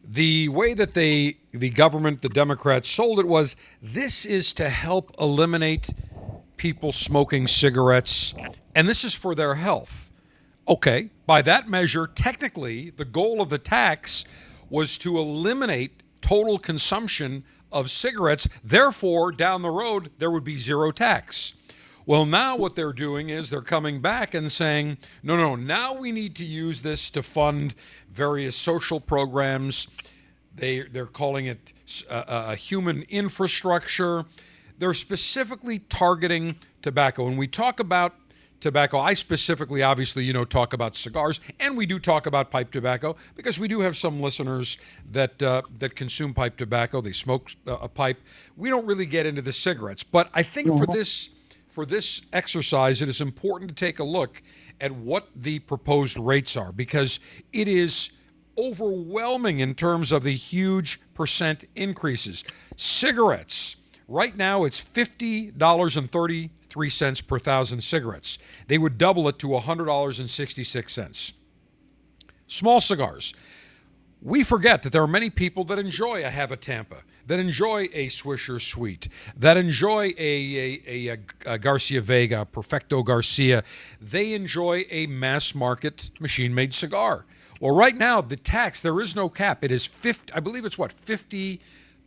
the 0.05 0.48
way 0.48 0.74
that 0.74 0.94
they 0.94 1.38
the 1.53 1.70
government, 1.70 2.22
the 2.22 2.28
Democrats 2.28 2.88
sold 2.88 3.18
it 3.18 3.26
was 3.26 3.57
this 3.82 4.24
is 4.24 4.53
to 4.55 4.68
help 4.68 5.14
eliminate 5.20 5.90
people 6.57 6.92
smoking 6.92 7.46
cigarettes 7.46 8.34
and 8.74 8.88
this 8.88 9.05
is 9.05 9.14
for 9.14 9.34
their 9.34 9.57
health. 9.57 10.11
Okay, 10.68 11.11
by 11.26 11.42
that 11.42 11.68
measure, 11.68 12.07
technically 12.07 12.90
the 12.90 13.05
goal 13.05 13.40
of 13.40 13.51
the 13.51 13.59
tax 13.59 14.24
was 14.68 14.96
to 14.98 15.18
eliminate 15.18 16.03
total 16.20 16.59
consumption 16.59 17.44
of 17.72 17.90
cigarettes. 17.90 18.48
Therefore, 18.62 19.32
down 19.32 19.62
the 19.62 19.70
road, 19.70 20.11
there 20.18 20.30
would 20.30 20.44
be 20.44 20.57
zero 20.57 20.92
tax. 20.92 21.55
Well, 22.11 22.26
now 22.26 22.56
what 22.56 22.74
they're 22.74 22.92
doing 22.92 23.28
is 23.28 23.50
they're 23.50 23.62
coming 23.62 24.00
back 24.00 24.34
and 24.34 24.50
saying, 24.50 24.98
no, 25.22 25.36
no, 25.36 25.54
now 25.54 25.92
we 25.92 26.11
need 26.11 26.34
to 26.34 26.44
use 26.44 26.82
this 26.82 27.08
to 27.11 27.22
fund 27.22 27.72
various 28.11 28.56
social 28.56 28.98
programs. 28.98 29.86
They, 30.52 30.80
they're 30.80 31.06
calling 31.06 31.46
it 31.46 31.72
a, 32.11 32.50
a 32.50 32.56
human 32.56 33.02
infrastructure. 33.02 34.24
They're 34.76 34.92
specifically 34.92 35.78
targeting 35.78 36.56
tobacco. 36.82 37.26
When 37.26 37.36
we 37.36 37.46
talk 37.46 37.78
about 37.78 38.16
tobacco. 38.58 38.98
I 38.98 39.14
specifically, 39.14 39.82
obviously, 39.82 40.24
you 40.24 40.32
know, 40.32 40.44
talk 40.44 40.72
about 40.72 40.94
cigars, 40.96 41.40
and 41.61 41.78
we 41.78 41.86
do 41.86 41.98
talk 41.98 42.26
about 42.26 42.50
pipe 42.50 42.72
tobacco 42.72 43.16
because 43.34 43.58
we 43.58 43.68
do 43.68 43.80
have 43.80 43.96
some 43.96 44.20
listeners 44.20 44.76
that 45.12 45.40
uh, 45.42 45.62
that 45.78 45.96
consume 45.96 46.34
pipe 46.34 46.58
tobacco. 46.58 47.00
They 47.00 47.12
smoke 47.12 47.52
uh, 47.66 47.78
a 47.80 47.88
pipe. 47.88 48.20
We 48.58 48.68
don't 48.68 48.84
really 48.84 49.06
get 49.06 49.24
into 49.24 49.40
the 49.40 49.52
cigarettes, 49.52 50.02
but 50.02 50.28
I 50.34 50.42
think 50.42 50.66
for 50.66 50.84
this 50.84 51.30
for 51.70 51.86
this 51.86 52.22
exercise, 52.32 53.00
it 53.02 53.08
is 53.08 53.20
important 53.20 53.68
to 53.68 53.74
take 53.74 53.98
a 53.98 54.04
look 54.04 54.42
at 54.80 54.92
what 54.92 55.28
the 55.34 55.58
proposed 55.60 56.18
rates 56.18 56.56
are 56.56 56.72
because 56.72 57.20
it 57.52 57.68
is 57.68 58.10
overwhelming 58.58 59.60
in 59.60 59.74
terms 59.74 60.12
of 60.12 60.22
the 60.22 60.34
huge 60.34 61.00
percent 61.14 61.64
increases. 61.76 62.44
Cigarettes, 62.76 63.76
right 64.08 64.36
now, 64.36 64.64
it's 64.64 64.78
fifty 64.78 65.50
dollars 65.50 65.96
and 65.96 66.10
thirty 66.10 66.50
83 66.70 66.90
cents 66.90 67.20
per 67.20 67.38
thousand 67.38 67.82
cigarettes. 67.82 68.38
They 68.68 68.78
would 68.78 68.96
double 68.96 69.28
it 69.28 69.38
to 69.40 69.48
$100.66. 69.48 71.32
Small 72.46 72.80
cigars. 72.80 73.34
We 74.22 74.44
forget 74.44 74.82
that 74.82 74.92
there 74.92 75.02
are 75.02 75.08
many 75.08 75.30
people 75.30 75.64
that 75.64 75.78
enjoy 75.78 76.24
a 76.24 76.30
Hav-A-Tampa, 76.30 77.02
that 77.31 77.39
enjoy 77.39 77.89
a 77.93 78.09
Swisher 78.09 78.61
Sweet, 78.61 79.09
that 79.37 79.57
enjoy 79.57 80.12
a, 80.18 80.83
a, 80.85 81.09
a, 81.12 81.18
a 81.47 81.59
Garcia 81.61 82.01
Vega, 82.01 82.45
Perfecto 82.45 83.05
Garcia. 83.05 83.62
They 84.01 84.33
enjoy 84.33 84.85
a 84.91 85.07
mass 85.07 85.55
market 85.55 86.11
machine 86.18 86.53
made 86.53 86.74
cigar. 86.74 87.26
Well, 87.61 87.72
right 87.72 87.97
now, 87.97 88.20
the 88.20 88.35
tax, 88.35 88.83
there 88.83 89.01
is 89.01 89.14
no 89.14 89.28
cap. 89.28 89.62
It 89.62 89.70
is 89.70 89.87
50, 89.87 90.33
I 90.33 90.41
believe 90.41 90.64
it's 90.64 90.76
what, 90.76 90.93
50 90.93 91.61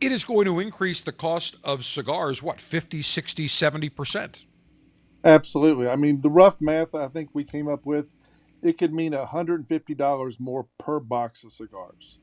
it 0.00 0.10
is 0.10 0.24
going 0.24 0.46
to 0.46 0.60
increase 0.60 1.02
the 1.02 1.12
cost 1.12 1.56
of 1.62 1.84
cigars, 1.84 2.42
what, 2.42 2.58
50, 2.58 3.02
60, 3.02 3.46
70%? 3.46 4.44
Absolutely. 5.24 5.88
I 5.88 5.96
mean, 5.96 6.22
the 6.22 6.30
rough 6.30 6.58
math 6.58 6.94
I 6.94 7.08
think 7.08 7.28
we 7.34 7.44
came 7.44 7.68
up 7.68 7.84
with, 7.84 8.14
it 8.62 8.78
could 8.78 8.92
mean 8.92 9.12
$150 9.12 10.40
more 10.40 10.66
per 10.78 11.00
box 11.00 11.44
of 11.44 11.52
cigars. 11.52 12.18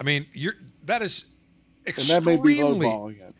I 0.00 0.04
mean, 0.04 0.26
you're 0.32 0.54
that 0.84 1.02
is 1.02 1.26
extremely. 1.86 2.14
And 2.16 2.40
that 2.40 2.44
may 2.44 2.54
be 2.54 2.60
lowballing 2.60 3.20
it. 3.20 3.34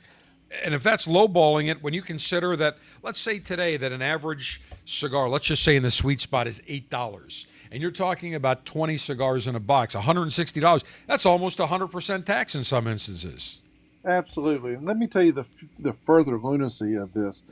And 0.65 0.73
if 0.73 0.85
that's 0.85 1.07
lowballing 1.07 1.69
it, 1.69 1.83
when 1.83 1.95
you 1.95 2.03
consider 2.03 2.55
that, 2.57 2.79
let's 3.03 3.19
say 3.19 3.41
today 3.41 3.77
that 3.77 3.91
an 3.91 4.03
average 4.03 4.61
cigar, 4.85 5.29
let's 5.29 5.47
just 5.47 5.65
say 5.65 5.75
in 5.75 5.83
the 5.83 5.91
sweet 5.91 6.21
spot, 6.21 6.47
is 6.47 6.63
eight 6.69 6.91
dollars 6.91 7.47
and 7.75 7.83
you're 7.83 7.91
talking 7.91 8.37
about 8.37 8.65
20 8.65 8.97
cigars 8.97 9.49
in 9.49 9.57
a 9.57 9.61
box, 9.61 9.97
$160. 9.97 10.85
That's 11.09 11.27
almost 11.27 11.59
100% 11.59 12.25
tax 12.25 12.55
in 12.55 12.63
some 12.63 12.87
instances. 12.87 13.59
Absolutely. 14.07 14.75
And 14.75 14.87
let 14.87 14.97
me 14.97 15.09
tell 15.09 15.25
you 15.25 15.33
the, 15.33 15.45
the 15.81 15.93
further 15.93 16.39
lunacy 16.39 16.95
of 16.95 17.13
this. 17.13 17.43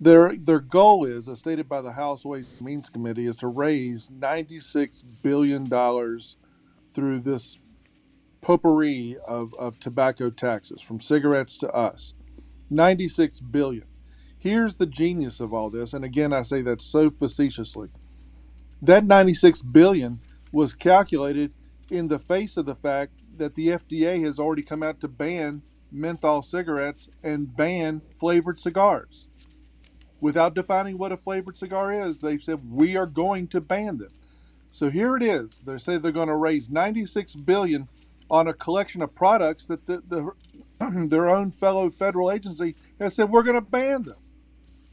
Their, 0.00 0.34
their 0.34 0.60
goal 0.60 1.04
is, 1.04 1.28
as 1.28 1.40
stated 1.40 1.68
by 1.68 1.82
the 1.82 1.92
House 1.92 2.24
Ways 2.24 2.48
and 2.56 2.66
Means 2.66 2.88
Committee, 2.88 3.26
is 3.26 3.36
to 3.36 3.48
raise 3.48 4.08
$96 4.08 5.02
billion 5.22 5.66
through 6.94 7.20
this 7.20 7.58
potpourri 8.40 9.18
of, 9.28 9.52
of 9.58 9.78
tobacco 9.78 10.30
taxes, 10.30 10.80
from 10.80 11.00
cigarettes 11.00 11.58
to 11.58 11.70
us. 11.70 12.14
96 12.70 13.40
billion. 13.40 13.84
Here's 14.38 14.76
the 14.76 14.86
genius 14.86 15.38
of 15.38 15.52
all 15.52 15.68
this, 15.68 15.92
and 15.92 16.02
again 16.02 16.32
I 16.32 16.42
say 16.42 16.62
that 16.62 16.80
so 16.80 17.10
facetiously. 17.10 17.90
That 18.80 19.04
96 19.04 19.60
billion 19.60 20.20
was 20.50 20.72
calculated 20.72 21.52
in 21.90 22.08
the 22.08 22.18
face 22.18 22.56
of 22.56 22.64
the 22.64 22.74
fact 22.74 23.12
that 23.36 23.54
the 23.54 23.68
FDA 23.68 24.24
has 24.24 24.38
already 24.38 24.62
come 24.62 24.82
out 24.82 25.00
to 25.00 25.08
ban 25.08 25.60
menthol 25.92 26.40
cigarettes 26.40 27.08
and 27.22 27.54
ban 27.54 28.00
flavored 28.18 28.58
cigars. 28.58 29.26
Without 30.20 30.54
defining 30.54 30.98
what 30.98 31.12
a 31.12 31.16
flavored 31.16 31.56
cigar 31.56 31.92
is, 31.92 32.20
they've 32.20 32.42
said 32.42 32.70
we 32.70 32.96
are 32.96 33.06
going 33.06 33.48
to 33.48 33.60
ban 33.60 33.98
them. 33.98 34.12
So 34.70 34.90
here 34.90 35.16
it 35.16 35.22
is. 35.22 35.60
They 35.64 35.78
say 35.78 35.98
they're 35.98 36.12
going 36.12 36.28
to 36.28 36.36
raise 36.36 36.68
96 36.70 37.34
billion 37.34 37.88
on 38.30 38.46
a 38.46 38.54
collection 38.54 39.02
of 39.02 39.14
products 39.14 39.66
that 39.66 39.86
the, 39.86 40.02
the 40.08 40.30
their 41.08 41.28
own 41.28 41.50
fellow 41.50 41.90
federal 41.90 42.30
agency 42.30 42.76
has 42.98 43.14
said 43.14 43.30
we're 43.30 43.42
going 43.42 43.56
to 43.56 43.60
ban 43.60 44.04
them. 44.04 44.16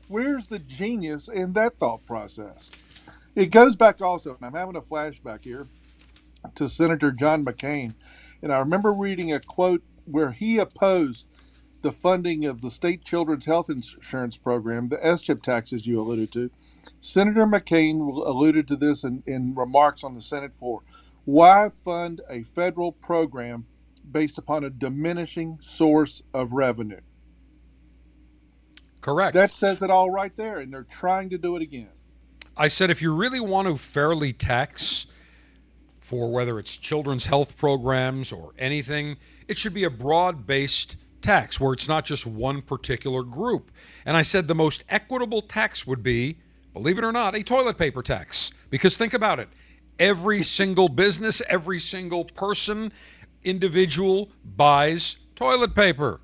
Where's 0.08 0.48
the 0.48 0.60
genius 0.60 1.28
in 1.28 1.54
that 1.54 1.78
thought 1.78 2.06
process? 2.06 2.72
It 3.36 3.48
goes 3.48 3.76
back 3.76 4.02
also, 4.02 4.36
and 4.36 4.46
I'm 4.46 4.54
having 4.54 4.76
a 4.76 4.82
flashback 4.82 5.44
here 5.44 5.68
to 6.56 6.70
Senator 6.70 7.12
John 7.12 7.46
McCain. 7.46 7.94
And 8.42 8.52
I 8.54 8.60
remember 8.60 8.94
reading 8.94 9.34
a 9.34 9.40
quote 9.40 9.84
where 10.06 10.32
he 10.32 10.58
opposed 10.58 11.26
the 11.82 11.92
funding 11.92 12.46
of 12.46 12.62
the 12.62 12.72
state 12.72 13.04
children's 13.04 13.46
health 13.46 13.70
insurance 13.70 14.38
program, 14.38 14.90
the 14.90 14.98
SCHIP 14.98 15.44
taxes 15.44 15.86
you 15.86 16.02
alluded 16.02 16.32
to. 16.34 16.50
Senator 17.00 17.46
McCain 17.46 18.00
alluded 18.26 18.68
to 18.68 18.76
this 18.76 19.04
in, 19.04 19.24
in 19.26 19.54
remarks 19.56 20.04
on 20.04 20.16
the 20.16 20.22
Senate 20.22 20.56
floor. 20.56 20.82
Why 21.26 21.72
fund 21.84 22.22
a 22.30 22.44
federal 22.44 22.92
program 22.92 23.66
based 24.10 24.38
upon 24.38 24.64
a 24.64 24.70
diminishing 24.70 25.60
source 25.62 26.24
of 26.34 26.54
revenue? 26.54 27.02
Correct. 29.02 29.34
That 29.34 29.54
says 29.54 29.82
it 29.82 29.90
all 29.90 30.10
right 30.10 30.36
there, 30.36 30.60
and 30.60 30.74
they're 30.74 30.84
trying 30.84 31.30
to 31.30 31.38
do 31.38 31.56
it 31.56 31.62
again. 31.62 31.90
I 32.56 32.68
said 32.70 32.90
if 32.90 33.02
you 33.02 33.14
really 33.14 33.40
want 33.40 33.68
to 33.68 33.78
fairly 33.78 34.34
tax 34.34 35.06
for 36.00 36.32
whether 36.32 36.58
it's 36.58 36.76
children's 36.76 37.26
health 37.26 37.58
programs 37.58 38.32
or 38.32 38.54
anything, 38.58 39.18
it 39.48 39.58
should 39.58 39.74
be 39.74 39.84
a 39.84 39.90
broad 39.90 40.48
based 40.48 40.96
tax 41.22 41.60
where 41.60 41.74
it's 41.74 41.88
not 41.88 42.06
just 42.06 42.26
one 42.26 42.62
particular 42.62 43.24
group. 43.24 43.72
And 44.06 44.18
I 44.18 44.22
said 44.22 44.48
the 44.48 44.56
most 44.56 44.84
equitable 44.90 45.42
tax 45.42 45.86
would 45.88 46.04
be, 46.04 46.38
believe 46.74 46.98
it 46.98 47.04
or 47.04 47.12
not, 47.12 47.36
a 47.36 47.44
toilet 47.44 47.78
paper 47.78 48.02
tax. 48.02 48.52
Because 48.70 48.98
think 48.98 49.14
about 49.14 49.40
it 49.40 49.50
every 50.00 50.44
single 50.44 50.90
business, 50.90 51.42
every 51.50 51.80
single 51.80 52.26
person, 52.26 52.92
individual 53.44 54.30
buys 54.44 55.18
toilet 55.36 55.76
paper. 55.76 56.22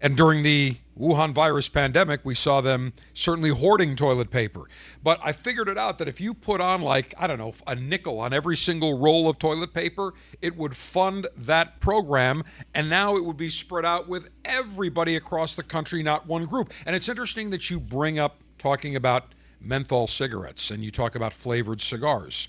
And 0.00 0.16
during 0.16 0.42
the 0.42 0.76
Wuhan 0.98 1.32
virus 1.32 1.68
pandemic, 1.68 2.20
we 2.24 2.34
saw 2.34 2.60
them 2.60 2.92
certainly 3.12 3.50
hoarding 3.50 3.96
toilet 3.96 4.30
paper. 4.30 4.68
But 5.02 5.18
I 5.22 5.32
figured 5.32 5.68
it 5.68 5.76
out 5.76 5.98
that 5.98 6.08
if 6.08 6.20
you 6.20 6.34
put 6.34 6.60
on, 6.60 6.82
like, 6.82 7.14
I 7.18 7.26
don't 7.26 7.38
know, 7.38 7.54
a 7.66 7.74
nickel 7.74 8.20
on 8.20 8.32
every 8.32 8.56
single 8.56 8.98
roll 8.98 9.28
of 9.28 9.38
toilet 9.38 9.74
paper, 9.74 10.14
it 10.40 10.56
would 10.56 10.76
fund 10.76 11.26
that 11.36 11.80
program. 11.80 12.44
And 12.74 12.88
now 12.88 13.16
it 13.16 13.24
would 13.24 13.36
be 13.36 13.50
spread 13.50 13.84
out 13.84 14.08
with 14.08 14.28
everybody 14.44 15.16
across 15.16 15.54
the 15.54 15.64
country, 15.64 16.02
not 16.02 16.26
one 16.26 16.46
group. 16.46 16.72
And 16.86 16.94
it's 16.94 17.08
interesting 17.08 17.50
that 17.50 17.70
you 17.70 17.80
bring 17.80 18.18
up 18.18 18.40
talking 18.58 18.94
about 18.94 19.34
menthol 19.60 20.06
cigarettes 20.06 20.70
and 20.70 20.84
you 20.84 20.90
talk 20.92 21.16
about 21.16 21.32
flavored 21.32 21.80
cigars. 21.80 22.48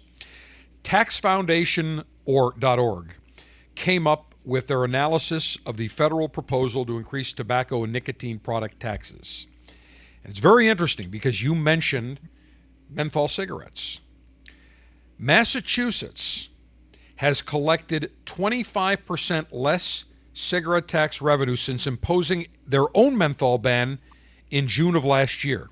TaxFoundation 0.83 2.03
or 2.25 2.53
.org 2.63 3.15
came 3.73 4.05
up 4.05 4.34
with 4.45 4.67
their 4.67 4.83
analysis 4.83 5.57
of 5.65 5.77
the 5.77 5.87
federal 5.87 6.29
proposal 6.29 6.85
to 6.85 6.97
increase 6.97 7.33
tobacco 7.33 7.83
and 7.83 7.91
nicotine 7.91 8.39
product 8.39 8.79
taxes. 8.79 9.47
And 10.23 10.31
it's 10.31 10.39
very 10.39 10.69
interesting 10.69 11.09
because 11.09 11.41
you 11.41 11.55
mentioned 11.55 12.19
menthol 12.89 13.27
cigarettes. 13.27 13.99
Massachusetts 15.17 16.49
has 17.17 17.41
collected 17.41 18.11
25% 18.25 19.47
less 19.51 20.03
cigarette 20.33 20.87
tax 20.87 21.21
revenue 21.21 21.55
since 21.55 21.87
imposing 21.87 22.47
their 22.67 22.85
own 22.95 23.17
menthol 23.17 23.57
ban 23.57 23.99
in 24.51 24.67
June 24.67 24.95
of 24.95 25.05
last 25.05 25.43
year. 25.43 25.69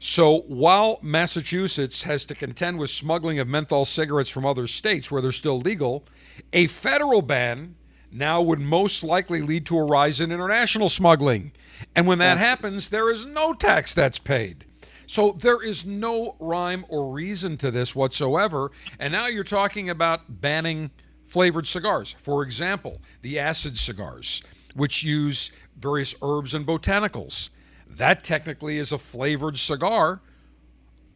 So 0.00 0.42
while 0.42 1.00
Massachusetts 1.02 2.02
has 2.02 2.24
to 2.26 2.34
contend 2.34 2.78
with 2.78 2.90
smuggling 2.90 3.40
of 3.40 3.48
menthol 3.48 3.84
cigarettes 3.84 4.30
from 4.30 4.46
other 4.46 4.66
states 4.66 5.10
where 5.10 5.20
they're 5.20 5.32
still 5.32 5.58
legal, 5.58 6.04
a 6.52 6.68
federal 6.68 7.20
ban 7.20 7.74
now 8.10 8.40
would 8.40 8.60
most 8.60 9.02
likely 9.02 9.42
lead 9.42 9.66
to 9.66 9.78
a 9.78 9.84
rise 9.84 10.20
in 10.20 10.30
international 10.30 10.88
smuggling. 10.88 11.52
And 11.96 12.06
when 12.06 12.18
that 12.18 12.38
happens, 12.38 12.88
there 12.88 13.10
is 13.10 13.26
no 13.26 13.52
tax 13.52 13.92
that's 13.92 14.18
paid. 14.18 14.64
So 15.06 15.32
there 15.32 15.62
is 15.62 15.84
no 15.84 16.36
rhyme 16.38 16.84
or 16.88 17.12
reason 17.12 17.56
to 17.58 17.70
this 17.70 17.94
whatsoever. 17.94 18.70
And 18.98 19.12
now 19.12 19.26
you're 19.26 19.42
talking 19.42 19.90
about 19.90 20.40
banning 20.40 20.90
flavored 21.24 21.66
cigars. 21.66 22.14
For 22.22 22.42
example, 22.42 23.00
the 23.22 23.38
ACID 23.38 23.78
cigars, 23.78 24.42
which 24.74 25.02
use 25.02 25.50
various 25.78 26.14
herbs 26.22 26.54
and 26.54 26.66
botanicals. 26.66 27.50
That 27.96 28.22
technically 28.22 28.78
is 28.78 28.92
a 28.92 28.98
flavored 28.98 29.56
cigar. 29.56 30.20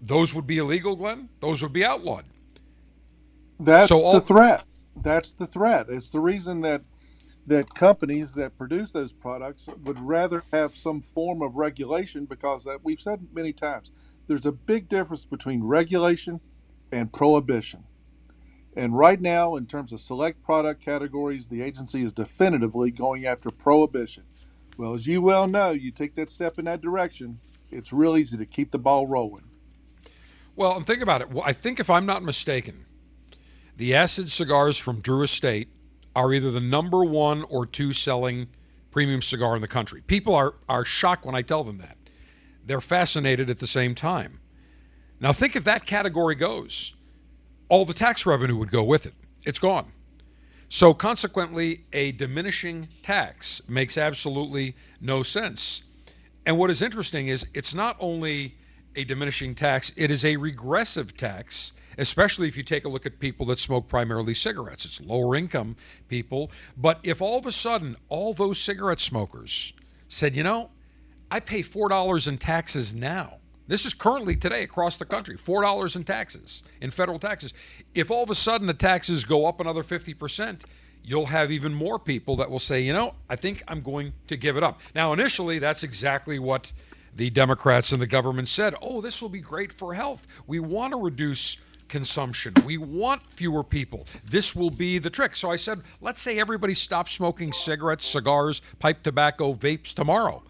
Those 0.01 0.35
would 0.35 0.47
be 0.47 0.59
illegal, 0.59 0.97
Glynn. 0.97 1.29
Those 1.41 1.63
would 1.63 1.73
be 1.73 1.85
outlawed. 1.85 2.25
That's 3.61 3.89
so 3.89 4.03
all, 4.03 4.15
the 4.15 4.21
threat. 4.21 4.65
That's 4.97 5.33
the 5.33 5.47
threat. 5.47 5.87
It's 5.89 6.11
the 6.11 6.21
reason 6.21 6.61
that 6.63 6.83
that 7.47 7.75
companies 7.75 8.35
that 8.35 8.57
produce 8.57 8.93
those 8.93 9.13
products 9.13 9.69
would 9.85 9.99
rather 9.99 10.45
have 10.53 10.77
some 10.77 11.03
form 11.03 11.43
of 11.43 11.57
regulation 11.57 12.25
because 12.25 12.65
that 12.65 12.85
we've 12.85 13.01
said 13.01 13.27
many 13.33 13.53
times 13.53 13.91
there's 14.29 14.47
a 14.47 14.53
big 14.53 14.89
difference 14.89 15.25
between 15.25 15.65
regulation 15.65 16.41
and 16.93 17.13
prohibition. 17.13 17.85
And 18.77 18.97
right 18.97 19.21
now, 19.21 19.57
in 19.57 19.67
terms 19.67 19.93
of 19.93 20.01
select 20.01 20.43
product 20.43 20.83
categories, 20.83 21.49
the 21.49 21.63
agency 21.63 22.03
is 22.03 22.13
definitively 22.13 22.91
going 22.91 23.27
after 23.27 23.51
prohibition. 23.51 24.25
Well, 24.77 24.95
as 24.95 25.07
you 25.07 25.23
well 25.23 25.47
know, 25.47 25.71
you 25.71 25.91
take 25.91 26.15
that 26.17 26.31
step 26.31 26.59
in 26.59 26.65
that 26.65 26.81
direction, 26.81 27.39
it's 27.71 27.93
real 27.93 28.17
easy 28.17 28.37
to 28.37 28.47
keep 28.47 28.71
the 28.71 28.79
ball 28.79 29.07
rolling. 29.07 29.45
Well, 30.57 30.77
and 30.77 30.87
think 30.87 31.03
about 31.03 31.21
it. 31.23 31.31
Well, 31.31 31.45
I 31.47 31.53
think, 31.53 31.81
if 31.81 31.89
I'm 31.89 32.07
not 32.07 32.23
mistaken, 32.23 32.85
the 33.77 33.93
ACID 33.93 34.31
cigars 34.31 34.77
from 34.77 35.01
Drew 35.01 35.23
Estate 35.23 35.69
are 36.15 36.33
either 36.33 36.51
the 36.51 36.61
number 36.61 37.05
one 37.05 37.45
or 37.45 37.65
two 37.65 37.93
selling 37.93 38.49
premium 38.91 39.23
cigar 39.23 39.57
in 39.57 39.63
the 39.63 39.69
country. 39.69 40.03
People 40.07 40.35
are, 40.35 40.55
are 40.69 40.85
shocked 40.85 41.25
when 41.25 41.35
I 41.35 41.43
tell 41.43 41.65
them 41.65 41.79
that. 41.79 41.97
They're 42.65 42.83
fascinated 42.83 43.49
at 43.49 43.59
the 43.59 43.67
same 43.67 43.95
time. 43.95 44.41
Now, 45.21 45.33
think 45.33 45.57
if 45.57 45.65
that 45.65 45.87
category 45.87 46.35
goes, 46.35 46.95
all 47.69 47.85
the 47.85 47.95
tax 47.95 48.27
revenue 48.27 48.57
would 48.57 48.71
go 48.71 48.83
with 48.83 49.07
it. 49.07 49.15
It's 49.45 49.59
gone. 49.59 49.93
So, 50.75 50.95
consequently, 50.95 51.85
a 51.93 52.13
diminishing 52.13 52.89
tax 53.03 53.61
makes 53.69 53.99
absolutely 53.99 54.75
no 55.03 55.23
sense. 55.23 55.83
And 56.47 56.57
what 56.57 56.71
is 56.71 56.81
interesting 56.81 57.29
is 57.29 57.45
it's 57.53 57.75
not 57.75 57.95
only 58.01 58.55
a 58.97 59.05
diminishing 59.05 59.55
tax, 59.55 59.93
it 59.97 60.11
is 60.11 60.25
a 60.25 60.39
regressive 60.39 61.15
tax 61.15 61.73
especially 61.99 62.49
if 62.49 62.57
you 62.57 62.63
take 62.63 62.87
a 62.87 62.89
look 62.89 63.05
at 63.05 63.19
people 63.19 63.45
that 63.45 63.59
smoke 63.59 63.87
primarily 63.87 64.33
cigarettes. 64.33 64.87
It's 64.87 64.99
lower 65.03 65.37
income 65.37 65.77
people. 66.09 66.51
But 66.75 66.99
if 67.03 67.21
all 67.21 67.39
of 67.39 67.45
a 67.45 67.53
sudden 67.53 67.97
all 68.09 68.33
those 68.33 68.59
cigarette 68.59 68.99
smokers 68.99 69.75
said, 70.09 70.35
you 70.35 70.43
know, 70.43 70.71
I 71.31 71.41
pay 71.41 71.63
$4 71.63 72.29
in 72.29 72.39
taxes 72.39 72.95
now. 72.95 73.42
This 73.69 73.87
is 73.87 73.95
currently 73.95 74.37
today 74.37 74.63
across 74.63 74.97
the 74.97 75.05
country, 75.05 75.37
$4 75.37 75.97
in 75.97 76.05
taxes, 76.05 76.63
in 76.81 76.91
federal 76.91 77.19
taxes. 77.19 77.55
If 77.95 78.11
all 78.11 78.23
of 78.23 78.31
a 78.31 78.35
sudden 78.35 78.67
the 78.67 78.75
taxes 78.75 79.25
go 79.25 79.47
up 79.47 79.61
another 79.61 79.83
50%, 79.83 80.63
you'll 81.05 81.27
have 81.27 81.51
even 81.51 81.73
more 81.73 81.99
people 81.99 82.37
that 82.37 82.51
will 82.51 82.59
say, 82.59 82.81
you 82.81 82.93
know, 82.93 83.15
I 83.29 83.37
think 83.37 83.63
I'm 83.69 83.81
going 83.81 84.13
to 84.29 84.37
give 84.37 84.57
it 84.57 84.63
up. 84.63 84.81
Now, 84.95 85.13
initially, 85.13 85.59
that's 85.59 85.83
exactly 85.83 86.39
what 86.39 86.73
the 87.15 87.31
Democrats 87.31 87.93
and 87.93 88.01
the 88.01 88.07
government 88.07 88.49
said. 88.49 88.75
Oh, 88.83 89.01
this 89.01 89.21
will 89.21 89.29
be 89.29 89.41
great 89.41 89.73
for 89.73 89.95
health. 89.95 90.27
We 90.47 90.61
want 90.61 90.93
to 90.93 91.01
reduce 91.01 91.59
consumption. 91.89 92.55
We 92.65 92.79
want 92.79 93.31
fewer 93.31 93.63
people. 93.63 94.07
This 94.25 94.57
will 94.57 94.71
be 94.71 94.99
the 94.99 95.11
trick. 95.11 95.37
So 95.37 95.51
I 95.51 95.57
said, 95.57 95.83
let's 96.01 96.23
say 96.23 96.39
everybody 96.39 96.75
stops 96.75 97.13
smoking 97.13 97.53
cigarettes, 97.53 98.07
cigars, 98.07 98.63
pipe 98.79 99.03
tobacco, 99.03 99.53
vapes 99.53 99.93
tomorrow. 99.93 100.43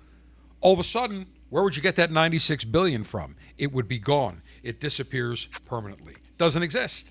All 0.60 0.72
of 0.72 0.78
a 0.78 0.84
sudden, 0.84 1.26
where 1.52 1.62
would 1.62 1.76
you 1.76 1.82
get 1.82 1.96
that 1.96 2.10
96 2.10 2.64
billion 2.64 3.04
from? 3.04 3.36
It 3.58 3.74
would 3.74 3.86
be 3.86 3.98
gone. 3.98 4.40
It 4.62 4.80
disappears 4.80 5.50
permanently. 5.66 6.14
Doesn't 6.38 6.62
exist. 6.62 7.10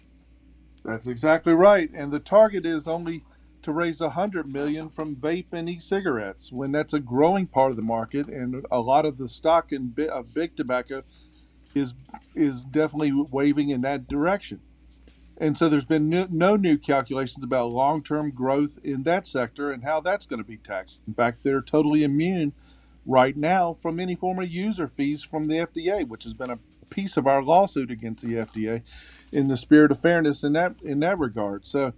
That's 0.83 1.05
exactly 1.05 1.53
right. 1.53 1.91
And 1.93 2.11
the 2.11 2.19
target 2.19 2.65
is 2.65 2.87
only 2.87 3.23
to 3.61 3.71
raise 3.71 4.01
100 4.01 4.51
million 4.51 4.89
from 4.89 5.15
vape 5.15 5.53
and 5.53 5.69
e-cigarettes 5.69 6.51
when 6.51 6.71
that's 6.71 6.91
a 6.91 6.99
growing 6.99 7.45
part 7.45 7.69
of 7.69 7.75
the 7.75 7.83
market 7.83 8.29
and 8.29 8.65
a 8.71 8.79
lot 8.79 9.05
of 9.05 9.19
the 9.19 9.27
stock 9.27 9.71
in 9.71 9.93
of 10.11 10.33
big 10.33 10.55
tobacco 10.55 11.03
is 11.75 11.93
is 12.33 12.63
definitely 12.63 13.11
waving 13.11 13.69
in 13.69 13.81
that 13.81 14.07
direction. 14.07 14.59
And 15.37 15.55
so 15.55 15.69
there's 15.69 15.85
been 15.85 16.09
no, 16.09 16.25
no 16.31 16.55
new 16.55 16.79
calculations 16.79 17.43
about 17.43 17.71
long-term 17.71 18.31
growth 18.31 18.79
in 18.83 19.03
that 19.03 19.27
sector 19.27 19.71
and 19.71 19.83
how 19.83 20.01
that's 20.01 20.25
going 20.25 20.41
to 20.41 20.47
be 20.47 20.57
taxed. 20.57 20.97
In 21.05 21.13
fact, 21.13 21.43
they're 21.43 21.61
totally 21.61 22.03
immune 22.03 22.53
right 23.05 23.37
now 23.37 23.73
from 23.73 23.99
any 23.99 24.15
form 24.15 24.39
of 24.39 24.49
user 24.49 24.87
fees 24.87 25.23
from 25.23 25.47
the 25.47 25.55
FDA, 25.55 26.07
which 26.07 26.23
has 26.23 26.33
been 26.33 26.51
a 26.51 26.59
piece 26.89 27.17
of 27.17 27.27
our 27.27 27.43
lawsuit 27.43 27.91
against 27.91 28.23
the 28.23 28.35
FDA 28.35 28.83
in 29.31 29.47
the 29.47 29.57
spirit 29.57 29.91
of 29.91 30.01
fairness 30.01 30.43
in 30.43 30.53
that 30.53 30.75
in 30.83 30.99
that 31.01 31.19
regard. 31.19 31.67
So 31.67 31.93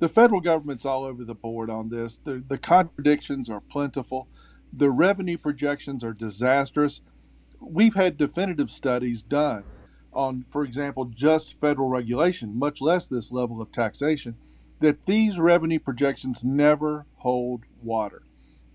the 0.00 0.08
federal 0.08 0.40
government's 0.40 0.86
all 0.86 1.04
over 1.04 1.24
the 1.24 1.34
board 1.34 1.70
on 1.70 1.90
this. 1.90 2.18
The, 2.24 2.42
the 2.48 2.58
contradictions 2.58 3.50
are 3.50 3.60
plentiful. 3.60 4.28
The 4.72 4.90
revenue 4.90 5.38
projections 5.38 6.04
are 6.04 6.12
disastrous 6.14 7.00
we've 7.60 7.94
had 7.94 8.16
definitive 8.18 8.70
studies 8.70 9.22
done 9.22 9.64
on, 10.12 10.44
for 10.50 10.64
example, 10.64 11.06
just 11.06 11.60
federal 11.60 11.88
regulation, 11.88 12.58
much 12.58 12.80
less 12.80 13.08
this 13.08 13.32
level 13.32 13.62
of 13.62 13.72
taxation, 13.72 14.36
that 14.80 15.06
these 15.06 15.38
revenue 15.38 15.80
projections 15.80 16.44
never 16.44 17.06
hold 17.18 17.62
water. 17.82 18.22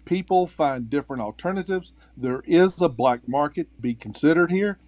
People 0.06 0.48
find 0.48 0.90
different 0.90 1.22
alternatives. 1.22 1.94
There 2.18 2.44
is 2.46 2.82
a 2.82 2.90
black 2.90 3.28
market 3.28 3.74
to 3.76 3.82
be 3.82 3.94
considered 3.96 4.52
here. 4.52 4.80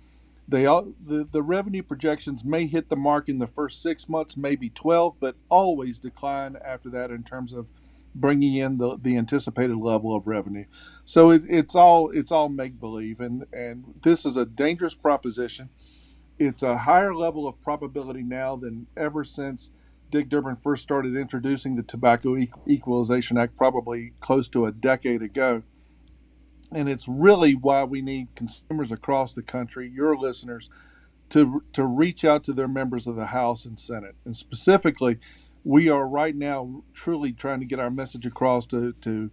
They 0.48 0.66
all, 0.66 0.94
the, 1.06 1.28
the 1.32 1.42
revenue 1.42 1.82
projections 1.82 2.44
may 2.44 2.68
hit 2.68 2.90
the 2.90 2.96
mark 2.96 3.30
in 3.30 3.40
the 3.40 3.48
first 3.48 3.82
six 3.82 4.08
months, 4.08 4.38
maybe 4.38 4.70
12, 4.70 5.16
but 5.20 5.36
always 5.50 5.98
decline 5.98 6.56
after 6.64 6.90
that 6.92 7.10
in 7.10 7.24
terms 7.24 7.54
of 7.54 7.68
bringing 8.14 8.56
in 8.56 8.78
the, 8.78 8.98
the 9.02 9.18
anticipated 9.18 9.78
level 9.78 10.16
of 10.16 10.28
revenue. 10.28 10.66
So 11.04 11.32
it, 11.32 11.44
it's 11.50 11.76
all 11.76 12.12
it's 12.12 12.32
all 12.32 12.50
make 12.50 12.80
believe, 12.80 13.20
and 13.20 13.46
and 13.52 13.96
this 14.04 14.26
is 14.26 14.38
a 14.38 14.46
dangerous 14.46 14.94
proposition. 14.94 15.70
It's 16.40 16.64
a 16.64 16.80
higher 16.80 17.16
level 17.16 17.48
of 17.48 17.62
probability 17.62 18.24
now 18.24 18.56
than 18.56 18.88
ever 18.96 19.24
since 19.24 19.72
Dick 20.12 20.30
Durbin 20.30 20.58
first 20.58 20.84
started 20.84 21.16
introducing 21.16 21.76
the 21.76 21.84
Tobacco 21.84 22.38
Equalization 22.68 23.38
Act, 23.38 23.58
probably 23.58 24.14
close 24.20 24.48
to 24.50 24.66
a 24.66 24.72
decade 24.72 25.22
ago. 25.22 25.64
And 26.72 26.90
it's 26.90 27.08
really 27.08 27.54
why 27.56 27.84
we 27.84 28.02
need 28.02 28.30
consumers 28.36 28.92
across 28.92 29.34
the 29.34 29.44
country, 29.44 29.92
your 29.94 30.18
listeners, 30.18 30.70
to 31.30 31.64
to 31.74 31.86
reach 31.86 32.24
out 32.24 32.44
to 32.46 32.54
their 32.54 32.68
members 32.68 33.08
of 33.08 33.16
the 33.16 33.28
House 33.28 33.66
and 33.66 33.80
Senate, 33.80 34.16
and 34.26 34.36
specifically 34.36 35.18
we 35.64 35.90
are 35.90 36.08
right 36.08 36.36
now 36.36 36.84
truly 36.94 37.34
trying 37.34 37.60
to 37.60 37.66
get 37.66 37.80
our 37.80 37.90
message 37.90 38.26
across 38.26 38.68
to, 38.68 38.94
to 39.02 39.32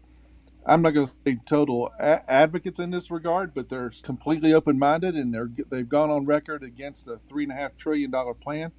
I'm 0.67 0.81
not 0.83 0.93
going 0.93 1.07
to 1.07 1.13
say 1.27 1.39
total 1.47 1.91
a- 2.01 2.31
advocates 2.31 2.79
in 2.79 2.91
this 2.91 3.11
regard, 3.11 3.53
but 3.55 3.69
they're 3.69 3.93
completely 4.03 4.55
open-minded 4.55 5.15
and 5.15 5.35
they're 5.35 5.51
they've 5.71 5.89
gone 5.89 6.11
on 6.11 6.25
record 6.25 6.63
against 6.63 7.07
a 7.07 7.19
three 7.29 7.45
and 7.45 7.53
a 7.53 7.57
half 7.57 7.77
trillion 7.77 8.11
dollar 8.11 8.35
plan, 8.35 8.73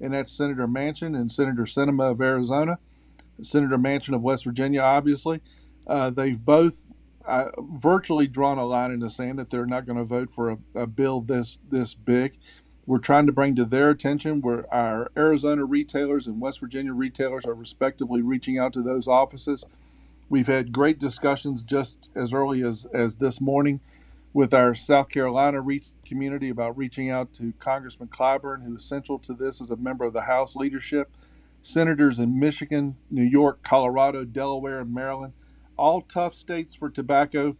and 0.00 0.14
that's 0.14 0.32
Senator 0.32 0.66
Manchin 0.66 1.18
and 1.18 1.30
Senator 1.30 1.62
Sinema 1.62 2.12
of 2.12 2.20
Arizona, 2.20 2.78
Senator 3.42 3.78
Manchin 3.78 4.14
of 4.14 4.22
West 4.22 4.44
Virginia. 4.44 4.80
Obviously, 4.80 5.40
uh, 5.86 6.10
they've 6.10 6.42
both 6.44 6.86
uh, 7.26 7.50
virtually 7.58 8.26
drawn 8.26 8.58
a 8.58 8.64
line 8.64 8.90
in 8.90 9.00
the 9.00 9.10
sand 9.10 9.38
that 9.38 9.50
they're 9.50 9.66
not 9.66 9.86
going 9.86 9.98
to 9.98 10.04
vote 10.04 10.32
for 10.32 10.50
a, 10.50 10.58
a 10.74 10.86
bill 10.86 11.20
this 11.20 11.58
this 11.70 11.94
big 11.94 12.38
we're 12.90 12.98
trying 12.98 13.26
to 13.26 13.32
bring 13.32 13.54
to 13.54 13.64
their 13.64 13.90
attention 13.90 14.40
where 14.40 14.72
our 14.74 15.12
Arizona 15.16 15.64
retailers 15.64 16.26
and 16.26 16.40
West 16.40 16.58
Virginia 16.58 16.92
retailers 16.92 17.44
are 17.46 17.54
respectively 17.54 18.20
reaching 18.20 18.58
out 18.58 18.72
to 18.72 18.82
those 18.82 19.06
offices. 19.06 19.64
We've 20.28 20.48
had 20.48 20.72
great 20.72 20.98
discussions 20.98 21.62
just 21.62 22.08
as 22.16 22.32
early 22.32 22.64
as, 22.64 22.86
as 22.92 23.18
this 23.18 23.40
morning 23.40 23.78
with 24.32 24.54
our 24.54 24.74
South 24.74 25.08
Carolina 25.08 25.60
community 26.06 26.50
about 26.50 26.76
reaching 26.76 27.10
out 27.10 27.32
to 27.34 27.52
Congressman 27.58 28.08
Clyburn, 28.08 28.64
who 28.64 28.76
is 28.76 28.84
central 28.84 29.18
to 29.18 29.34
this 29.34 29.60
as 29.60 29.70
a 29.70 29.76
member 29.76 30.04
of 30.04 30.12
the 30.12 30.22
House 30.22 30.54
leadership, 30.54 31.10
senators 31.62 32.18
in 32.18 32.38
Michigan, 32.38 32.96
New 33.10 33.24
York, 33.24 33.62
Colorado, 33.62 34.24
Delaware, 34.24 34.80
and 34.80 34.94
Maryland, 34.94 35.32
all 35.76 36.02
tough 36.02 36.34
states 36.34 36.74
for 36.74 36.88
tobacco, 36.88 37.56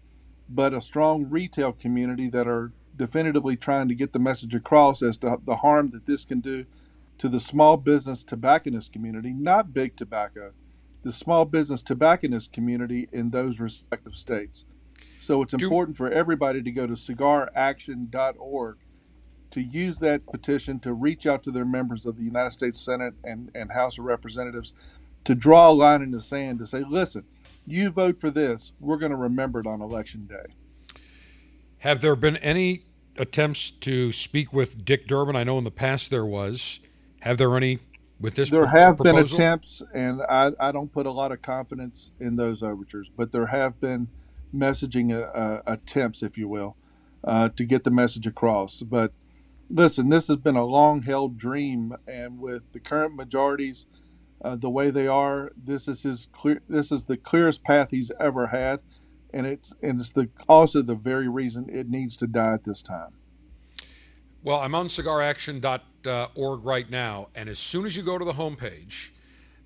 but 0.48 0.72
a 0.72 0.80
strong 0.80 1.26
retail 1.28 1.72
community 1.72 2.28
that 2.28 2.46
are 2.46 2.72
definitively 2.96 3.56
trying 3.56 3.88
to 3.88 3.94
get 3.94 4.12
the 4.12 4.18
message 4.18 4.54
across 4.54 5.02
as 5.02 5.16
to 5.16 5.38
the 5.44 5.56
harm 5.56 5.90
that 5.90 6.06
this 6.06 6.24
can 6.24 6.40
do 6.40 6.66
to 7.18 7.28
the 7.28 7.40
small 7.40 7.76
business 7.76 8.22
tobacconist 8.22 8.92
community, 8.92 9.32
not 9.32 9.74
big 9.74 9.96
tobacco, 9.96 10.52
the 11.02 11.12
small 11.12 11.44
business 11.44 11.82
tobacconist 11.82 12.52
community 12.52 13.08
in 13.12 13.30
those 13.30 13.60
respective 13.60 14.14
states. 14.14 14.64
So 15.20 15.42
it's 15.42 15.52
important 15.52 15.98
for 15.98 16.10
everybody 16.10 16.62
to 16.62 16.70
go 16.70 16.86
to 16.86 16.94
cigaraction.org 16.94 18.78
to 19.50 19.60
use 19.60 19.98
that 19.98 20.26
petition 20.26 20.80
to 20.80 20.94
reach 20.94 21.26
out 21.26 21.42
to 21.42 21.50
their 21.50 21.66
members 21.66 22.06
of 22.06 22.16
the 22.16 22.22
United 22.22 22.52
States 22.52 22.80
Senate 22.80 23.12
and, 23.22 23.50
and 23.54 23.70
House 23.70 23.98
of 23.98 24.06
Representatives 24.06 24.72
to 25.24 25.34
draw 25.34 25.68
a 25.68 25.72
line 25.74 26.00
in 26.00 26.10
the 26.10 26.22
sand 26.22 26.58
to 26.60 26.66
say, 26.66 26.84
listen, 26.88 27.24
you 27.66 27.90
vote 27.90 28.18
for 28.18 28.30
this, 28.30 28.72
we're 28.80 28.96
going 28.96 29.10
to 29.10 29.16
remember 29.16 29.60
it 29.60 29.66
on 29.66 29.82
election 29.82 30.26
day. 30.26 30.54
Have 31.78 32.00
there 32.00 32.16
been 32.16 32.38
any 32.38 32.84
attempts 33.18 33.70
to 33.72 34.12
speak 34.12 34.54
with 34.54 34.86
Dick 34.86 35.06
Durbin? 35.06 35.36
I 35.36 35.44
know 35.44 35.58
in 35.58 35.64
the 35.64 35.70
past 35.70 36.08
there 36.08 36.24
was. 36.24 36.80
Have 37.20 37.36
there 37.36 37.54
any 37.58 37.80
with 38.18 38.36
this? 38.36 38.48
There 38.48 38.66
have 38.66 38.96
proposal? 38.96 39.36
been 39.36 39.46
attempts, 39.46 39.82
and 39.92 40.22
I, 40.22 40.52
I 40.58 40.72
don't 40.72 40.90
put 40.90 41.04
a 41.04 41.10
lot 41.10 41.30
of 41.30 41.42
confidence 41.42 42.12
in 42.20 42.36
those 42.36 42.62
overtures, 42.62 43.10
but 43.14 43.32
there 43.32 43.46
have 43.46 43.78
been 43.80 44.08
messaging 44.54 45.12
uh, 45.12 45.30
uh, 45.36 45.62
attempts, 45.66 46.22
if 46.22 46.36
you 46.36 46.48
will, 46.48 46.76
uh, 47.24 47.48
to 47.50 47.64
get 47.64 47.84
the 47.84 47.90
message 47.90 48.26
across. 48.26 48.82
But 48.82 49.12
listen, 49.68 50.08
this 50.08 50.28
has 50.28 50.38
been 50.38 50.56
a 50.56 50.64
long 50.64 51.02
held 51.02 51.38
dream, 51.38 51.96
and 52.06 52.38
with 52.40 52.62
the 52.72 52.80
current 52.80 53.14
majorities 53.14 53.86
uh, 54.42 54.56
the 54.56 54.70
way 54.70 54.90
they 54.90 55.06
are, 55.06 55.52
this 55.56 55.86
is 55.86 56.02
his 56.02 56.28
clear. 56.32 56.62
This 56.68 56.90
is 56.90 57.04
the 57.04 57.16
clearest 57.16 57.62
path 57.62 57.90
he's 57.90 58.10
ever 58.18 58.48
had, 58.48 58.80
and 59.34 59.46
it's 59.46 59.72
and 59.82 60.00
it's 60.00 60.10
the 60.10 60.30
also 60.48 60.82
the 60.82 60.94
very 60.94 61.28
reason 61.28 61.68
it 61.68 61.88
needs 61.88 62.16
to 62.18 62.26
die 62.26 62.54
at 62.54 62.64
this 62.64 62.80
time. 62.80 63.12
Well, 64.42 64.60
I'm 64.60 64.74
on 64.74 64.86
cigaraction.org 64.86 66.64
right 66.64 66.90
now, 66.90 67.28
and 67.34 67.50
as 67.50 67.58
soon 67.58 67.84
as 67.84 67.96
you 67.96 68.02
go 68.02 68.16
to 68.16 68.24
the 68.24 68.32
homepage, 68.32 69.10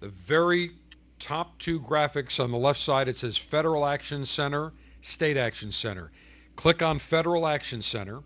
the 0.01 0.09
very 0.09 0.72
top 1.19 1.59
two 1.59 1.81
graphics 1.81 2.43
on 2.43 2.51
the 2.51 2.59
left 2.59 2.81
side 2.81 3.09
it 3.09 3.17
says 3.17 3.37
Federal 3.37 3.87
Action 3.87 4.25
Center, 4.25 4.73
State 5.01 5.37
Action 5.37 5.73
Center. 5.73 6.11
Click 6.57 6.83
on 6.83 6.99
Federal 6.99 7.47
Action 7.47 7.83
Center 7.83 8.23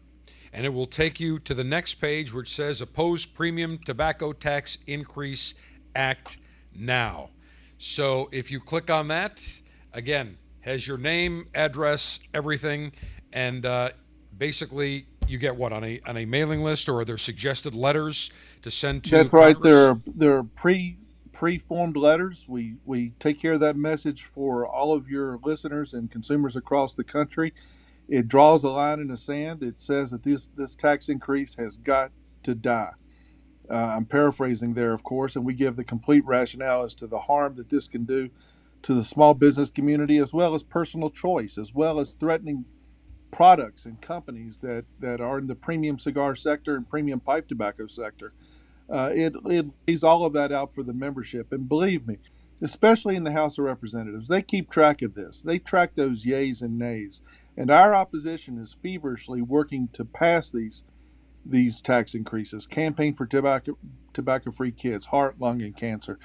and 0.52 0.64
it 0.64 0.72
will 0.72 0.86
take 0.86 1.20
you 1.20 1.38
to 1.38 1.54
the 1.54 1.64
next 1.64 1.96
page 1.96 2.32
which 2.32 2.54
says 2.54 2.80
oppose 2.80 3.26
premium 3.26 3.78
tobacco 3.78 4.32
tax 4.32 4.78
increase 4.86 5.54
act 5.94 6.38
now. 6.74 7.30
So 7.78 8.28
if 8.32 8.50
you 8.50 8.60
click 8.60 8.90
on 8.90 9.08
that, 9.08 9.60
again, 9.92 10.38
has 10.60 10.86
your 10.86 10.98
name, 10.98 11.46
address, 11.54 12.18
everything, 12.34 12.92
and 13.32 13.64
uh, 13.64 13.90
basically 14.36 15.06
you 15.26 15.38
get 15.38 15.56
what 15.56 15.72
on 15.72 15.84
a 15.84 16.00
on 16.06 16.16
a 16.16 16.24
mailing 16.24 16.62
list 16.62 16.88
or 16.88 17.00
are 17.00 17.04
there 17.04 17.18
suggested 17.18 17.74
letters 17.74 18.30
to 18.62 18.70
send 18.70 19.04
to 19.04 19.10
That's 19.10 19.30
Congress? 19.30 19.74
right. 19.74 19.96
There 20.06 20.36
are 20.36 20.42
pre 20.42 20.96
pre-formed 21.38 21.96
letters. 21.96 22.46
We 22.48 22.74
we 22.84 23.12
take 23.20 23.40
care 23.40 23.52
of 23.52 23.60
that 23.60 23.76
message 23.76 24.24
for 24.24 24.66
all 24.66 24.92
of 24.92 25.08
your 25.08 25.38
listeners 25.44 25.94
and 25.94 26.10
consumers 26.10 26.56
across 26.56 26.96
the 26.96 27.04
country. 27.04 27.54
It 28.08 28.26
draws 28.26 28.64
a 28.64 28.70
line 28.70 28.98
in 28.98 29.06
the 29.06 29.16
sand. 29.16 29.62
It 29.62 29.80
says 29.80 30.10
that 30.10 30.24
this 30.24 30.48
this 30.56 30.74
tax 30.74 31.08
increase 31.08 31.54
has 31.54 31.76
got 31.76 32.10
to 32.42 32.56
die. 32.56 32.90
Uh, 33.70 33.74
I'm 33.74 34.06
paraphrasing 34.06 34.74
there, 34.74 34.92
of 34.92 35.04
course, 35.04 35.36
and 35.36 35.44
we 35.44 35.54
give 35.54 35.76
the 35.76 35.84
complete 35.84 36.24
rationale 36.24 36.82
as 36.82 36.92
to 36.94 37.06
the 37.06 37.20
harm 37.20 37.54
that 37.54 37.70
this 37.70 37.86
can 37.86 38.04
do 38.04 38.30
to 38.82 38.92
the 38.92 39.04
small 39.04 39.34
business 39.34 39.70
community, 39.70 40.18
as 40.18 40.34
well 40.34 40.56
as 40.56 40.64
personal 40.64 41.08
choice, 41.08 41.56
as 41.56 41.72
well 41.72 42.00
as 42.00 42.16
threatening 42.18 42.64
products 43.30 43.84
and 43.84 44.00
companies 44.00 44.58
that, 44.62 44.86
that 44.98 45.20
are 45.20 45.38
in 45.38 45.46
the 45.46 45.54
premium 45.54 46.00
cigar 46.00 46.34
sector 46.34 46.74
and 46.74 46.90
premium 46.90 47.20
pipe 47.20 47.46
tobacco 47.46 47.86
sector. 47.86 48.32
Uh, 48.90 49.10
it, 49.14 49.34
it 49.46 49.66
lays 49.86 50.02
all 50.02 50.24
of 50.24 50.32
that 50.32 50.52
out 50.52 50.74
for 50.74 50.82
the 50.82 50.92
membership. 50.92 51.52
And 51.52 51.68
believe 51.68 52.06
me, 52.06 52.18
especially 52.62 53.16
in 53.16 53.24
the 53.24 53.32
House 53.32 53.58
of 53.58 53.64
Representatives, 53.64 54.28
they 54.28 54.42
keep 54.42 54.70
track 54.70 55.02
of 55.02 55.14
this. 55.14 55.42
They 55.42 55.58
track 55.58 55.92
those 55.94 56.24
yays 56.24 56.62
and 56.62 56.78
nays. 56.78 57.20
And 57.56 57.70
our 57.70 57.94
opposition 57.94 58.58
is 58.58 58.76
feverishly 58.80 59.42
working 59.42 59.88
to 59.94 60.04
pass 60.04 60.50
these 60.50 60.84
these 61.44 61.80
tax 61.80 62.14
increases. 62.14 62.66
Campaign 62.66 63.14
for 63.14 63.26
tobacco 63.26 63.76
tobacco 64.12 64.50
free 64.50 64.72
kids, 64.72 65.06
heart, 65.06 65.36
lung, 65.38 65.62
and 65.62 65.76
cancer. 65.76 66.18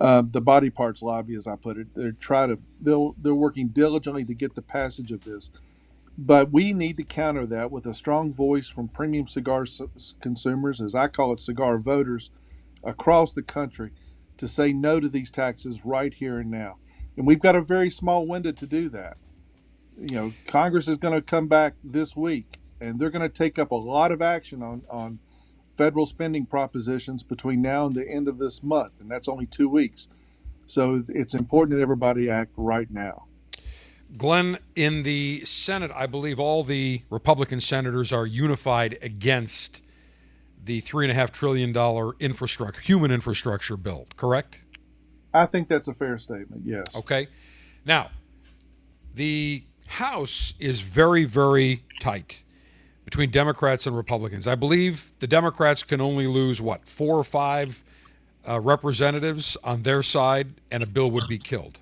Uh, 0.00 0.22
the 0.30 0.40
body 0.40 0.70
parts 0.70 1.02
lobby, 1.02 1.34
as 1.34 1.46
I 1.46 1.56
put 1.56 1.76
it, 1.76 1.88
they're 1.94 2.12
trying 2.12 2.50
to 2.50 2.58
they're 2.80 3.10
they're 3.20 3.34
working 3.34 3.68
diligently 3.68 4.24
to 4.24 4.34
get 4.34 4.54
the 4.54 4.62
passage 4.62 5.10
of 5.10 5.24
this. 5.24 5.50
But 6.18 6.52
we 6.52 6.74
need 6.74 6.98
to 6.98 7.04
counter 7.04 7.46
that 7.46 7.72
with 7.72 7.86
a 7.86 7.94
strong 7.94 8.34
voice 8.34 8.68
from 8.68 8.88
premium 8.88 9.28
cigar 9.28 9.66
consumers, 10.22 10.80
as 10.82 10.94
I 10.94 11.08
call 11.08 11.32
it, 11.34 11.40
cigar 11.40 11.78
voters 11.78 12.30
across 12.84 13.34
the 13.34 13.42
country, 13.42 13.92
to 14.38 14.48
say 14.48 14.72
no 14.72 15.00
to 15.00 15.08
these 15.08 15.30
taxes 15.30 15.84
right 15.84 16.14
here 16.14 16.38
and 16.40 16.50
now. 16.50 16.78
And 17.16 17.26
we've 17.26 17.40
got 17.40 17.56
a 17.56 17.62
very 17.62 17.90
small 17.90 18.26
window 18.26 18.52
to 18.52 18.66
do 18.66 18.88
that 18.90 19.16
you 19.98 20.16
know, 20.16 20.32
Congress 20.46 20.88
is 20.88 20.98
going 20.98 21.14
to 21.14 21.22
come 21.22 21.48
back 21.48 21.74
this 21.84 22.16
week, 22.16 22.58
and 22.80 22.98
they're 23.00 23.10
going 23.10 23.28
to 23.28 23.30
take 23.30 23.58
up 23.58 23.70
a 23.72 23.76
lot 23.76 24.12
of 24.12 24.22
action 24.22 24.62
on 24.62 24.82
on 24.90 25.20
federal 25.78 26.06
spending 26.06 26.46
propositions 26.46 27.22
between 27.24 27.62
now 27.62 27.86
and 27.86 27.96
the 27.96 28.08
end 28.08 28.28
of 28.28 28.38
this 28.38 28.62
month, 28.62 28.94
and 29.00 29.10
that's 29.10 29.28
only 29.28 29.46
two 29.46 29.68
weeks. 29.68 30.08
So 30.66 31.04
it's 31.08 31.34
important 31.34 31.78
that 31.78 31.82
everybody 31.82 32.30
act 32.30 32.52
right 32.56 32.90
now. 32.90 33.27
Glynn, 34.16 34.58
in 34.74 35.02
the 35.02 35.44
Senate, 35.44 35.90
I 35.94 36.06
believe 36.06 36.40
all 36.40 36.64
the 36.64 37.02
Republican 37.10 37.60
senators 37.60 38.12
are 38.12 38.26
unified 38.26 38.98
against 39.02 39.82
the 40.64 40.80
three 40.80 41.04
and 41.04 41.12
a 41.12 41.14
half 41.14 41.32
trillion 41.32 41.72
dollar 41.72 42.12
infrastructure, 42.18 42.80
human 42.80 43.10
infrastructure 43.10 43.76
bill. 43.76 44.06
Correct? 44.16 44.64
I 45.34 45.46
think 45.46 45.68
that's 45.68 45.88
a 45.88 45.94
fair 45.94 46.18
statement. 46.18 46.62
Yes. 46.64 46.96
Okay. 46.96 47.28
Now, 47.84 48.10
the 49.14 49.64
House 49.86 50.54
is 50.58 50.80
very, 50.80 51.24
very 51.24 51.82
tight 52.00 52.44
between 53.04 53.30
Democrats 53.30 53.86
and 53.86 53.96
Republicans. 53.96 54.46
I 54.46 54.54
believe 54.54 55.12
the 55.18 55.26
Democrats 55.26 55.82
can 55.82 56.00
only 56.00 56.26
lose, 56.26 56.60
what, 56.60 56.86
four 56.86 57.18
or 57.18 57.24
five 57.24 57.82
uh, 58.46 58.60
representatives 58.60 59.56
on 59.64 59.82
their 59.82 60.02
side, 60.02 60.48
and 60.70 60.82
a 60.82 60.86
bill 60.86 61.10
would 61.10 61.26
be 61.28 61.38
killed. 61.38 61.78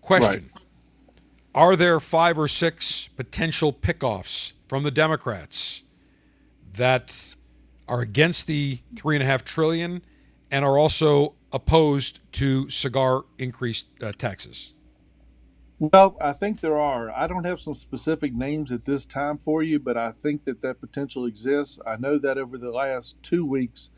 Question 0.00 0.50
right. 0.52 0.59
Are 1.54 1.74
there 1.74 1.98
five 1.98 2.38
or 2.38 2.46
six 2.46 3.08
potential 3.16 3.72
pickoffs 3.72 4.52
from 4.68 4.84
the 4.84 4.90
Democrats 4.92 5.82
that 6.74 7.34
are 7.88 8.00
against 8.00 8.46
the 8.46 8.78
three 8.94 9.16
and 9.16 9.22
a 9.22 9.26
half 9.26 9.44
trillion 9.44 10.02
and 10.50 10.64
are 10.64 10.78
also 10.78 11.34
opposed 11.52 12.20
to 12.32 12.68
cigar 12.68 13.24
increased 13.38 13.86
uh, 14.00 14.12
taxes? 14.12 14.74
Well, 15.80 16.16
I 16.20 16.34
think 16.34 16.60
there 16.60 16.78
are. 16.78 17.10
I 17.10 17.26
don't 17.26 17.44
have 17.44 17.58
some 17.58 17.74
specific 17.74 18.34
names 18.34 18.70
at 18.70 18.84
this 18.84 19.04
time 19.04 19.38
for 19.38 19.62
you, 19.62 19.80
but 19.80 19.96
I 19.96 20.12
think 20.12 20.44
that 20.44 20.62
that 20.62 20.80
potential 20.80 21.24
exists. 21.24 21.80
I 21.84 21.96
know 21.96 22.18
that 22.18 22.38
over 22.38 22.58
the 22.58 22.70
last 22.70 23.16
two 23.22 23.44
weeks, 23.44 23.90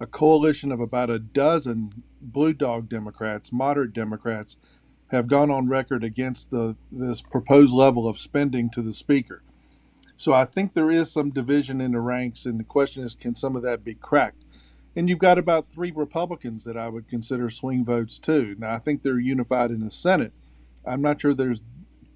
a 0.00 0.06
coalition 0.06 0.72
of 0.72 0.80
about 0.80 1.10
a 1.10 1.18
dozen 1.18 2.02
blue 2.20 2.52
dog 2.52 2.88
Democrats, 2.88 3.52
moderate 3.52 3.92
Democrats, 3.92 4.56
have 5.08 5.28
gone 5.28 5.50
on 5.50 5.68
record 5.68 6.02
against 6.04 6.50
the 6.50 6.76
this 6.90 7.22
proposed 7.22 7.74
level 7.74 8.08
of 8.08 8.18
spending 8.18 8.70
to 8.70 8.82
the 8.82 8.94
speaker. 8.94 9.42
So 10.16 10.32
I 10.32 10.46
think 10.46 10.74
there 10.74 10.90
is 10.90 11.12
some 11.12 11.30
division 11.30 11.80
in 11.80 11.92
the 11.92 12.00
ranks, 12.00 12.46
and 12.46 12.58
the 12.58 12.64
question 12.64 13.04
is, 13.04 13.14
can 13.14 13.34
some 13.34 13.54
of 13.54 13.62
that 13.62 13.84
be 13.84 13.94
cracked? 13.94 14.44
And 14.96 15.08
you've 15.10 15.18
got 15.18 15.38
about 15.38 15.68
three 15.68 15.90
Republicans 15.90 16.64
that 16.64 16.76
I 16.76 16.88
would 16.88 17.08
consider 17.08 17.50
swing 17.50 17.84
votes 17.84 18.18
too. 18.18 18.56
Now 18.58 18.74
I 18.74 18.78
think 18.78 19.02
they're 19.02 19.18
unified 19.18 19.70
in 19.70 19.80
the 19.80 19.90
Senate 19.90 20.32
I'm 20.86 21.02
not 21.02 21.20
sure 21.20 21.34
there's 21.34 21.62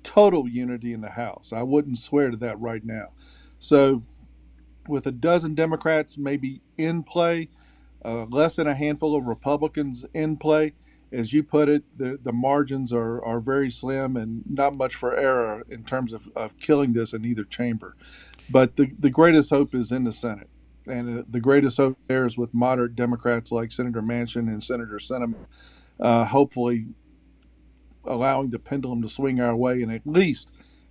total 0.02 0.48
unity 0.48 0.92
in 0.92 1.00
the 1.00 1.10
House. 1.10 1.52
I 1.52 1.62
wouldn't 1.62 1.98
swear 1.98 2.30
to 2.30 2.36
that 2.38 2.58
right 2.60 2.84
now. 2.84 3.08
So, 3.58 4.04
with 4.88 5.06
a 5.06 5.12
dozen 5.12 5.54
Democrats 5.54 6.16
maybe 6.16 6.62
in 6.78 7.02
play, 7.02 7.48
uh, 8.04 8.24
less 8.24 8.56
than 8.56 8.66
a 8.66 8.74
handful 8.74 9.14
of 9.14 9.26
Republicans 9.26 10.04
in 10.14 10.36
play, 10.36 10.74
as 11.12 11.32
you 11.32 11.42
put 11.42 11.68
it, 11.68 11.82
the, 11.96 12.18
the 12.22 12.32
margins 12.32 12.92
are, 12.92 13.24
are 13.24 13.40
very 13.40 13.70
slim 13.70 14.16
and 14.16 14.42
not 14.48 14.76
much 14.76 14.94
for 14.94 15.16
error 15.16 15.64
in 15.68 15.84
terms 15.84 16.12
of, 16.12 16.28
of 16.36 16.56
killing 16.58 16.92
this 16.92 17.12
in 17.12 17.24
either 17.24 17.44
chamber. 17.44 17.96
But 18.48 18.76
the, 18.76 18.90
the 18.98 19.10
greatest 19.10 19.50
hope 19.50 19.74
is 19.74 19.92
in 19.92 20.04
the 20.04 20.12
Senate. 20.12 20.48
And 20.86 21.20
uh, 21.20 21.22
the 21.28 21.40
greatest 21.40 21.76
hope 21.76 21.98
there 22.06 22.26
is 22.26 22.38
with 22.38 22.54
moderate 22.54 22.96
Democrats 22.96 23.52
like 23.52 23.72
Senator 23.72 24.02
Manchin 24.02 24.48
and 24.48 24.62
Senator 24.62 24.98
Sinema, 24.98 25.46
uh, 25.98 26.24
hopefully 26.24 26.86
allowing 28.04 28.50
the 28.50 28.58
pendulum 28.58 29.02
to 29.02 29.08
swing 29.08 29.40
our 29.40 29.54
way 29.54 29.82
and 29.82 29.92
at 29.92 30.06
least 30.06 30.48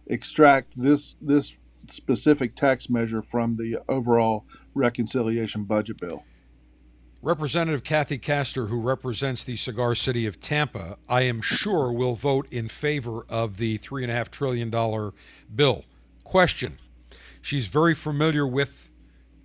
extract 0.08 0.80
this 0.82 1.16
this 1.22 1.56
specific 1.88 2.56
tax 2.56 2.90
measure 2.90 3.22
from 3.22 3.58
the 3.58 3.80
overall 3.90 4.46
reconciliation 4.76 5.64
budget 5.64 5.98
bill. 5.98 6.24
Representative 7.22 7.84
Kathy 7.84 8.18
Castor, 8.18 8.68
who 8.68 8.80
represents 8.80 9.44
the 9.44 9.58
cigar 9.58 9.94
city 9.94 10.26
of 10.26 10.40
Tampa, 10.40 10.98
I 11.10 11.24
am 11.24 11.42
sure 11.42 11.92
will 11.92 12.16
vote 12.16 12.48
in 12.50 12.70
favor 12.70 13.26
of 13.28 13.58
the 13.58 13.78
$3.5 13.80 14.30
trillion 14.30 15.12
bill. 15.54 15.84
Question 16.24 16.80
She's 17.42 17.66
very 17.66 17.94
familiar 17.94 18.48
with 18.48 18.90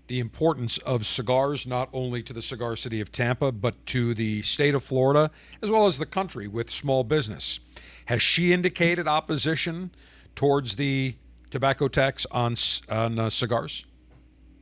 the 0.06 0.20
importance 0.20 0.78
of 0.78 1.04
cigars, 1.04 1.66
not 1.66 1.88
only 1.92 2.22
to 2.22 2.32
the 2.32 2.42
cigar 2.42 2.76
city 2.76 3.00
of 3.00 3.10
Tampa, 3.10 3.50
but 3.50 3.86
to 3.86 4.14
the 4.14 4.42
state 4.42 4.74
of 4.74 4.84
Florida, 4.84 5.32
as 5.60 5.68
well 5.68 5.86
as 5.86 5.98
the 5.98 6.06
country 6.06 6.46
with 6.46 6.70
small 6.70 7.02
business. 7.02 7.58
Has 8.04 8.22
she 8.22 8.52
indicated 8.52 9.08
opposition 9.08 9.90
towards 10.36 10.76
the 10.76 11.16
tobacco 11.50 11.88
tax 11.88 12.24
on 12.30 12.54
on 12.88 13.18
uh, 13.18 13.30
cigars? 13.30 13.84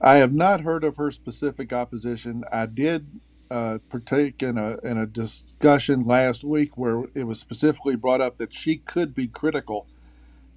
I 0.03 0.17
have 0.17 0.35
not 0.35 0.63
heard 0.63 0.85
of 0.85 0.97
her 0.99 1.13
specific 1.13 1.73
opposition. 1.73 2.45
I 2.53 2.67
did 2.67 3.21
uh, 3.51 3.79
partake 3.91 4.43
in 4.43 4.59
a 4.59 4.79
in 4.85 4.99
a 4.99 5.07
discussion 5.07 6.05
last 6.07 6.45
week 6.45 6.77
where 6.79 7.05
it 7.15 7.25
was 7.25 7.41
specifically 7.41 7.97
brought 7.97 8.21
up 8.23 8.39
that 8.39 8.55
she 8.55 8.79
could 8.79 9.15
be 9.15 9.29
critical 9.29 9.87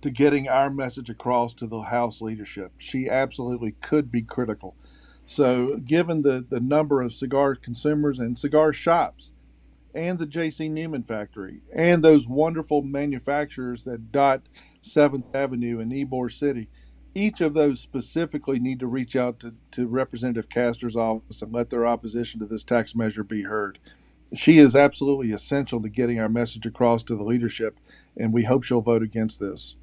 to 0.02 0.12
getting 0.12 0.50
our 0.50 0.70
message 0.70 1.10
across 1.10 1.54
to 1.56 1.68
the 1.68 1.84
House 1.84 2.22
leadership. 2.22 2.74
She 2.80 3.10
absolutely 3.10 3.74
could 3.82 4.12
be 4.12 4.24
critical. 4.24 4.76
So, 5.26 5.78
given 5.78 6.24
the, 6.24 6.46
the 6.50 6.60
number 6.60 7.02
of 7.02 7.14
cigar 7.14 7.56
consumers 7.56 8.20
and 8.20 8.38
cigar 8.38 8.74
shops, 8.74 9.32
and 9.96 10.20
the 10.20 10.28
J.C. 10.28 10.70
Newman 10.70 11.04
factory, 11.04 11.62
and 11.74 12.04
those 12.04 12.28
wonderful 12.28 12.82
manufacturers 12.84 13.86
that 13.86 14.12
dot 14.12 14.44
Seventh 14.82 15.26
Avenue 15.34 15.80
in 15.80 15.90
Ybor 15.90 16.32
City, 16.32 16.70
each 17.16 17.42
of 17.42 17.54
those 17.54 17.80
specifically 17.80 18.60
need 18.60 18.80
to 18.82 18.88
reach 18.88 19.16
out 19.16 19.40
to, 19.40 19.56
to 19.72 19.88
Representative 19.88 20.50
Castor's 20.50 20.98
office 20.98 21.42
and 21.42 21.54
let 21.54 21.70
their 21.70 21.88
opposition 21.88 22.40
to 22.42 22.46
this 22.46 22.64
tax 22.64 22.94
measure 22.94 23.24
be 23.24 23.44
heard. 23.44 23.80
She 24.34 24.58
is 24.58 24.76
absolutely 24.76 25.32
essential 25.32 25.82
to 25.82 25.90
getting 25.90 26.20
our 26.20 26.30
message 26.30 26.66
across 26.66 27.04
to 27.04 27.16
the 27.16 27.24
leadership, 27.24 27.80
and 28.18 28.34
we 28.34 28.44
hope 28.44 28.64
she'll 28.64 28.82
vote 28.82 29.02
against 29.02 29.40
this 29.40 29.76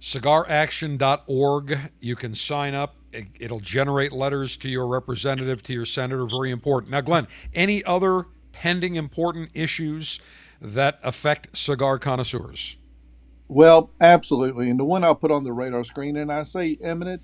cigaraction.org. 0.00 1.78
You 2.00 2.16
can 2.16 2.34
sign 2.34 2.74
up. 2.74 2.96
It'll 3.38 3.60
generate 3.60 4.12
letters 4.12 4.56
to 4.58 4.68
your 4.68 4.86
representative, 4.86 5.62
to 5.64 5.72
your 5.72 5.84
senator. 5.84 6.26
Very 6.26 6.50
important. 6.50 6.92
Now, 6.92 7.02
Glynn, 7.02 7.26
any 7.52 7.84
other 7.84 8.26
pending 8.52 8.96
important 8.96 9.50
issues 9.52 10.20
that 10.60 10.98
affect 11.02 11.56
cigar 11.56 11.98
connoisseurs? 11.98 12.76
Well, 13.50 13.90
absolutely. 14.00 14.70
And 14.70 14.78
the 14.78 14.84
one 14.84 15.02
I'll 15.02 15.16
put 15.16 15.32
on 15.32 15.42
the 15.42 15.52
radar 15.52 15.82
screen, 15.82 16.16
and 16.16 16.32
I 16.32 16.44
say 16.44 16.78
imminent, 16.80 17.22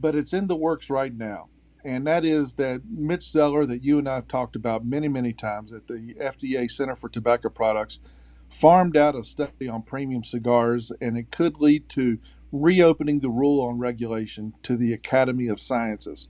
but 0.00 0.16
it's 0.16 0.32
in 0.32 0.48
the 0.48 0.56
works 0.56 0.90
right 0.90 1.16
now. 1.16 1.48
And 1.84 2.04
that 2.08 2.24
is 2.24 2.54
that 2.54 2.82
Mitch 2.90 3.30
Zeller, 3.30 3.64
that 3.66 3.84
you 3.84 3.96
and 4.00 4.08
I 4.08 4.16
have 4.16 4.26
talked 4.26 4.56
about 4.56 4.84
many, 4.84 5.06
many 5.06 5.32
times 5.32 5.72
at 5.72 5.86
the 5.86 6.16
FDA 6.20 6.68
Center 6.68 6.96
for 6.96 7.08
Tobacco 7.08 7.50
Products, 7.50 8.00
farmed 8.48 8.96
out 8.96 9.14
a 9.14 9.22
study 9.22 9.68
on 9.68 9.82
premium 9.82 10.24
cigars, 10.24 10.90
and 11.00 11.16
it 11.16 11.30
could 11.30 11.60
lead 11.60 11.88
to 11.90 12.18
reopening 12.50 13.20
the 13.20 13.30
rule 13.30 13.60
on 13.64 13.78
regulation 13.78 14.54
to 14.64 14.76
the 14.76 14.92
Academy 14.92 15.46
of 15.46 15.60
Sciences. 15.60 16.26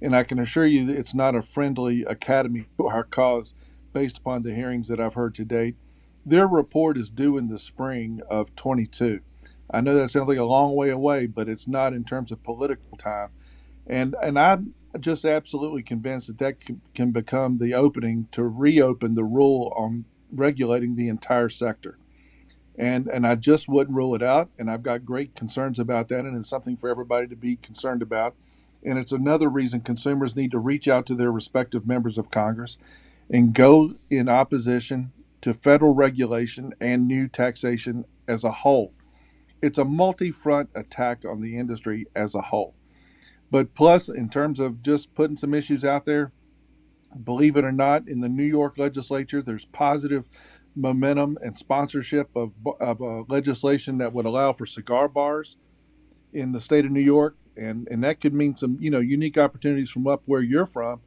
And 0.00 0.16
I 0.16 0.24
can 0.24 0.38
assure 0.38 0.66
you 0.66 0.86
that 0.86 0.96
it's 0.96 1.14
not 1.14 1.34
a 1.34 1.42
friendly 1.42 2.02
academy 2.04 2.64
to 2.78 2.86
our 2.86 3.04
cause 3.04 3.54
based 3.92 4.16
upon 4.16 4.42
the 4.42 4.54
hearings 4.54 4.88
that 4.88 5.00
I've 5.00 5.14
heard 5.16 5.34
to 5.34 5.44
date. 5.44 5.76
Their 6.26 6.46
report 6.46 6.96
is 6.96 7.10
due 7.10 7.36
in 7.38 7.48
the 7.48 7.58
spring 7.58 8.20
of 8.30 8.54
22. 8.56 9.20
I 9.70 9.80
know 9.80 9.94
that 9.96 10.10
sounds 10.10 10.28
like 10.28 10.38
a 10.38 10.44
long 10.44 10.74
way 10.74 10.90
away, 10.90 11.26
but 11.26 11.48
it's 11.48 11.68
not 11.68 11.92
in 11.92 12.04
terms 12.04 12.32
of 12.32 12.42
political 12.42 12.96
time. 12.96 13.30
And 13.86 14.14
and 14.22 14.38
I'm 14.38 14.74
just 15.00 15.24
absolutely 15.24 15.82
convinced 15.82 16.28
that 16.28 16.38
that 16.38 16.60
can, 16.60 16.80
can 16.94 17.10
become 17.10 17.58
the 17.58 17.74
opening 17.74 18.28
to 18.32 18.44
reopen 18.44 19.14
the 19.14 19.24
rule 19.24 19.72
on 19.76 20.04
regulating 20.30 20.96
the 20.96 21.08
entire 21.08 21.48
sector. 21.48 21.98
And 22.76 23.08
and 23.08 23.26
I 23.26 23.34
just 23.34 23.68
wouldn't 23.68 23.96
rule 23.96 24.14
it 24.14 24.22
out. 24.22 24.50
And 24.58 24.70
I've 24.70 24.82
got 24.82 25.04
great 25.04 25.34
concerns 25.34 25.78
about 25.78 26.08
that, 26.08 26.24
and 26.24 26.36
it's 26.36 26.48
something 26.48 26.76
for 26.76 26.88
everybody 26.88 27.26
to 27.28 27.36
be 27.36 27.56
concerned 27.56 28.02
about. 28.02 28.34
And 28.84 28.98
it's 28.98 29.12
another 29.12 29.48
reason 29.48 29.80
consumers 29.80 30.36
need 30.36 30.52
to 30.52 30.58
reach 30.58 30.88
out 30.88 31.06
to 31.06 31.14
their 31.14 31.32
respective 31.32 31.86
members 31.86 32.18
of 32.18 32.30
Congress 32.30 32.78
and 33.30 33.54
go 33.54 33.94
in 34.10 34.28
opposition 34.28 35.12
to 35.44 35.52
federal 35.52 35.94
regulation 35.94 36.72
and 36.80 37.06
new 37.06 37.28
taxation 37.28 38.06
as 38.26 38.44
a 38.44 38.50
whole. 38.50 38.94
It's 39.60 39.76
a 39.76 39.84
multi 39.84 40.30
front 40.30 40.70
attack 40.74 41.26
on 41.26 41.42
the 41.42 41.58
industry 41.58 42.06
as 42.16 42.34
a 42.34 42.40
whole. 42.40 42.74
But 43.50 43.74
plus, 43.74 44.08
in 44.08 44.30
terms 44.30 44.58
of 44.58 44.82
just 44.82 45.14
putting 45.14 45.36
some 45.36 45.52
issues 45.52 45.84
out 45.84 46.06
there, 46.06 46.32
believe 47.24 47.58
it 47.58 47.64
or 47.64 47.72
not, 47.72 48.08
in 48.08 48.22
the 48.22 48.28
New 48.28 48.44
York 48.44 48.78
legislature, 48.78 49.42
there's 49.42 49.66
positive 49.66 50.30
momentum 50.74 51.36
and 51.42 51.58
sponsorship 51.58 52.34
of, 52.34 52.52
of 52.80 53.02
uh, 53.02 53.24
legislation 53.28 53.98
that 53.98 54.14
would 54.14 54.24
allow 54.24 54.54
for 54.54 54.64
cigar 54.64 55.08
bars 55.08 55.58
in 56.32 56.52
the 56.52 56.60
state 56.60 56.86
of 56.86 56.90
New 56.90 57.00
York. 57.00 57.36
And, 57.54 57.86
and 57.90 58.02
that 58.02 58.22
could 58.22 58.32
mean 58.32 58.56
some, 58.56 58.78
you 58.80 58.90
know, 58.90 59.00
unique 59.00 59.36
opportunities 59.36 59.90
from 59.90 60.06
up 60.06 60.22
where 60.24 60.40
you're 60.40 60.64
from, 60.64 61.02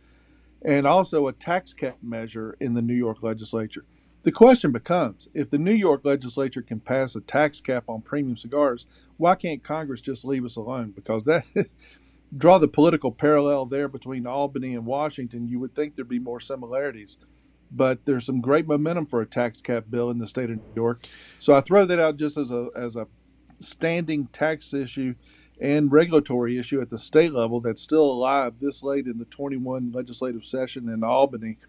and 0.61 0.85
also 0.85 1.27
a 1.27 1.33
tax 1.33 1.73
cap 1.73 1.97
measure 2.03 2.55
in 2.59 2.75
the 2.75 2.83
New 2.83 2.93
York 2.93 3.23
legislature. 3.23 3.83
The 4.27 4.33
question 4.33 4.73
becomes 4.73 5.29
if 5.33 5.49
the 5.49 5.57
New 5.57 5.71
York 5.71 6.01
legislature 6.03 6.61
can 6.61 6.81
pass 6.81 7.15
a 7.15 7.21
tax 7.21 7.61
cap 7.61 7.85
on 7.87 8.01
premium 8.01 8.35
cigars, 8.35 8.85
why 9.15 9.35
can't 9.35 9.63
Congress 9.63 10.01
just 10.01 10.25
leave 10.25 10.43
us 10.43 10.57
alone? 10.57 10.91
Because 10.91 11.23
that 11.23 11.45
draw 12.37 12.57
the 12.57 12.67
political 12.67 13.13
parallel 13.13 13.67
there 13.67 13.87
between 13.87 14.27
Albany 14.27 14.75
and 14.75 14.85
Washington, 14.85 15.47
you 15.47 15.61
would 15.61 15.73
think 15.73 15.95
there'd 15.95 16.09
be 16.09 16.19
more 16.19 16.41
similarities. 16.41 17.17
But 17.71 18.03
there's 18.03 18.25
some 18.25 18.41
great 18.41 18.67
momentum 18.67 19.05
for 19.05 19.21
a 19.21 19.25
tax 19.25 19.61
cap 19.61 19.85
bill 19.89 20.09
in 20.09 20.17
the 20.17 20.27
state 20.27 20.49
of 20.49 20.57
New 20.57 20.73
York. 20.75 21.07
So 21.39 21.53
I 21.53 21.61
throw 21.61 21.85
that 21.85 21.97
out 21.97 22.17
just 22.17 22.35
as 22.35 22.51
a 22.51 22.67
as 22.75 22.97
a 22.97 23.07
standing 23.61 24.27
tax 24.33 24.73
issue 24.73 25.15
and 25.61 25.89
regulatory 25.89 26.59
issue 26.59 26.81
at 26.81 26.89
the 26.89 26.99
state 26.99 27.31
level 27.31 27.61
that's 27.61 27.81
still 27.81 28.11
alive 28.11 28.55
this 28.59 28.83
late 28.83 29.05
in 29.05 29.19
the 29.19 29.25
21 29.25 29.93
legislative 29.93 30.43
session 30.43 30.89
in 30.89 31.01
Albany 31.01 31.59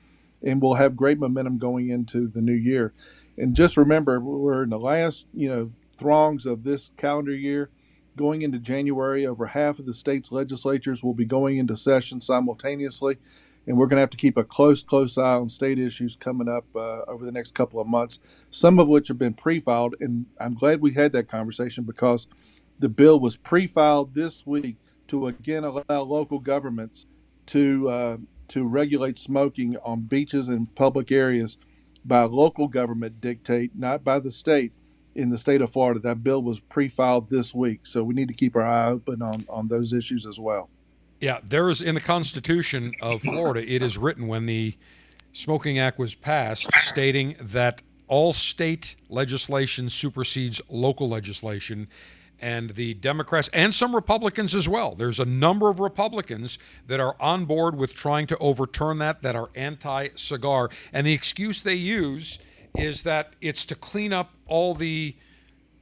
and 0.43 0.63
we'll 0.63 0.75
have 0.75 0.97
great 0.97 1.19
momentum 1.19 1.59
going 1.59 1.91
into 1.91 2.29
the 2.29 2.41
new 2.41 2.53
year. 2.53 2.93
And 3.37 3.55
just 3.55 3.77
remember, 3.77 4.21
we're 4.21 4.65
in 4.65 4.71
the 4.71 4.79
last, 4.79 5.27
you 5.33 5.49
know, 5.49 5.71
throngs 5.97 6.47
of 6.47 6.65
this 6.65 6.91
calendar 6.97 7.35
year 7.35 7.71
going 8.19 8.43
into 8.43 8.59
January, 8.59 9.27
over 9.27 9.47
half 9.47 9.79
of 9.79 9.87
the 9.87 9.95
state's 9.95 10.31
legislatures 10.31 11.03
will 11.03 11.15
be 11.15 11.25
going 11.25 11.57
into 11.57 11.77
session 11.77 12.21
simultaneously. 12.21 13.17
And 13.67 13.77
we're 13.77 13.87
going 13.87 13.99
to 13.99 14.01
have 14.01 14.11
to 14.11 14.17
keep 14.17 14.37
a 14.37 14.45
close, 14.45 14.83
close 14.83 15.17
eye 15.19 15.35
on 15.35 15.49
state 15.49 15.79
issues 15.79 16.17
coming 16.17 16.49
up 16.49 16.65
uh, 16.75 17.03
over 17.03 17.25
the 17.25 17.33
next 17.33 17.55
couple 17.55 17.81
of 17.81 17.87
months, 17.87 18.19
some 18.51 18.79
of 18.79 18.89
which 18.89 19.09
have 19.09 19.19
been 19.19 19.35
pre 19.35 19.61
filed. 19.61 19.95
And 20.01 20.27
I'm 20.41 20.55
glad 20.55 20.81
we 20.81 20.95
had 20.95 21.13
that 21.13 21.29
conversation 21.29 21.85
because 21.85 22.27
the 22.79 22.89
bill 22.89 23.21
was 23.21 23.37
pre 23.37 23.67
filed 23.67 24.15
this 24.15 24.47
week 24.47 24.77
to 25.09 25.27
again 25.27 25.65
allow 25.65 26.03
local 26.03 26.39
governments 26.39 27.07
to, 27.47 27.89
uh, 27.89 28.17
to 28.49 28.65
regulate 28.65 29.19
smoking 29.19 29.77
on 29.79 30.03
beaches 30.03 30.49
and 30.49 30.75
public 30.75 31.13
areas 31.13 31.59
by 32.05 32.23
local 32.25 32.69
government 32.69 33.21
dictate, 33.21 33.73
not 33.75 34.03
by 34.03 34.19
the 34.19 34.31
state 34.31 34.73
in 35.15 35.31
the 35.31 35.39
state 35.39 35.61
of 35.61 35.71
Florida. 35.73 36.01
That 36.01 36.23
bill 36.23 36.43
was 36.43 36.61
pre-filed 36.61 37.29
this 37.29 37.55
week, 37.55 37.81
so 37.85 38.03
we 38.03 38.15
need 38.15 38.29
to 38.29 38.35
keep 38.35 38.57
our 38.57 38.63
eye 38.63 38.91
open 38.91 39.21
on 39.23 39.45
on 39.49 39.69
those 39.69 39.93
issues 39.93 40.27
as 40.27 40.39
well. 40.39 40.71
Yeah, 41.21 41.41
there 41.43 41.69
is 41.69 41.83
in 41.83 41.97
the 41.97 42.01
Constitution 42.01 42.93
of 43.03 43.23
Florida. 43.23 43.61
It 43.69 43.83
is 43.83 43.99
written 43.99 44.29
when 44.29 44.47
the 44.47 44.77
Smoking 45.33 45.79
Act 45.79 45.99
was 45.99 46.15
passed, 46.15 46.69
stating 46.77 47.37
that 47.41 47.83
all 48.07 48.33
state 48.33 48.95
legislation 49.09 49.89
supersedes 49.89 50.61
local 50.69 51.09
legislation. 51.09 51.89
And 52.41 52.71
the 52.71 52.95
Democrats 52.95 53.51
and 53.53 53.75
some 53.75 53.95
Republicans 53.95 54.55
as 54.55 54.69
well. 54.69 54.95
There's 54.95 55.19
a 55.19 55.25
number 55.25 55.69
of 55.69 55.81
Republicans 55.81 56.59
that 56.87 57.01
are 57.01 57.17
on 57.19 57.47
board 57.47 57.77
with 57.77 57.95
trying 57.95 58.27
to 58.29 58.39
overturn 58.39 58.99
that, 58.99 59.23
that 59.23 59.35
are 59.35 59.51
anti 59.55 60.09
cigar. 60.15 60.71
And 60.93 61.07
the 61.07 61.13
excuse 61.13 61.63
they 61.63 61.75
use 61.75 62.39
is 62.77 63.03
that 63.03 63.35
it's 63.41 63.65
to 63.67 63.75
clean 63.75 64.13
up 64.13 64.31
all 64.47 64.75
the 64.75 65.17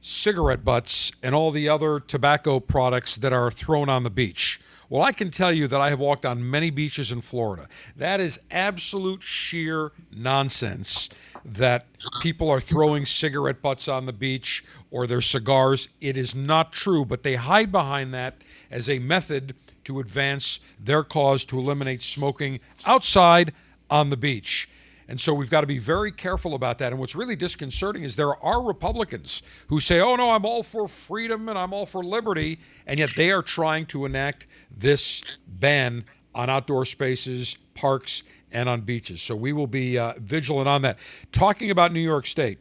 cigarette 0.01 0.63
butts 0.63 1.11
and 1.21 1.35
all 1.35 1.51
the 1.51 1.69
other 1.69 1.99
tobacco 1.99 2.59
products 2.59 3.15
that 3.17 3.33
are 3.33 3.51
thrown 3.51 3.89
on 3.89 4.03
the 4.03 4.09
beach. 4.09 4.59
Well, 4.89 5.01
I 5.01 5.11
can 5.11 5.31
tell 5.31 5.51
you 5.51 5.67
that 5.67 5.81
I 5.81 5.89
have 5.89 5.99
walked 5.99 6.25
on 6.25 6.49
many 6.49 6.69
beaches 6.69 7.11
in 7.11 7.19
Florida. 7.21 7.67
That 7.97 8.21
is 8.21 8.39
absolute 8.49 9.21
sheer 9.21 9.91
nonsense 10.11 11.09
that 11.47 11.85
people 12.21 12.49
are 12.51 12.59
throwing 12.59 13.05
cigarette 13.05 13.61
butts 13.61 13.87
on 13.87 14.05
the 14.05 14.13
beach 14.13 14.63
or 14.91 15.07
their 15.07 15.21
cigars. 15.21 15.87
It 16.01 16.17
is 16.17 16.35
not 16.35 16.73
true, 16.73 17.05
but 17.05 17.23
they 17.23 17.35
hide 17.35 17.71
behind 17.71 18.13
that 18.13 18.35
as 18.69 18.89
a 18.89 18.99
method 18.99 19.55
to 19.85 20.01
advance 20.01 20.59
their 20.77 21.03
cause 21.03 21.45
to 21.45 21.57
eliminate 21.57 22.01
smoking 22.01 22.59
outside 22.85 23.53
on 23.89 24.09
the 24.09 24.17
beach. 24.17 24.69
And 25.07 25.21
so 25.21 25.33
we've 25.33 25.49
got 25.49 25.61
to 25.61 25.67
be 25.67 25.79
very 25.79 26.11
careful 26.11 26.53
about 26.53 26.79
that. 26.79 26.91
And 26.91 26.99
what's 26.99 27.15
really 27.15 27.37
disconcerting 27.37 28.03
is 28.03 28.17
there 28.17 28.35
are 28.43 28.61
Republicans 28.61 29.41
who 29.67 29.79
say, 29.79 30.01
oh, 30.01 30.17
no, 30.17 30.31
I'm 30.31 30.45
all 30.45 30.63
for 30.63 30.89
freedom 30.89 31.47
and 31.47 31.57
I'm 31.57 31.71
all 31.71 31.85
for 31.85 32.03
liberty. 32.03 32.59
And 32.85 32.99
yet 32.99 33.11
they 33.15 33.31
are 33.31 33.41
trying 33.41 33.85
to 33.87 34.05
enact 34.05 34.47
this 34.69 35.37
ban 35.47 36.03
on 36.35 36.49
outdoor 36.49 36.83
spaces, 36.83 37.55
parks, 37.73 38.23
and 38.51 38.69
on 38.69 38.81
beaches. 38.81 39.21
So 39.21 39.35
we 39.35 39.53
will 39.53 39.67
be 39.67 39.97
uh, 39.97 40.13
vigilant 40.17 40.67
on 40.67 40.81
that. 40.83 40.97
Talking 41.31 41.71
about 41.71 41.91
New 41.91 41.99
York 41.99 42.25
State, 42.25 42.59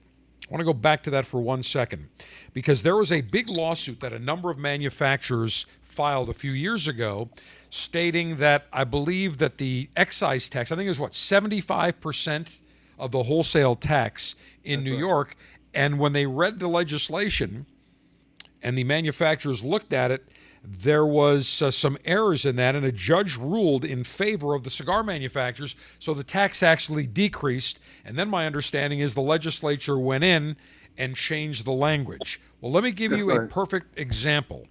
I 0.48 0.52
want 0.52 0.60
to 0.60 0.64
go 0.64 0.72
back 0.72 1.02
to 1.04 1.10
that 1.10 1.26
for 1.26 1.40
one 1.40 1.62
second 1.62 2.08
because 2.52 2.82
there 2.82 2.96
was 2.96 3.10
a 3.10 3.20
big 3.20 3.48
lawsuit 3.48 4.00
that 4.00 4.12
a 4.12 4.18
number 4.18 4.50
of 4.50 4.58
manufacturers 4.58 5.66
filed 5.82 6.28
a 6.28 6.34
few 6.34 6.52
years 6.52 6.86
ago 6.86 7.30
stating 7.70 8.36
that 8.36 8.66
I 8.72 8.84
believe 8.84 9.38
that 9.38 9.58
the 9.58 9.88
excise 9.96 10.48
tax, 10.48 10.70
I 10.70 10.76
think 10.76 10.86
it 10.86 10.90
was 10.90 11.00
what, 11.00 11.12
75% 11.12 12.60
of 12.98 13.10
the 13.10 13.24
wholesale 13.24 13.74
tax 13.74 14.34
in 14.62 14.80
That's 14.80 14.84
New 14.84 14.92
right. 14.92 15.00
York. 15.00 15.36
And 15.74 15.98
when 15.98 16.12
they 16.12 16.26
read 16.26 16.58
the 16.58 16.68
legislation 16.68 17.66
and 18.62 18.78
the 18.78 18.84
manufacturers 18.84 19.62
looked 19.62 19.92
at 19.92 20.10
it, 20.10 20.28
there 20.66 21.06
was 21.06 21.62
uh, 21.62 21.70
some 21.70 21.96
errors 22.04 22.44
in 22.44 22.56
that, 22.56 22.74
and 22.74 22.84
a 22.84 22.92
judge 22.92 23.36
ruled 23.36 23.84
in 23.84 24.04
favor 24.04 24.54
of 24.54 24.64
the 24.64 24.70
cigar 24.70 25.02
manufacturers, 25.02 25.76
so 25.98 26.12
the 26.12 26.24
tax 26.24 26.62
actually 26.62 27.06
decreased. 27.06 27.78
And 28.04 28.18
then 28.18 28.28
my 28.28 28.46
understanding 28.46 29.00
is 29.00 29.14
the 29.14 29.20
legislature 29.20 29.98
went 29.98 30.24
in 30.24 30.56
and 30.98 31.14
changed 31.14 31.64
the 31.64 31.72
language. 31.72 32.40
Well, 32.60 32.72
let 32.72 32.82
me 32.84 32.90
give 32.90 33.12
you 33.12 33.30
a 33.30 33.46
perfect 33.46 33.98
example. 33.98 34.66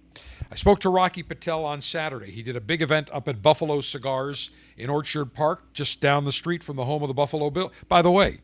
I 0.50 0.54
spoke 0.54 0.80
to 0.80 0.90
Rocky 0.90 1.22
Patel 1.22 1.64
on 1.64 1.80
Saturday. 1.80 2.30
He 2.30 2.42
did 2.42 2.56
a 2.56 2.60
big 2.60 2.82
event 2.82 3.08
up 3.12 3.26
at 3.26 3.42
Buffalo 3.42 3.80
Cigars 3.80 4.50
in 4.76 4.90
Orchard 4.90 5.32
Park, 5.32 5.72
just 5.72 6.00
down 6.00 6.24
the 6.24 6.32
street 6.32 6.62
from 6.62 6.76
the 6.76 6.84
home 6.84 7.02
of 7.02 7.08
the 7.08 7.14
Buffalo 7.14 7.50
Bill. 7.50 7.72
By 7.88 8.02
the 8.02 8.10
way, 8.10 8.40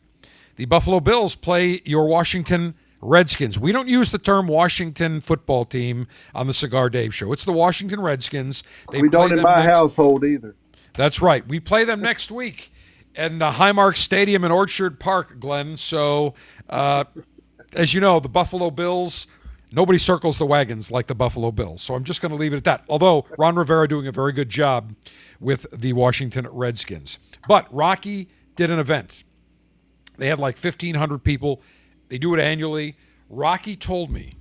the 0.57 0.65
Buffalo 0.65 1.01
Bills 1.01 1.35
play 1.35 1.81
your 1.85 2.07
Washington 2.07 2.75
Redskins. 3.03 3.59
We 3.59 3.73
don't 3.73 3.89
use 3.89 4.11
the 4.11 4.19
term 4.19 4.47
Washington 4.47 5.21
football 5.21 5.65
team 5.65 6.07
on 6.35 6.47
the 6.47 6.53
Cigar 6.53 6.89
Dave 6.89 7.15
show. 7.15 7.33
It's 7.33 7.45
the 7.45 7.53
Washington 7.53 8.01
Redskins. 8.01 8.63
They 8.91 9.03
we 9.03 9.09
don't 9.09 9.33
in 9.33 9.43
my 9.43 9.65
next... 9.65 9.77
household 9.77 10.25
either. 10.25 10.57
That's 10.95 11.21
right. 11.21 11.47
We 11.47 11.61
play 11.61 11.85
them 11.85 12.01
next 12.01 12.31
week 12.31 12.73
in 13.15 13.39
the 13.39 13.53
Highmark 13.53 13.97
Stadium 13.97 14.45
in 14.45 14.53
Orchard 14.53 15.01
Park, 15.01 15.41
Glynn. 15.41 15.77
So, 15.77 16.35
uh, 16.71 17.05
as 17.75 17.93
you 17.93 18.01
know, 18.01 18.21
the 18.21 18.29
Buffalo 18.29 18.71
Bills 18.71 19.27
Nobody 19.75 19.99
circles 19.99 20.37
the 20.37 20.45
wagons 20.45 20.91
like 20.91 21.07
the 21.07 21.15
Buffalo 21.15 21.51
Bills. 21.51 21.83
So 21.83 21.95
I'm 21.95 22.05
just 22.05 22.21
going 22.21 22.31
to 22.31 22.37
leave 22.37 22.53
it 22.53 22.59
at 22.59 22.65
that. 22.65 22.85
Although 22.89 23.25
Ron 23.39 23.57
Rivera 23.57 23.89
doing 23.89 24.07
a 24.07 24.13
very 24.13 24.33
good 24.33 24.51
job 24.51 24.95
with 25.41 25.67
the 25.73 25.95
Washington 25.95 26.47
Redskins. 26.51 27.19
But 27.49 27.73
Rocky 27.75 28.29
did 28.55 28.71
an 28.71 28.79
event. 28.79 29.25
They 30.19 30.29
had 30.29 30.39
like 30.39 30.63
1,500 30.63 31.25
people. 31.25 31.63
They 32.13 32.19
do 32.19 32.35
it 32.35 32.41
annually. 32.41 32.95
Rocky 33.31 33.75
told 33.75 34.11
me 34.11 34.35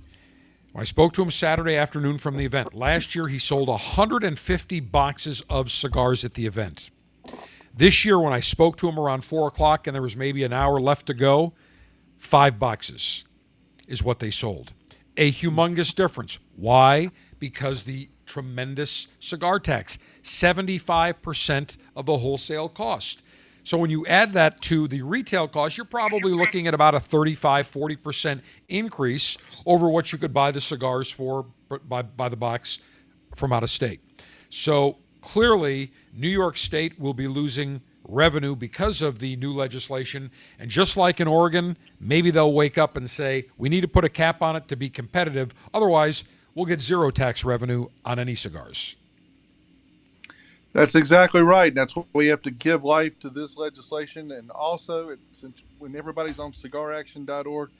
when 0.72 0.82
I 0.82 0.84
spoke 0.84 1.14
to 1.14 1.22
him 1.22 1.30
Saturday 1.30 1.74
afternoon 1.74 2.18
from 2.18 2.36
the 2.36 2.44
event, 2.44 2.74
last 2.74 3.14
year 3.14 3.28
he 3.28 3.38
sold 3.38 3.68
150 3.68 4.80
boxes 4.80 5.40
of 5.48 5.72
cigars 5.72 6.22
at 6.22 6.34
the 6.34 6.44
event. 6.44 6.90
This 7.74 8.04
year, 8.04 8.20
when 8.20 8.34
I 8.34 8.40
spoke 8.40 8.76
to 8.76 8.90
him 8.90 8.98
around 8.98 9.24
4 9.24 9.48
o'clock 9.48 9.86
and 9.86 9.94
there 9.94 10.02
was 10.02 10.14
maybe 10.14 10.44
an 10.44 10.52
hour 10.52 10.82
left 10.82 11.06
to 11.06 11.14
go, 11.14 11.54
five 12.18 12.58
boxes 12.58 13.24
is 13.88 14.02
what 14.02 14.18
they 14.18 14.30
sold 14.30 14.74
a 15.16 15.32
humongous 15.32 15.94
difference. 15.94 16.38
Why? 16.54 17.10
Because 17.38 17.84
the 17.84 18.10
tremendous 18.26 19.08
cigar 19.18 19.58
tax, 19.58 19.96
75% 20.22 21.78
of 21.96 22.04
the 22.04 22.18
wholesale 22.18 22.68
cost. 22.68 23.22
So 23.64 23.78
when 23.78 23.90
you 23.90 24.04
add 24.06 24.32
that 24.32 24.60
to 24.62 24.88
the 24.88 25.02
retail 25.02 25.46
cost, 25.46 25.76
you're 25.76 25.84
probably 25.84 26.32
looking 26.32 26.66
at 26.66 26.74
about 26.74 26.94
a 26.94 27.00
35, 27.00 27.70
40% 27.70 28.40
increase 28.68 29.38
over 29.66 29.88
what 29.88 30.12
you 30.12 30.18
could 30.18 30.34
buy 30.34 30.50
the 30.50 30.60
cigars 30.60 31.10
for 31.10 31.46
by, 31.88 32.02
by 32.02 32.28
the 32.28 32.36
box 32.36 32.80
from 33.36 33.52
out 33.52 33.62
of 33.62 33.70
state. 33.70 34.00
So 34.50 34.98
clearly, 35.20 35.92
New 36.12 36.28
York 36.28 36.56
State 36.56 36.98
will 36.98 37.14
be 37.14 37.28
losing 37.28 37.80
revenue 38.04 38.56
because 38.56 39.00
of 39.00 39.20
the 39.20 39.36
new 39.36 39.52
legislation. 39.52 40.30
And 40.58 40.70
just 40.70 40.96
like 40.96 41.20
in 41.20 41.28
Oregon, 41.28 41.76
maybe 42.00 42.30
they'll 42.30 42.52
wake 42.52 42.78
up 42.78 42.96
and 42.96 43.08
say, 43.08 43.46
we 43.56 43.68
need 43.68 43.82
to 43.82 43.88
put 43.88 44.04
a 44.04 44.08
cap 44.08 44.42
on 44.42 44.56
it 44.56 44.68
to 44.68 44.76
be 44.76 44.90
competitive. 44.90 45.54
Otherwise, 45.72 46.24
we'll 46.54 46.66
get 46.66 46.80
zero 46.80 47.10
tax 47.10 47.44
revenue 47.44 47.86
on 48.04 48.18
any 48.18 48.34
cigars. 48.34 48.96
That's 50.72 50.94
exactly 50.94 51.42
right. 51.42 51.74
That's 51.74 51.94
what 51.94 52.06
we 52.14 52.28
have 52.28 52.42
to 52.42 52.50
give 52.50 52.82
life 52.82 53.18
to 53.20 53.30
this 53.30 53.56
legislation. 53.56 54.32
And 54.32 54.50
also, 54.50 55.14
since 55.32 55.58
when 55.78 55.94
everybody's 55.94 56.38
on 56.38 56.52
cigaraction.org, 56.52 57.70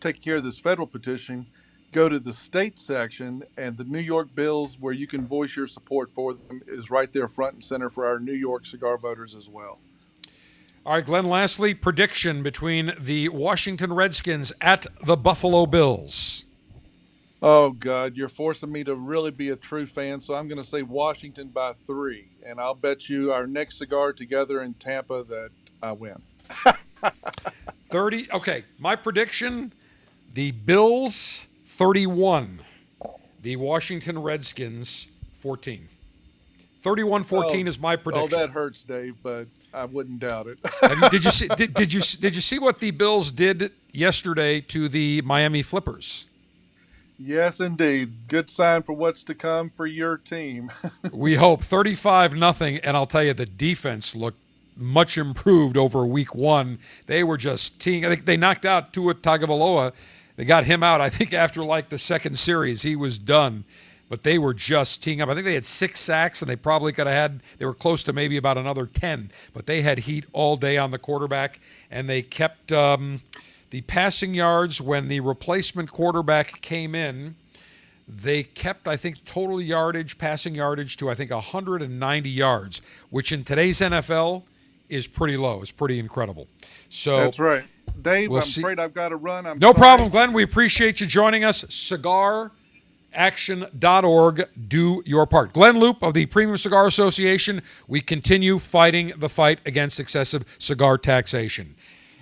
take 0.00 0.20
care 0.20 0.36
of 0.36 0.44
this 0.44 0.58
federal 0.58 0.86
petition, 0.86 1.46
go 1.92 2.08
to 2.08 2.18
the 2.18 2.32
state 2.32 2.78
section, 2.78 3.44
and 3.56 3.76
the 3.76 3.84
New 3.84 4.00
York 4.00 4.34
bills 4.34 4.76
where 4.80 4.92
you 4.92 5.06
can 5.06 5.26
voice 5.26 5.54
your 5.54 5.68
support 5.68 6.10
for 6.12 6.34
them 6.34 6.60
is 6.66 6.90
right 6.90 7.12
there 7.12 7.28
front 7.28 7.54
and 7.54 7.64
center 7.64 7.88
for 7.88 8.04
our 8.04 8.18
New 8.18 8.32
York 8.32 8.66
cigar 8.66 8.98
voters 8.98 9.36
as 9.36 9.48
well. 9.48 9.78
All 10.84 10.94
right, 10.94 11.06
Glynn, 11.06 11.28
lastly, 11.28 11.72
prediction 11.72 12.42
between 12.42 12.92
the 13.00 13.30
Washington 13.30 13.94
Redskins 13.94 14.52
at 14.60 14.86
the 15.02 15.16
Buffalo 15.16 15.64
Bills. 15.64 16.43
Oh, 17.46 17.72
God, 17.72 18.16
you're 18.16 18.30
forcing 18.30 18.72
me 18.72 18.84
to 18.84 18.94
really 18.94 19.30
be 19.30 19.50
a 19.50 19.56
true 19.56 19.86
fan, 19.86 20.22
so 20.22 20.32
I'm 20.32 20.48
going 20.48 20.62
to 20.62 20.66
say 20.66 20.80
Washington 20.80 21.48
by 21.48 21.74
three. 21.86 22.28
And 22.42 22.58
I'll 22.58 22.74
bet 22.74 23.10
you 23.10 23.34
our 23.34 23.46
next 23.46 23.76
cigar 23.76 24.14
together 24.14 24.62
in 24.62 24.72
Tampa 24.72 25.24
that 25.24 25.50
I 25.82 25.92
win. 25.92 26.22
30. 27.90 28.32
Okay, 28.32 28.64
my 28.78 28.96
prediction 28.96 29.74
the 30.32 30.52
Bills 30.52 31.46
31. 31.66 32.60
The 33.42 33.56
Washington 33.56 34.22
Redskins 34.22 35.08
14. 35.40 35.90
31 36.82 37.24
14 37.24 37.66
oh, 37.66 37.68
is 37.68 37.78
my 37.78 37.94
prediction. 37.96 38.38
Oh, 38.38 38.40
that 38.40 38.50
hurts, 38.50 38.84
Dave, 38.84 39.16
but 39.22 39.48
I 39.74 39.84
wouldn't 39.84 40.20
doubt 40.20 40.46
it. 40.46 40.58
did 41.10 41.26
you 41.26 41.30
see 41.30 41.48
did, 41.48 41.74
did 41.74 41.92
you 41.92 42.00
did 42.00 42.34
you 42.34 42.40
see 42.40 42.58
what 42.58 42.80
the 42.80 42.90
Bills 42.90 43.30
did 43.30 43.70
yesterday 43.92 44.62
to 44.62 44.88
the 44.88 45.20
Miami 45.20 45.60
Flippers? 45.60 46.26
Yes, 47.18 47.60
indeed. 47.60 48.28
Good 48.28 48.50
sign 48.50 48.82
for 48.82 48.92
what's 48.92 49.22
to 49.24 49.34
come 49.34 49.70
for 49.70 49.86
your 49.86 50.16
team. 50.16 50.72
we 51.12 51.36
hope 51.36 51.62
35 51.62 52.34
nothing 52.34 52.78
and 52.78 52.96
I'll 52.96 53.06
tell 53.06 53.22
you 53.22 53.34
the 53.34 53.46
defense 53.46 54.14
looked 54.14 54.40
much 54.76 55.16
improved 55.16 55.76
over 55.76 56.04
week 56.04 56.34
1. 56.34 56.78
They 57.06 57.22
were 57.22 57.36
just 57.36 57.78
teeing 57.80 58.04
I 58.04 58.08
think 58.08 58.26
they 58.26 58.36
knocked 58.36 58.64
out 58.64 58.92
Tua 58.92 59.14
Tagovailoa 59.14 59.92
they 60.36 60.44
got 60.44 60.64
him 60.64 60.82
out. 60.82 61.00
I 61.00 61.10
think 61.10 61.32
after 61.32 61.62
like 61.62 61.88
the 61.88 61.98
second 61.98 62.38
series, 62.38 62.82
he 62.82 62.96
was 62.96 63.18
done. 63.18 63.64
But 64.08 64.22
they 64.22 64.38
were 64.38 64.54
just 64.54 65.02
teeing 65.02 65.20
up. 65.22 65.28
I 65.28 65.34
think 65.34 65.46
they 65.46 65.54
had 65.54 65.64
six 65.64 65.98
sacks, 65.98 66.42
and 66.42 66.48
they 66.48 66.56
probably 66.56 66.92
could 66.92 67.06
have 67.06 67.16
had. 67.16 67.40
They 67.58 67.64
were 67.64 67.74
close 67.74 68.02
to 68.04 68.12
maybe 68.12 68.36
about 68.36 68.58
another 68.58 68.86
ten. 68.86 69.30
But 69.54 69.66
they 69.66 69.82
had 69.82 70.00
heat 70.00 70.26
all 70.32 70.56
day 70.56 70.76
on 70.76 70.90
the 70.90 70.98
quarterback, 70.98 71.58
and 71.90 72.08
they 72.08 72.20
kept 72.20 72.70
um, 72.70 73.22
the 73.74 73.80
passing 73.80 74.34
yards 74.34 74.80
when 74.80 75.08
the 75.08 75.18
replacement 75.18 75.90
quarterback 75.90 76.60
came 76.60 76.94
in. 76.94 77.34
They 78.06 78.44
kept, 78.44 78.86
I 78.86 78.96
think, 78.96 79.24
total 79.24 79.60
yardage, 79.60 80.16
passing 80.16 80.54
yardage 80.54 80.96
to 80.98 81.10
I 81.10 81.14
think 81.14 81.32
190 81.32 82.30
yards, 82.30 82.80
which 83.10 83.32
in 83.32 83.42
today's 83.42 83.80
NFL 83.80 84.44
is 84.88 85.08
pretty 85.08 85.36
low. 85.36 85.60
It's 85.60 85.72
pretty 85.72 85.98
incredible. 85.98 86.46
So 86.88 87.16
that's 87.16 87.40
right. 87.40 87.64
Dave, 88.00 88.30
we'll 88.30 88.42
I'm 88.42 88.46
see. 88.46 88.60
afraid 88.60 88.78
I've 88.78 88.94
got 88.94 89.08
to 89.08 89.16
run. 89.16 89.44
I'm 89.44 89.58
no 89.58 89.72
sorry. 89.72 89.78
problem, 89.78 90.08
Glynn. 90.08 90.32
We 90.32 90.44
appreciate 90.44 91.00
you 91.00 91.08
joining 91.08 91.42
us. 91.42 91.64
CigarAction.org. 91.64 94.48
Do 94.68 95.02
your 95.04 95.26
part. 95.26 95.52
Glynn 95.52 95.74
Loope 95.74 96.00
of 96.00 96.14
the 96.14 96.26
Premium 96.26 96.58
Cigar 96.58 96.86
Association. 96.86 97.60
We 97.88 98.00
continue 98.00 98.60
fighting 98.60 99.14
the 99.16 99.28
fight 99.28 99.58
against 99.66 99.98
excessive 99.98 100.44
cigar 100.60 100.96
taxation. 100.96 101.74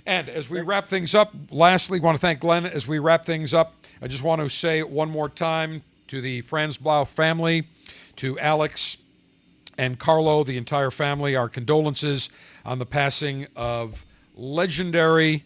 And 0.05 0.29
as 0.29 0.51
we 0.51 0.61
wrap 0.61 0.89
things 0.89 1.15
up, 1.15 1.33
lastly, 1.51 2.01
want 2.01 2.17
to 2.17 2.21
thank 2.21 2.41
Glynn. 2.41 2.67
As 2.67 2.89
we 2.89 2.99
wrap 2.99 3.25
things 3.25 3.55
up, 3.55 3.75
I 4.01 4.09
just 4.09 4.23
want 4.23 4.41
to 4.41 4.49
say 4.51 4.83
one 4.83 5.11
more 5.11 5.29
time 5.29 5.83
to 6.09 6.21
the 6.21 6.43
Franzblau 6.43 7.07
family, 7.07 7.69
to 8.17 8.39
Alex 8.41 8.97
and 9.79 9.99
Carlo, 9.99 10.45
the 10.45 10.57
entire 10.57 10.91
family, 10.91 11.37
our 11.37 11.49
condolences 11.49 12.31
on 12.65 12.79
the 12.79 12.87
passing 12.87 13.47
of 13.57 14.05
legendary 14.37 15.45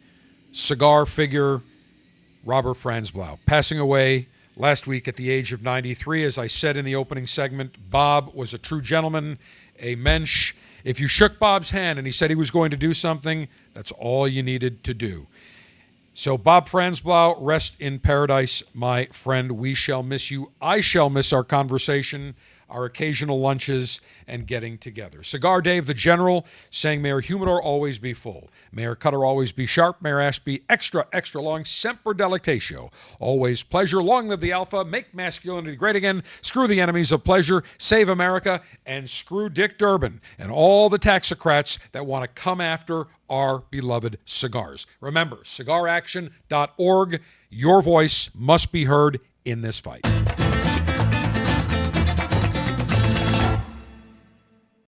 cigar 0.52 1.04
figure 1.04 1.60
Robert 2.44 2.76
Franzblau, 2.76 3.38
passing 3.44 3.78
away 3.78 4.28
last 4.56 4.86
week 4.86 5.06
at 5.06 5.16
the 5.16 5.30
age 5.30 5.52
of 5.52 5.62
93. 5.62 6.24
As 6.24 6.38
I 6.38 6.46
said 6.46 6.76
in 6.76 6.84
the 6.84 6.96
opening 6.96 7.26
segment, 7.26 7.90
Bob 7.90 8.34
was 8.34 8.54
a 8.54 8.58
true 8.58 8.80
gentleman, 8.80 9.38
a 9.78 9.96
mensch. 9.96 10.54
If 10.86 11.00
you 11.00 11.08
shook 11.08 11.40
Bob's 11.40 11.70
hand 11.70 11.98
and 11.98 12.06
he 12.06 12.12
said 12.12 12.30
he 12.30 12.36
was 12.36 12.52
going 12.52 12.70
to 12.70 12.76
do 12.76 12.94
something, 12.94 13.48
that's 13.74 13.90
all 13.90 14.28
you 14.28 14.40
needed 14.40 14.84
to 14.84 14.94
do. 14.94 15.26
So, 16.14 16.38
Bob 16.38 16.68
Franzblau, 16.68 17.36
rest 17.40 17.74
in 17.80 17.98
paradise, 17.98 18.62
my 18.72 19.06
friend. 19.06 19.52
We 19.58 19.74
shall 19.74 20.04
miss 20.04 20.30
you. 20.30 20.52
I 20.62 20.80
shall 20.80 21.10
miss 21.10 21.32
our 21.32 21.42
conversation 21.42 22.36
our 22.68 22.84
occasional 22.84 23.40
lunches, 23.40 24.00
and 24.26 24.46
getting 24.46 24.76
together. 24.78 25.22
Cigar 25.22 25.62
Dave, 25.62 25.86
the 25.86 25.94
General, 25.94 26.46
saying, 26.70 27.00
Mayor 27.00 27.20
humidor 27.20 27.62
always 27.62 27.98
be 27.98 28.12
full. 28.12 28.50
Mayor 28.72 28.94
cutter 28.94 29.24
always 29.24 29.52
be 29.52 29.66
sharp. 29.66 30.02
Mayor 30.02 30.20
Ashby 30.20 30.64
extra, 30.68 31.06
extra 31.12 31.40
long. 31.40 31.64
Semper 31.64 32.12
delectatio. 32.12 32.92
Always 33.20 33.62
pleasure. 33.62 34.02
Long 34.02 34.28
live 34.28 34.40
the 34.40 34.52
Alpha. 34.52 34.84
Make 34.84 35.14
masculinity 35.14 35.76
great 35.76 35.96
again. 35.96 36.22
Screw 36.42 36.66
the 36.66 36.80
enemies 36.80 37.12
of 37.12 37.24
pleasure. 37.24 37.62
Save 37.78 38.08
America. 38.08 38.62
And 38.84 39.08
screw 39.08 39.48
Dick 39.48 39.78
Durbin 39.78 40.20
and 40.38 40.50
all 40.50 40.88
the 40.88 40.98
taxocrats 40.98 41.78
that 41.92 42.06
want 42.06 42.22
to 42.24 42.40
come 42.40 42.60
after 42.60 43.06
our 43.28 43.60
beloved 43.70 44.18
cigars. 44.24 44.86
Remember, 45.00 45.36
cigaraction.org. 45.36 47.22
Your 47.48 47.82
voice 47.82 48.30
must 48.34 48.72
be 48.72 48.84
heard 48.84 49.20
in 49.44 49.62
this 49.62 49.78
fight. 49.78 50.15